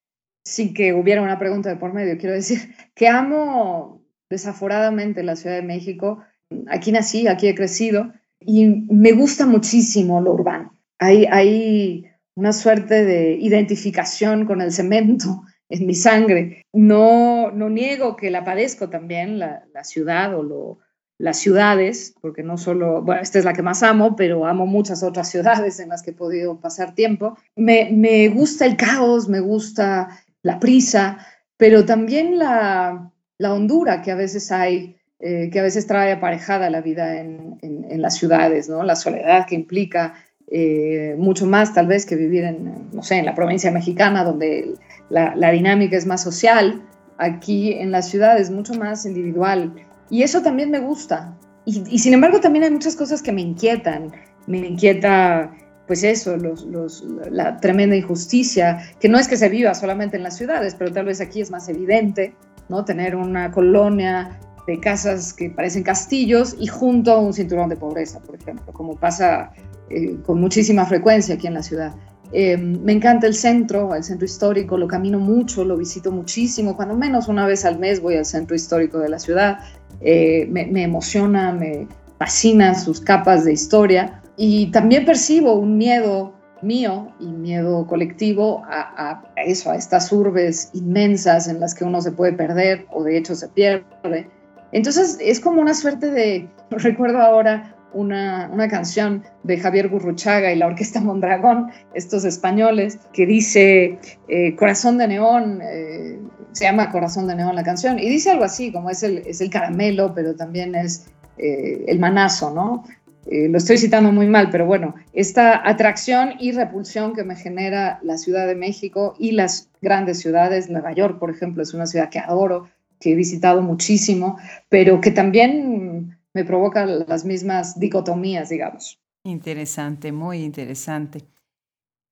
sin 0.44 0.72
que 0.72 0.92
hubiera 0.92 1.20
una 1.20 1.40
pregunta 1.40 1.70
de 1.70 1.76
por 1.78 1.92
medio, 1.92 2.16
quiero 2.16 2.36
decir 2.36 2.76
que 2.94 3.08
amo 3.08 4.06
desaforadamente 4.30 5.24
la 5.24 5.34
Ciudad 5.34 5.56
de 5.56 5.62
México. 5.62 6.22
aquí 6.68 6.92
nací, 6.92 7.26
aquí 7.26 7.48
he 7.48 7.56
crecido 7.56 8.12
y 8.40 8.66
me 8.66 9.12
gusta 9.12 9.46
muchísimo 9.46 10.20
lo 10.20 10.32
urbano. 10.32 10.74
Hay, 10.98 11.26
hay 11.26 12.06
una 12.34 12.52
suerte 12.52 13.04
de 13.04 13.32
identificación 13.34 14.46
con 14.46 14.60
el 14.60 14.72
cemento 14.72 15.42
en 15.68 15.86
mi 15.86 15.94
sangre. 15.94 16.62
No, 16.72 17.50
no 17.50 17.70
niego 17.70 18.16
que 18.16 18.30
la 18.30 18.44
padezco 18.44 18.90
también, 18.90 19.38
la, 19.38 19.64
la 19.72 19.84
ciudad 19.84 20.34
o 20.38 20.78
las 21.18 21.38
ciudades, 21.38 22.14
porque 22.20 22.42
no 22.42 22.58
solo, 22.58 23.02
bueno, 23.02 23.22
esta 23.22 23.38
es 23.38 23.44
la 23.44 23.52
que 23.52 23.62
más 23.62 23.82
amo, 23.82 24.16
pero 24.16 24.46
amo 24.46 24.66
muchas 24.66 25.02
otras 25.02 25.30
ciudades 25.32 25.80
en 25.80 25.88
las 25.88 26.02
que 26.02 26.10
he 26.10 26.14
podido 26.14 26.60
pasar 26.60 26.94
tiempo. 26.94 27.36
Me, 27.56 27.90
me 27.92 28.28
gusta 28.28 28.66
el 28.66 28.76
caos, 28.76 29.28
me 29.28 29.40
gusta 29.40 30.08
la 30.42 30.58
prisa, 30.58 31.18
pero 31.56 31.84
también 31.84 32.38
la, 32.38 33.12
la 33.38 33.54
hondura 33.54 34.02
que 34.02 34.10
a 34.10 34.16
veces 34.16 34.52
hay, 34.52 34.96
eh, 35.26 35.48
que 35.50 35.58
a 35.58 35.62
veces 35.62 35.86
trae 35.86 36.12
aparejada 36.12 36.68
la 36.68 36.82
vida 36.82 37.18
en, 37.18 37.56
en, 37.62 38.02
las 38.02 38.14
ciudades, 38.18 38.68
¿no? 38.68 38.82
La 38.82 38.94
soledad 38.94 39.46
que 39.46 39.54
implica 39.54 40.12
eh, 40.50 41.14
mucho 41.16 41.46
más 41.46 41.72
tal 41.72 41.86
vez 41.86 42.04
que 42.04 42.14
vivir 42.14 42.44
en, 42.44 42.90
no 42.92 43.02
sé, 43.02 43.16
en 43.16 43.24
la 43.24 43.34
provincia 43.34 43.70
mexicana, 43.70 44.22
donde 44.22 44.74
la, 45.08 45.34
la 45.34 45.50
dinámica 45.50 45.96
es 45.96 46.04
más 46.04 46.22
social. 46.22 46.82
Aquí 47.16 47.72
en 47.72 47.90
la 47.90 48.02
ciudad 48.02 48.38
es 48.38 48.50
mucho 48.50 48.74
más 48.74 49.06
individual 49.06 49.72
y 50.10 50.24
eso 50.24 50.42
también 50.42 50.70
me 50.70 50.80
gusta. 50.80 51.34
Y, 51.64 51.98
sin 51.98 52.12
embargo 52.12 52.40
también 52.40 52.64
hay 52.64 52.70
muchas 52.70 52.94
cosas 52.94 53.22
que 53.22 53.32
me 53.32 53.40
inquietan. 53.40 54.12
Me 54.46 54.58
inquieta, 54.58 55.56
pues 55.86 56.04
eso, 56.04 56.36
los, 56.36 57.02
la 57.30 57.56
tremenda 57.60 57.96
injusticia, 57.96 58.78
que 59.00 59.08
no 59.08 59.18
es 59.18 59.26
que 59.26 59.38
se 59.38 59.48
viva 59.48 59.72
solamente 59.74 60.18
en 60.18 60.22
las 60.22 60.36
ciudades, 60.36 60.74
pero 60.74 60.92
tal 60.92 61.06
vez 61.06 61.22
aquí 61.22 61.40
es 61.40 61.50
más 61.50 61.66
evidente, 61.70 62.34
¿no? 62.68 62.84
Tener 62.84 63.16
una 63.16 63.50
colonia 63.50 64.38
de 64.66 64.80
casas 64.80 65.32
que 65.32 65.50
parecen 65.50 65.82
castillos 65.82 66.56
y 66.58 66.66
junto 66.66 67.12
a 67.12 67.18
un 67.18 67.32
cinturón 67.32 67.68
de 67.68 67.76
pobreza, 67.76 68.20
por 68.20 68.36
ejemplo, 68.36 68.72
como 68.72 68.96
pasa 68.96 69.52
eh, 69.90 70.16
con 70.24 70.40
muchísima 70.40 70.86
frecuencia 70.86 71.34
aquí 71.34 71.46
en 71.46 71.54
la 71.54 71.62
ciudad. 71.62 71.94
Eh, 72.32 72.56
me 72.56 72.92
encanta 72.92 73.26
el 73.26 73.34
centro, 73.34 73.94
el 73.94 74.02
centro 74.02 74.24
histórico, 74.24 74.76
lo 74.76 74.88
camino 74.88 75.20
mucho, 75.20 75.64
lo 75.64 75.76
visito 75.76 76.10
muchísimo, 76.10 76.74
cuando 76.74 76.96
menos 76.96 77.28
una 77.28 77.46
vez 77.46 77.64
al 77.64 77.78
mes 77.78 78.00
voy 78.00 78.16
al 78.16 78.24
centro 78.24 78.56
histórico 78.56 78.98
de 78.98 79.08
la 79.08 79.18
ciudad. 79.18 79.58
Eh, 80.00 80.48
me, 80.50 80.82
emociona, 80.82 81.52
me 81.52 81.86
fascina 82.18 82.74
sus 82.74 83.00
capas 83.00 83.44
de 83.44 83.52
historia 83.52 84.20
y 84.36 84.70
también 84.72 85.04
percibo 85.04 85.54
un 85.54 85.78
miedo 85.78 86.34
mío 86.62 87.12
y 87.20 87.26
miedo 87.26 87.86
colectivo 87.86 88.62
a, 88.66 89.22
eso, 89.36 89.70
a 89.70 89.76
estas 89.76 90.10
urbes 90.10 90.70
inmensas 90.72 91.46
en 91.46 91.60
las 91.60 91.74
que 91.74 91.84
uno 91.84 92.00
se 92.00 92.10
puede 92.10 92.32
perder 92.32 92.86
o 92.90 93.04
de 93.04 93.16
hecho 93.18 93.34
se 93.34 93.48
pierde. 93.48 94.28
Entonces 94.74 95.18
es 95.20 95.40
como 95.40 95.62
una 95.62 95.72
suerte 95.72 96.10
de, 96.10 96.48
recuerdo 96.70 97.20
ahora 97.20 97.74
una, 97.94 98.68
canción 98.68 99.22
de 99.44 99.56
Javier 99.56 99.88
Gurruchaga 99.88 100.52
y 100.52 100.56
la 100.56 100.66
Orquesta 100.66 101.00
Mondragón, 101.00 101.70
estos 101.94 102.24
españoles, 102.24 102.98
que 103.12 103.24
dice 103.24 103.98
eh, 104.28 104.56
Corazón 104.56 104.98
de 104.98 105.06
Neón, 105.06 105.60
eh, 105.62 106.18
se 106.50 106.64
llama 106.64 106.90
Corazón 106.90 107.28
de 107.28 107.36
Neón 107.36 107.54
la 107.54 107.62
canción, 107.62 108.00
y 108.00 108.08
dice 108.08 108.32
algo 108.32 108.44
así, 108.44 108.72
como 108.72 108.90
es 108.90 109.04
el, 109.04 109.18
es 109.18 109.40
el 109.40 109.48
caramelo, 109.48 110.12
pero 110.12 110.34
también 110.34 110.74
es 110.74 111.06
eh, 111.38 111.84
el 111.86 111.98
manazo, 112.00 112.52
¿no? 112.52 112.84
lo 113.26 113.56
estoy 113.56 113.78
citando 113.78 114.12
muy 114.12 114.26
mal, 114.26 114.50
pero 114.50 114.66
bueno, 114.66 114.96
esta 115.14 115.66
atracción 115.66 116.34
y 116.38 116.52
repulsión 116.52 117.14
que 117.14 117.24
me 117.24 117.36
genera 117.36 117.98
la 118.02 118.18
Ciudad 118.18 118.46
de 118.46 118.54
México 118.54 119.14
y 119.18 119.32
las 119.32 119.70
grandes 119.80 120.20
ciudades, 120.20 120.68
Nueva 120.68 120.92
York, 120.92 121.18
por 121.18 121.30
ejemplo, 121.30 121.62
es 121.62 121.72
una 121.72 121.86
ciudad 121.86 122.10
que 122.10 122.18
adoro, 122.18 122.68
que 123.00 123.12
he 123.12 123.14
visitado 123.14 123.62
muchísimo, 123.62 124.38
pero 124.68 125.00
que 125.00 125.10
también 125.10 126.18
me 126.32 126.44
provoca 126.44 126.86
las 126.86 127.24
mismas 127.24 127.78
dicotomías, 127.78 128.48
digamos. 128.48 128.98
Interesante, 129.24 130.12
muy 130.12 130.42
interesante. 130.42 131.22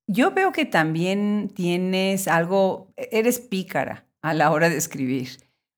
Yo 0.06 0.32
veo 0.32 0.52
que 0.52 0.64
también 0.64 1.50
tienes 1.54 2.28
algo, 2.28 2.92
eres 2.96 3.38
pícara 3.38 4.06
a 4.22 4.34
la 4.34 4.50
hora 4.50 4.68
de 4.68 4.76
escribir. 4.76 5.28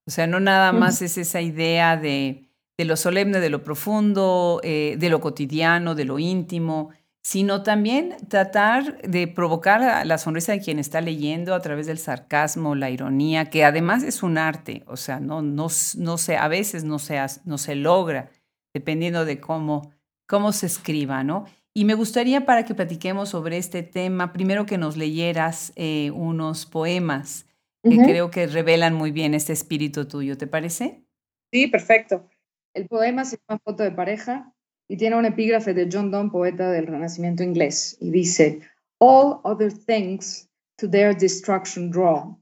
O 0.06 0.10
sea, 0.10 0.26
no 0.26 0.38
nada 0.40 0.72
más 0.72 1.02
es 1.02 1.16
esa 1.18 1.40
idea 1.40 1.96
de, 1.96 2.48
lo 2.78 2.96
solemne, 2.96 3.40
de 3.40 3.50
lo 3.50 3.62
profundo, 3.62 4.60
eh, 4.62 4.96
de 4.98 5.08
lo 5.08 5.20
cotidiano, 5.20 5.94
de 5.94 6.04
lo 6.04 6.18
íntimo, 6.18 6.90
sino 7.24 7.62
también 7.62 8.16
tratar 8.28 9.00
de 9.00 9.26
provocar 9.26 10.06
la 10.06 10.18
sonrisa 10.18 10.52
de 10.52 10.60
quien 10.60 10.78
está 10.78 11.00
leyendo 11.00 11.54
a 11.54 11.60
través 11.60 11.86
del 11.86 11.98
sarcasmo, 11.98 12.74
la 12.74 12.90
ironía, 12.90 13.48
que 13.48 13.64
además 13.64 14.02
es 14.02 14.22
un 14.22 14.36
arte, 14.36 14.84
o 14.86 14.98
sea, 14.98 15.20
no, 15.20 15.40
no, 15.40 15.68
no 15.96 16.18
se, 16.18 16.36
a 16.36 16.48
veces 16.48 16.84
no 16.84 16.98
se, 16.98 17.18
no 17.46 17.56
se 17.56 17.76
logra, 17.76 18.30
dependiendo 18.74 19.24
de 19.24 19.40
cómo, 19.40 19.90
cómo 20.28 20.52
se 20.52 20.66
escriba, 20.66 21.24
¿no? 21.24 21.46
Y 21.72 21.86
me 21.86 21.94
gustaría 21.94 22.44
para 22.44 22.66
que 22.66 22.74
platiquemos 22.74 23.30
sobre 23.30 23.56
este 23.56 23.82
tema, 23.82 24.34
primero 24.34 24.66
que 24.66 24.76
nos 24.76 24.98
leyeras 24.98 25.72
eh, 25.76 26.10
unos 26.10 26.66
poemas 26.66 27.46
que 27.82 27.96
creo 27.98 28.30
que 28.30 28.46
revelan 28.46 28.94
muy 28.94 29.12
bien 29.12 29.34
este 29.34 29.52
espíritu 29.52 30.06
tuyo, 30.06 30.38
¿te 30.38 30.46
parece? 30.46 31.04
Sí, 31.52 31.66
perfecto. 31.66 32.28
El 32.74 32.86
poema 32.86 33.24
se 33.24 33.38
llama 33.38 33.60
Foto 33.62 33.82
de 33.82 33.92
pareja 33.92 34.53
y 34.88 34.96
tiene 34.96 35.16
un 35.16 35.24
epígrafe 35.24 35.74
de 35.74 35.88
John 35.90 36.10
Donne, 36.10 36.30
poeta 36.30 36.70
del 36.70 36.86
Renacimiento 36.86 37.42
inglés, 37.42 37.96
y 38.00 38.10
dice, 38.10 38.60
All 38.98 39.40
other 39.44 39.72
things 39.72 40.48
to 40.78 40.88
their 40.88 41.16
destruction 41.16 41.90
draw, 41.90 42.36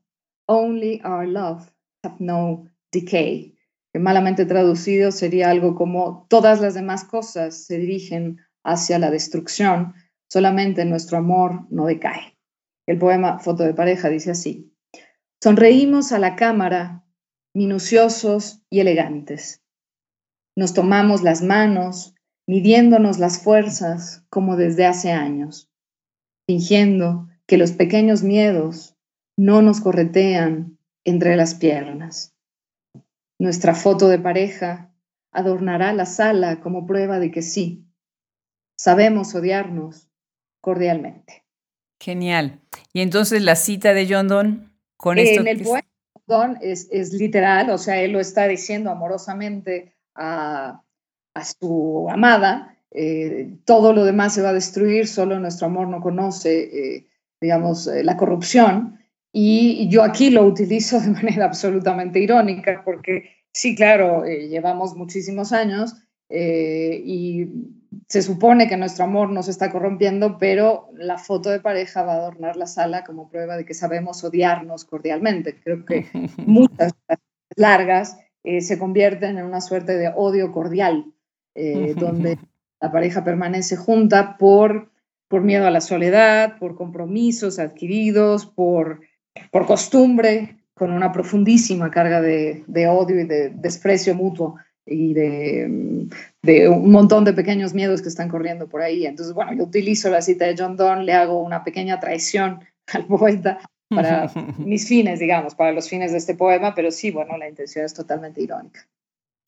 only 0.49 1.01
our 1.05 1.26
love 1.26 1.70
have 2.05 2.16
no 2.18 2.66
decay. 2.93 3.57
Que 3.93 4.01
malamente 4.01 4.47
traducido 4.47 5.12
sería 5.12 5.51
algo 5.51 5.74
como, 5.74 6.26
todas 6.28 6.61
las 6.61 6.74
demás 6.74 7.05
cosas 7.05 7.66
se 7.66 7.78
dirigen 7.78 8.40
hacia 8.64 8.99
la 8.99 9.11
destrucción, 9.11 9.95
solamente 10.30 10.84
nuestro 10.84 11.18
amor 11.18 11.66
no 11.70 11.86
decae. 11.86 12.38
El 12.86 12.99
poema 12.99 13.38
Foto 13.38 13.64
de 13.64 13.74
pareja 13.74 14.09
dice 14.09 14.30
así, 14.30 14.72
Sonreímos 15.43 16.12
a 16.12 16.18
la 16.18 16.36
cámara, 16.36 17.05
minuciosos 17.55 18.62
y 18.70 18.80
elegantes. 18.80 19.62
Nos 20.57 20.72
tomamos 20.72 21.22
las 21.22 21.43
manos, 21.43 22.14
midiéndonos 22.47 23.18
las 23.18 23.43
fuerzas 23.43 24.24
como 24.30 24.57
desde 24.57 24.86
hace 24.86 25.12
años, 25.12 25.70
fingiendo 26.47 27.28
que 27.47 27.57
los 27.57 27.72
pequeños 27.72 28.22
miedos 28.22 28.97
no 29.36 29.62
nos 29.62 29.80
corretean 29.80 30.78
entre 31.05 31.36
las 31.36 31.55
piernas. 31.55 32.34
Nuestra 33.38 33.74
foto 33.74 34.09
de 34.09 34.18
pareja 34.18 34.95
adornará 35.32 35.93
la 35.93 36.07
sala 36.07 36.61
como 36.61 36.86
prueba 36.86 37.18
de 37.18 37.30
que 37.30 37.43
sí, 37.43 37.86
sabemos 38.76 39.34
odiarnos 39.34 40.09
cordialmente. 40.61 41.45
Genial. 42.01 42.61
Y 42.93 43.01
entonces 43.01 43.43
la 43.43 43.57
cita 43.57 43.95
de 43.95 44.07
John 44.09 44.28
Donne 44.28 44.68
con 44.97 45.18
esto. 45.18 45.40
En 45.40 45.49
el 45.49 45.62
poema, 45.62 45.88
Don 46.26 46.59
es, 46.61 46.88
es 46.90 47.12
literal, 47.12 47.70
o 47.70 47.78
sea, 47.78 48.01
él 48.01 48.12
lo 48.12 48.20
está 48.20 48.47
diciendo 48.47 48.90
amorosamente 48.90 49.97
a, 50.14 50.82
a 51.35 51.45
su 51.45 52.07
amada, 52.11 52.72
eh, 52.95 53.57
todo 53.64 53.93
lo 53.93 54.05
demás 54.05 54.35
se 54.35 54.43
va 54.43 54.51
a 54.51 54.55
destruir, 54.55 55.09
solo 55.09 55.41
nuestro 55.41 55.66
amor 55.66 55.89
no 55.89 56.01
conoce, 56.01 56.97
eh, 56.97 57.07
digamos, 57.41 57.87
eh, 57.87 58.05
la 58.05 58.16
corrupción. 58.16 58.99
Y 59.33 59.89
yo 59.89 60.03
aquí 60.03 60.30
lo 60.30 60.45
utilizo 60.45 61.01
de 61.01 61.09
manera 61.11 61.47
absolutamente 61.47 62.20
irónica, 62.20 62.83
porque 62.85 63.30
sí, 63.53 63.74
claro, 63.74 64.24
llevamos 64.24 64.95
muchísimos 64.95 65.53
años 65.53 65.97
y 66.35 67.47
se 68.09 68.22
supone 68.22 68.66
que 68.66 68.78
nuestro 68.78 69.05
amor 69.05 69.28
no 69.28 69.43
se 69.43 69.51
está 69.51 69.70
corrompiendo, 69.70 70.39
pero 70.39 70.89
la 70.95 71.18
foto 71.18 71.51
de 71.51 71.61
pareja 71.61 72.05
va 72.05 72.14
a 72.14 72.16
adornar 72.16 72.57
la 72.57 72.66
sala 72.66 73.05
como 73.05 73.28
prueba 73.28 73.59
de 73.59 73.66
que 73.66 73.74
sabemos 73.74 74.24
odiarnos 74.24 74.87
cordialmente. 74.87 75.61
Creo 75.62 75.85
que 75.85 76.07
muchas 76.47 76.93
largas 77.55 78.16
se 78.43 78.78
convierten 78.78 79.37
en 79.37 79.45
una 79.45 79.61
suerte 79.61 79.99
de 79.99 80.11
odio 80.16 80.53
cordial 80.53 81.12
eh, 81.55 81.95
donde 81.97 82.39
la 82.81 82.91
pareja 82.91 83.25
permanece 83.25 83.77
junta 83.77 84.37
por, 84.39 84.91
por 85.29 85.43
miedo 85.43 85.67
a 85.67 85.71
la 85.71 85.81
soledad, 85.81 86.59
por 86.59 86.75
compromisos 86.75 87.59
adquiridos, 87.59 88.47
por, 88.47 89.01
por 89.51 89.67
costumbre, 89.67 90.57
con 90.75 90.91
una 90.93 91.13
profundísima 91.13 91.91
carga 91.91 92.21
de, 92.21 92.65
de 92.67 92.89
odio 92.89 93.21
y 93.21 93.25
de 93.25 93.51
desprecio 93.51 94.15
mutuo 94.15 94.57
y 94.85 95.15
de, 95.15 96.09
de, 96.43 96.69
un 96.69 96.91
montón 96.91 97.25
de 97.25 97.33
pequeños 97.33 97.73
miedos 97.73 98.03
que 98.03 98.09
están 98.09 98.29
corriendo 98.29 98.69
por 98.69 98.83
ahí. 98.83 99.07
Entonces, 99.07 99.35
bueno, 99.35 99.53
yo 99.53 99.65
utilizo 99.65 100.11
la 100.11 100.23
cita 100.23 100.47
de 100.47 100.57
John 100.59 100.77
Donne, 100.77 101.05
le 101.05 101.13
hago 101.13 101.41
una 101.41 101.63
pequeña 101.63 102.01
traición 102.01 102.61
al 102.93 103.07
poeta 103.07 103.61
para 103.89 104.31
mis 104.59 104.89
fines, 104.89 105.21
digamos, 105.21 105.55
para 105.55 105.73
los 105.73 105.89
fines 105.89 106.13
de 106.13 106.19
este 106.19 106.35
poema, 106.35 106.75
pero 106.75 106.91
sí, 106.91 107.11
bueno, 107.11 107.37
la 107.37 107.49
intención 107.49 107.85
es 107.85 107.95
totalmente 107.95 108.43
irónica. 108.43 108.89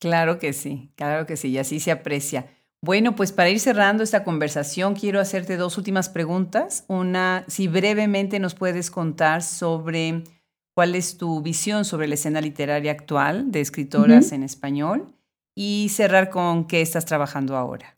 Claro 0.05 0.37
que 0.37 0.53
sí, 0.53 0.91
claro 0.95 1.25
que 1.25 1.35
sí, 1.35 1.47
y 1.47 1.57
así 1.57 1.79
se 1.79 1.89
aprecia. 1.89 2.45
Bueno, 2.79 3.15
pues 3.15 3.31
para 3.31 3.49
ir 3.49 3.59
cerrando 3.59 4.03
esta 4.03 4.23
conversación, 4.23 4.93
quiero 4.93 5.19
hacerte 5.19 5.57
dos 5.57 5.79
últimas 5.79 6.09
preguntas. 6.09 6.85
Una, 6.87 7.43
si 7.47 7.67
brevemente 7.67 8.37
nos 8.37 8.53
puedes 8.53 8.91
contar 8.91 9.41
sobre 9.41 10.21
cuál 10.75 10.93
es 10.93 11.17
tu 11.17 11.41
visión 11.41 11.85
sobre 11.85 12.07
la 12.07 12.13
escena 12.13 12.39
literaria 12.39 12.91
actual 12.91 13.51
de 13.51 13.61
escritoras 13.61 14.31
en 14.31 14.43
español. 14.43 15.07
y 15.55 15.87
cerrar 15.89 16.29
con 16.29 16.67
qué 16.67 16.81
estás 16.81 17.05
trabajando 17.05 17.55
ahora. 17.55 17.97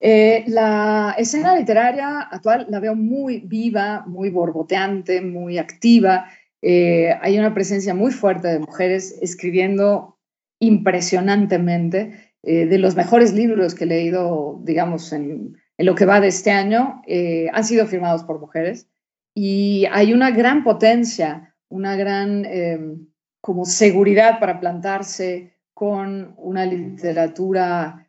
Eh, 0.00 0.44
la 0.46 1.14
escena 1.18 1.54
literaria 1.54 2.20
actual 2.20 2.66
la 2.70 2.80
veo 2.80 2.94
muy 2.94 3.40
viva, 3.40 4.04
muy 4.06 4.30
borboteante, 4.30 5.20
muy 5.20 5.58
activa. 5.58 6.30
Eh, 6.62 7.12
hay 7.20 7.38
una 7.38 7.52
presencia 7.52 7.92
muy 7.92 8.12
fuerte 8.12 8.48
de 8.48 8.60
mujeres 8.60 9.18
escribiendo 9.20 10.16
impresionantemente. 10.64 12.32
Eh, 12.42 12.66
de 12.66 12.78
los 12.78 12.96
mejores 12.96 13.32
libros 13.32 13.74
que 13.74 13.84
he 13.84 13.86
leído, 13.86 14.60
digamos, 14.64 15.12
en, 15.12 15.56
lo 15.78 15.94
que 15.94 16.06
va 16.06 16.20
de 16.20 16.28
este 16.28 16.50
año, 16.50 17.02
han 17.52 17.64
sido 17.64 17.86
firmados 17.86 18.22
por 18.22 18.38
mujeres. 18.38 18.88
Y 19.34 19.86
hay 19.90 20.12
una 20.12 20.30
gran 20.30 20.62
potencia, 20.62 21.56
una 21.68 21.96
gran 21.96 22.46
como 23.40 23.64
seguridad 23.64 24.38
para 24.38 24.60
plantarse 24.60 25.56
con 25.74 26.34
una 26.36 26.64
literatura 26.64 28.08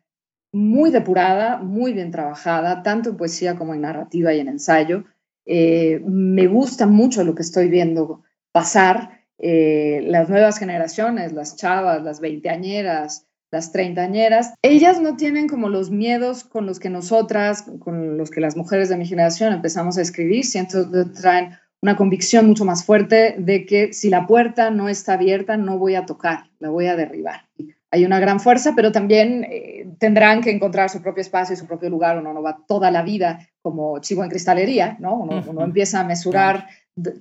muy 0.52 0.90
depurada, 0.90 1.58
muy 1.58 1.92
bien 1.92 2.12
trabajada, 2.12 2.84
tanto 2.84 3.10
en 3.10 3.16
poesía 3.16 3.56
como 3.56 3.74
en 3.74 3.80
narrativa 3.80 4.32
y 4.32 4.38
en 4.38 4.46
ensayo. 4.46 5.04
Eh, 5.44 6.00
me 6.06 6.46
gusta 6.46 6.86
mucho 6.86 7.24
lo 7.24 7.34
que 7.34 7.42
estoy 7.42 7.68
viendo 7.68 8.22
pasar. 8.52 9.23
Eh, 9.38 10.00
las 10.06 10.28
nuevas 10.28 10.58
generaciones, 10.58 11.32
las 11.32 11.56
chavas, 11.56 12.02
las 12.02 12.20
veinteañeras, 12.20 13.26
las 13.50 13.72
treintañeras, 13.72 14.54
ellas 14.62 15.00
no 15.00 15.16
tienen 15.16 15.48
como 15.48 15.68
los 15.68 15.90
miedos 15.90 16.44
con 16.44 16.66
los 16.66 16.80
que 16.80 16.90
nosotras, 16.90 17.64
con 17.78 18.16
los 18.16 18.30
que 18.30 18.40
las 18.40 18.56
mujeres 18.56 18.88
de 18.88 18.96
mi 18.96 19.06
generación 19.06 19.52
empezamos 19.52 19.96
a 19.96 20.02
escribir, 20.02 20.44
siento 20.44 20.90
que 20.90 21.04
traen 21.04 21.50
una 21.80 21.96
convicción 21.96 22.46
mucho 22.46 22.64
más 22.64 22.84
fuerte 22.84 23.36
de 23.38 23.64
que 23.66 23.92
si 23.92 24.08
la 24.08 24.26
puerta 24.26 24.70
no 24.70 24.88
está 24.88 25.14
abierta, 25.14 25.56
no 25.56 25.78
voy 25.78 25.94
a 25.94 26.06
tocar, 26.06 26.50
la 26.58 26.70
voy 26.70 26.86
a 26.86 26.96
derribar 26.96 27.42
hay 27.94 28.04
una 28.04 28.18
gran 28.18 28.40
fuerza, 28.40 28.72
pero 28.74 28.90
también 28.90 29.46
eh, 29.48 29.86
tendrán 30.00 30.40
que 30.40 30.50
encontrar 30.50 30.90
su 30.90 31.00
propio 31.00 31.20
espacio 31.20 31.54
y 31.54 31.56
su 31.56 31.64
propio 31.64 31.88
lugar. 31.88 32.18
Uno 32.18 32.32
no 32.32 32.42
va 32.42 32.58
toda 32.66 32.90
la 32.90 33.02
vida 33.02 33.48
como 33.62 34.00
chivo 34.00 34.24
en 34.24 34.30
cristalería, 34.30 34.96
¿no? 34.98 35.14
Uno, 35.14 35.62
empieza 35.62 36.00
a 36.00 36.04
mesurar 36.04 36.66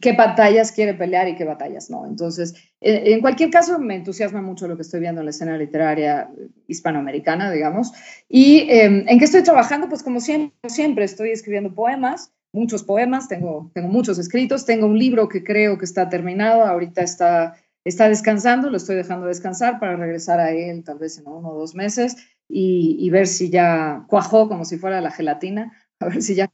qué 0.01 0.13
batallas 0.13 0.71
quiere 0.71 0.93
pelear 0.93 1.27
y 1.27 1.35
qué 1.35 1.45
batallas 1.45 1.89
no. 1.89 2.05
Entonces, 2.05 2.53
en 2.81 3.21
cualquier 3.21 3.49
caso, 3.49 3.79
me 3.79 3.95
entusiasma 3.95 4.41
mucho 4.41 4.67
lo 4.67 4.75
que 4.75 4.83
estoy 4.83 4.99
viendo 4.99 5.21
en 5.21 5.25
la 5.25 5.31
escena 5.31 5.57
literaria 5.57 6.29
hispanoamericana, 6.67 7.51
digamos. 7.51 7.91
¿Y 8.29 8.69
em, 8.69 9.05
en 9.07 9.19
qué 9.19 9.25
estoy 9.25 9.43
trabajando? 9.43 9.89
Pues 9.89 10.03
como 10.03 10.19
siempre, 10.19 10.69
siempre 10.69 11.05
estoy 11.05 11.31
escribiendo 11.31 11.73
poemas, 11.73 12.31
muchos 12.51 12.83
poemas, 12.83 13.27
tengo, 13.27 13.71
tengo 13.73 13.87
muchos 13.87 14.19
escritos, 14.19 14.65
tengo 14.65 14.85
un 14.85 14.99
libro 14.99 15.27
que 15.27 15.43
creo 15.43 15.77
que 15.77 15.85
está 15.85 16.09
terminado, 16.09 16.65
ahorita 16.65 17.01
está 17.01 17.55
está 17.85 18.07
descansando, 18.07 18.69
lo 18.69 18.77
estoy 18.77 18.95
dejando 18.95 19.27
descansar 19.27 19.79
para 19.79 19.95
regresar 19.95 20.39
a 20.39 20.51
él 20.51 20.83
tal 20.83 20.99
vez 20.99 21.17
en 21.17 21.27
uno 21.27 21.49
o 21.49 21.59
dos 21.59 21.75
meses 21.75 22.15
y, 22.47 23.09
ver 23.09 23.27
si 23.27 23.49
ya 23.49 24.05
cuajó 24.07 24.47
como 24.47 24.65
si 24.65 24.77
fuera 24.77 25.01
la 25.01 25.11
gelatina, 25.11 25.73
a 25.99 26.07
ver 26.07 26.21
si 26.21 26.35
ya 26.35 26.51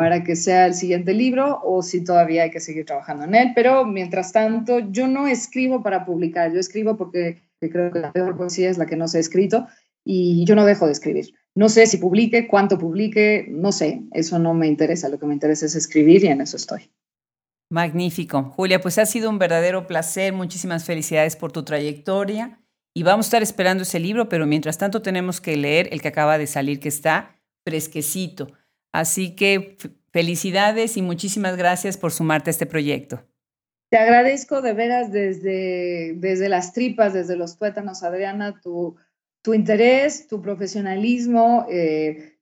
para 0.00 0.24
que 0.24 0.34
sea 0.34 0.64
el 0.64 0.72
siguiente 0.72 1.12
libro 1.12 1.60
o 1.62 1.82
si 1.82 2.02
todavía 2.02 2.44
hay 2.44 2.50
que 2.50 2.58
seguir 2.58 2.86
trabajando 2.86 3.24
en 3.24 3.34
él. 3.34 3.52
Pero 3.54 3.84
mientras 3.84 4.32
tanto, 4.32 4.78
yo 4.78 5.06
no 5.08 5.26
escribo 5.26 5.82
para 5.82 6.06
publicar, 6.06 6.50
yo 6.54 6.58
escribo 6.58 6.96
porque 6.96 7.42
creo 7.60 7.92
que 7.92 7.98
la 7.98 8.10
peor 8.10 8.34
poesía 8.34 8.70
es 8.70 8.78
la 8.78 8.86
que 8.86 8.96
no 8.96 9.08
se 9.08 9.18
ha 9.18 9.20
escrito 9.20 9.66
y 10.02 10.46
yo 10.46 10.54
no 10.54 10.64
dejo 10.64 10.86
de 10.86 10.92
escribir. 10.92 11.34
No 11.54 11.68
sé 11.68 11.86
si 11.86 11.98
publique, 11.98 12.48
cuánto 12.48 12.78
publique, 12.78 13.46
no 13.50 13.72
sé, 13.72 14.00
eso 14.12 14.38
no 14.38 14.54
me 14.54 14.68
interesa, 14.68 15.10
lo 15.10 15.18
que 15.18 15.26
me 15.26 15.34
interesa 15.34 15.66
es 15.66 15.76
escribir 15.76 16.24
y 16.24 16.28
en 16.28 16.40
eso 16.40 16.56
estoy. 16.56 16.90
Magnífico. 17.70 18.44
Julia, 18.56 18.80
pues 18.80 18.96
ha 18.96 19.04
sido 19.04 19.28
un 19.28 19.38
verdadero 19.38 19.86
placer. 19.86 20.32
Muchísimas 20.32 20.84
felicidades 20.84 21.36
por 21.36 21.52
tu 21.52 21.62
trayectoria. 21.62 22.58
Y 22.96 23.02
vamos 23.02 23.26
a 23.26 23.28
estar 23.28 23.42
esperando 23.42 23.82
ese 23.82 24.00
libro, 24.00 24.30
pero 24.30 24.46
mientras 24.46 24.78
tanto 24.78 25.02
tenemos 25.02 25.42
que 25.42 25.58
leer 25.58 25.90
el 25.92 26.00
que 26.00 26.08
acaba 26.08 26.38
de 26.38 26.46
salir, 26.46 26.80
que 26.80 26.88
está 26.88 27.38
fresquecito. 27.66 28.48
Así 28.92 29.34
que 29.34 29.76
felicidades 30.12 30.96
y 30.96 31.02
muchísimas 31.02 31.56
gracias 31.56 31.96
por 31.96 32.12
sumarte 32.12 32.50
a 32.50 32.52
este 32.52 32.66
proyecto. 32.66 33.22
Te 33.90 33.98
agradezco 33.98 34.62
de 34.62 34.72
veras 34.72 35.10
desde, 35.12 36.14
desde 36.16 36.48
las 36.48 36.72
tripas, 36.72 37.12
desde 37.12 37.36
los 37.36 37.58
tuétanos, 37.58 38.02
Adriana, 38.02 38.60
tu, 38.60 38.96
tu 39.42 39.54
interés, 39.54 40.28
tu 40.28 40.40
profesionalismo. 40.40 41.66
Eh, 41.70 42.36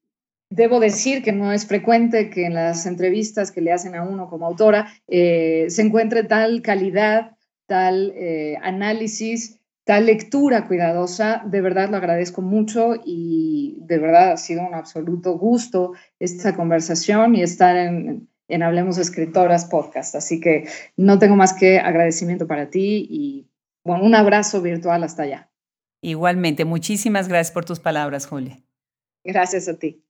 Debo 0.50 0.80
decir 0.80 1.22
que 1.22 1.32
no 1.32 1.52
es 1.52 1.66
frecuente 1.66 2.30
que 2.30 2.46
en 2.46 2.54
las 2.54 2.86
entrevistas 2.86 3.52
que 3.52 3.60
le 3.60 3.72
hacen 3.72 3.94
a 3.94 4.02
uno 4.02 4.30
como 4.30 4.46
autora 4.46 4.90
eh, 5.06 5.66
se 5.68 5.82
encuentre 5.82 6.24
tal 6.24 6.62
calidad, 6.62 7.36
tal 7.66 8.14
eh, 8.16 8.56
análisis, 8.62 9.57
tal 9.88 10.04
lectura 10.04 10.68
cuidadosa. 10.68 11.42
De 11.46 11.62
verdad 11.62 11.88
lo 11.88 11.96
agradezco 11.96 12.42
mucho 12.42 12.92
y 13.06 13.78
de 13.80 13.98
verdad 13.98 14.32
ha 14.32 14.36
sido 14.36 14.60
un 14.60 14.74
absoluto 14.74 15.38
gusto 15.38 15.94
esta 16.18 16.54
conversación 16.54 17.34
y 17.34 17.42
estar 17.42 17.74
en, 17.74 18.28
en 18.48 18.62
Hablemos 18.62 18.98
Escritoras 18.98 19.64
podcast. 19.64 20.14
Así 20.14 20.40
que 20.40 20.68
no 20.98 21.18
tengo 21.18 21.36
más 21.36 21.54
que 21.54 21.78
agradecimiento 21.78 22.46
para 22.46 22.68
ti 22.68 23.06
y 23.08 23.48
bueno, 23.82 24.04
un 24.04 24.14
abrazo 24.14 24.60
virtual 24.60 25.04
hasta 25.04 25.22
allá. 25.22 25.50
Igualmente, 26.02 26.66
muchísimas 26.66 27.26
gracias 27.26 27.54
por 27.54 27.64
tus 27.64 27.80
palabras, 27.80 28.26
Julia. 28.26 28.60
Gracias 29.24 29.68
a 29.68 29.78
ti. 29.78 30.04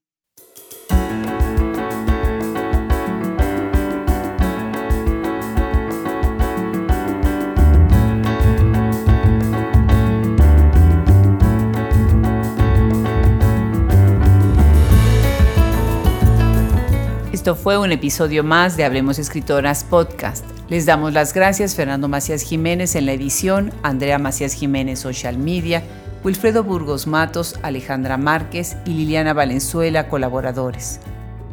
Fue 17.55 17.77
un 17.77 17.91
episodio 17.91 18.43
más 18.43 18.77
de 18.77 18.83
Hablemos 18.83 19.17
Escritoras 19.17 19.83
Podcast. 19.83 20.45
Les 20.69 20.85
damos 20.85 21.13
las 21.13 21.33
gracias 21.33 21.73
Fernando 21.73 22.07
Macías 22.07 22.43
Jiménez 22.43 22.95
en 22.95 23.05
la 23.05 23.13
edición, 23.13 23.71
Andrea 23.81 24.19
Macías 24.19 24.53
Jiménez 24.53 24.99
Social 24.99 25.37
Media, 25.37 25.81
Wilfredo 26.23 26.63
Burgos 26.63 27.07
Matos, 27.07 27.55
Alejandra 27.63 28.17
Márquez 28.17 28.77
y 28.85 28.91
Liliana 28.91 29.33
Valenzuela, 29.33 30.09
colaboradores. 30.09 30.99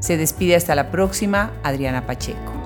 Se 0.00 0.16
despide 0.16 0.56
hasta 0.56 0.74
la 0.74 0.90
próxima, 0.90 1.52
Adriana 1.62 2.06
Pacheco. 2.06 2.65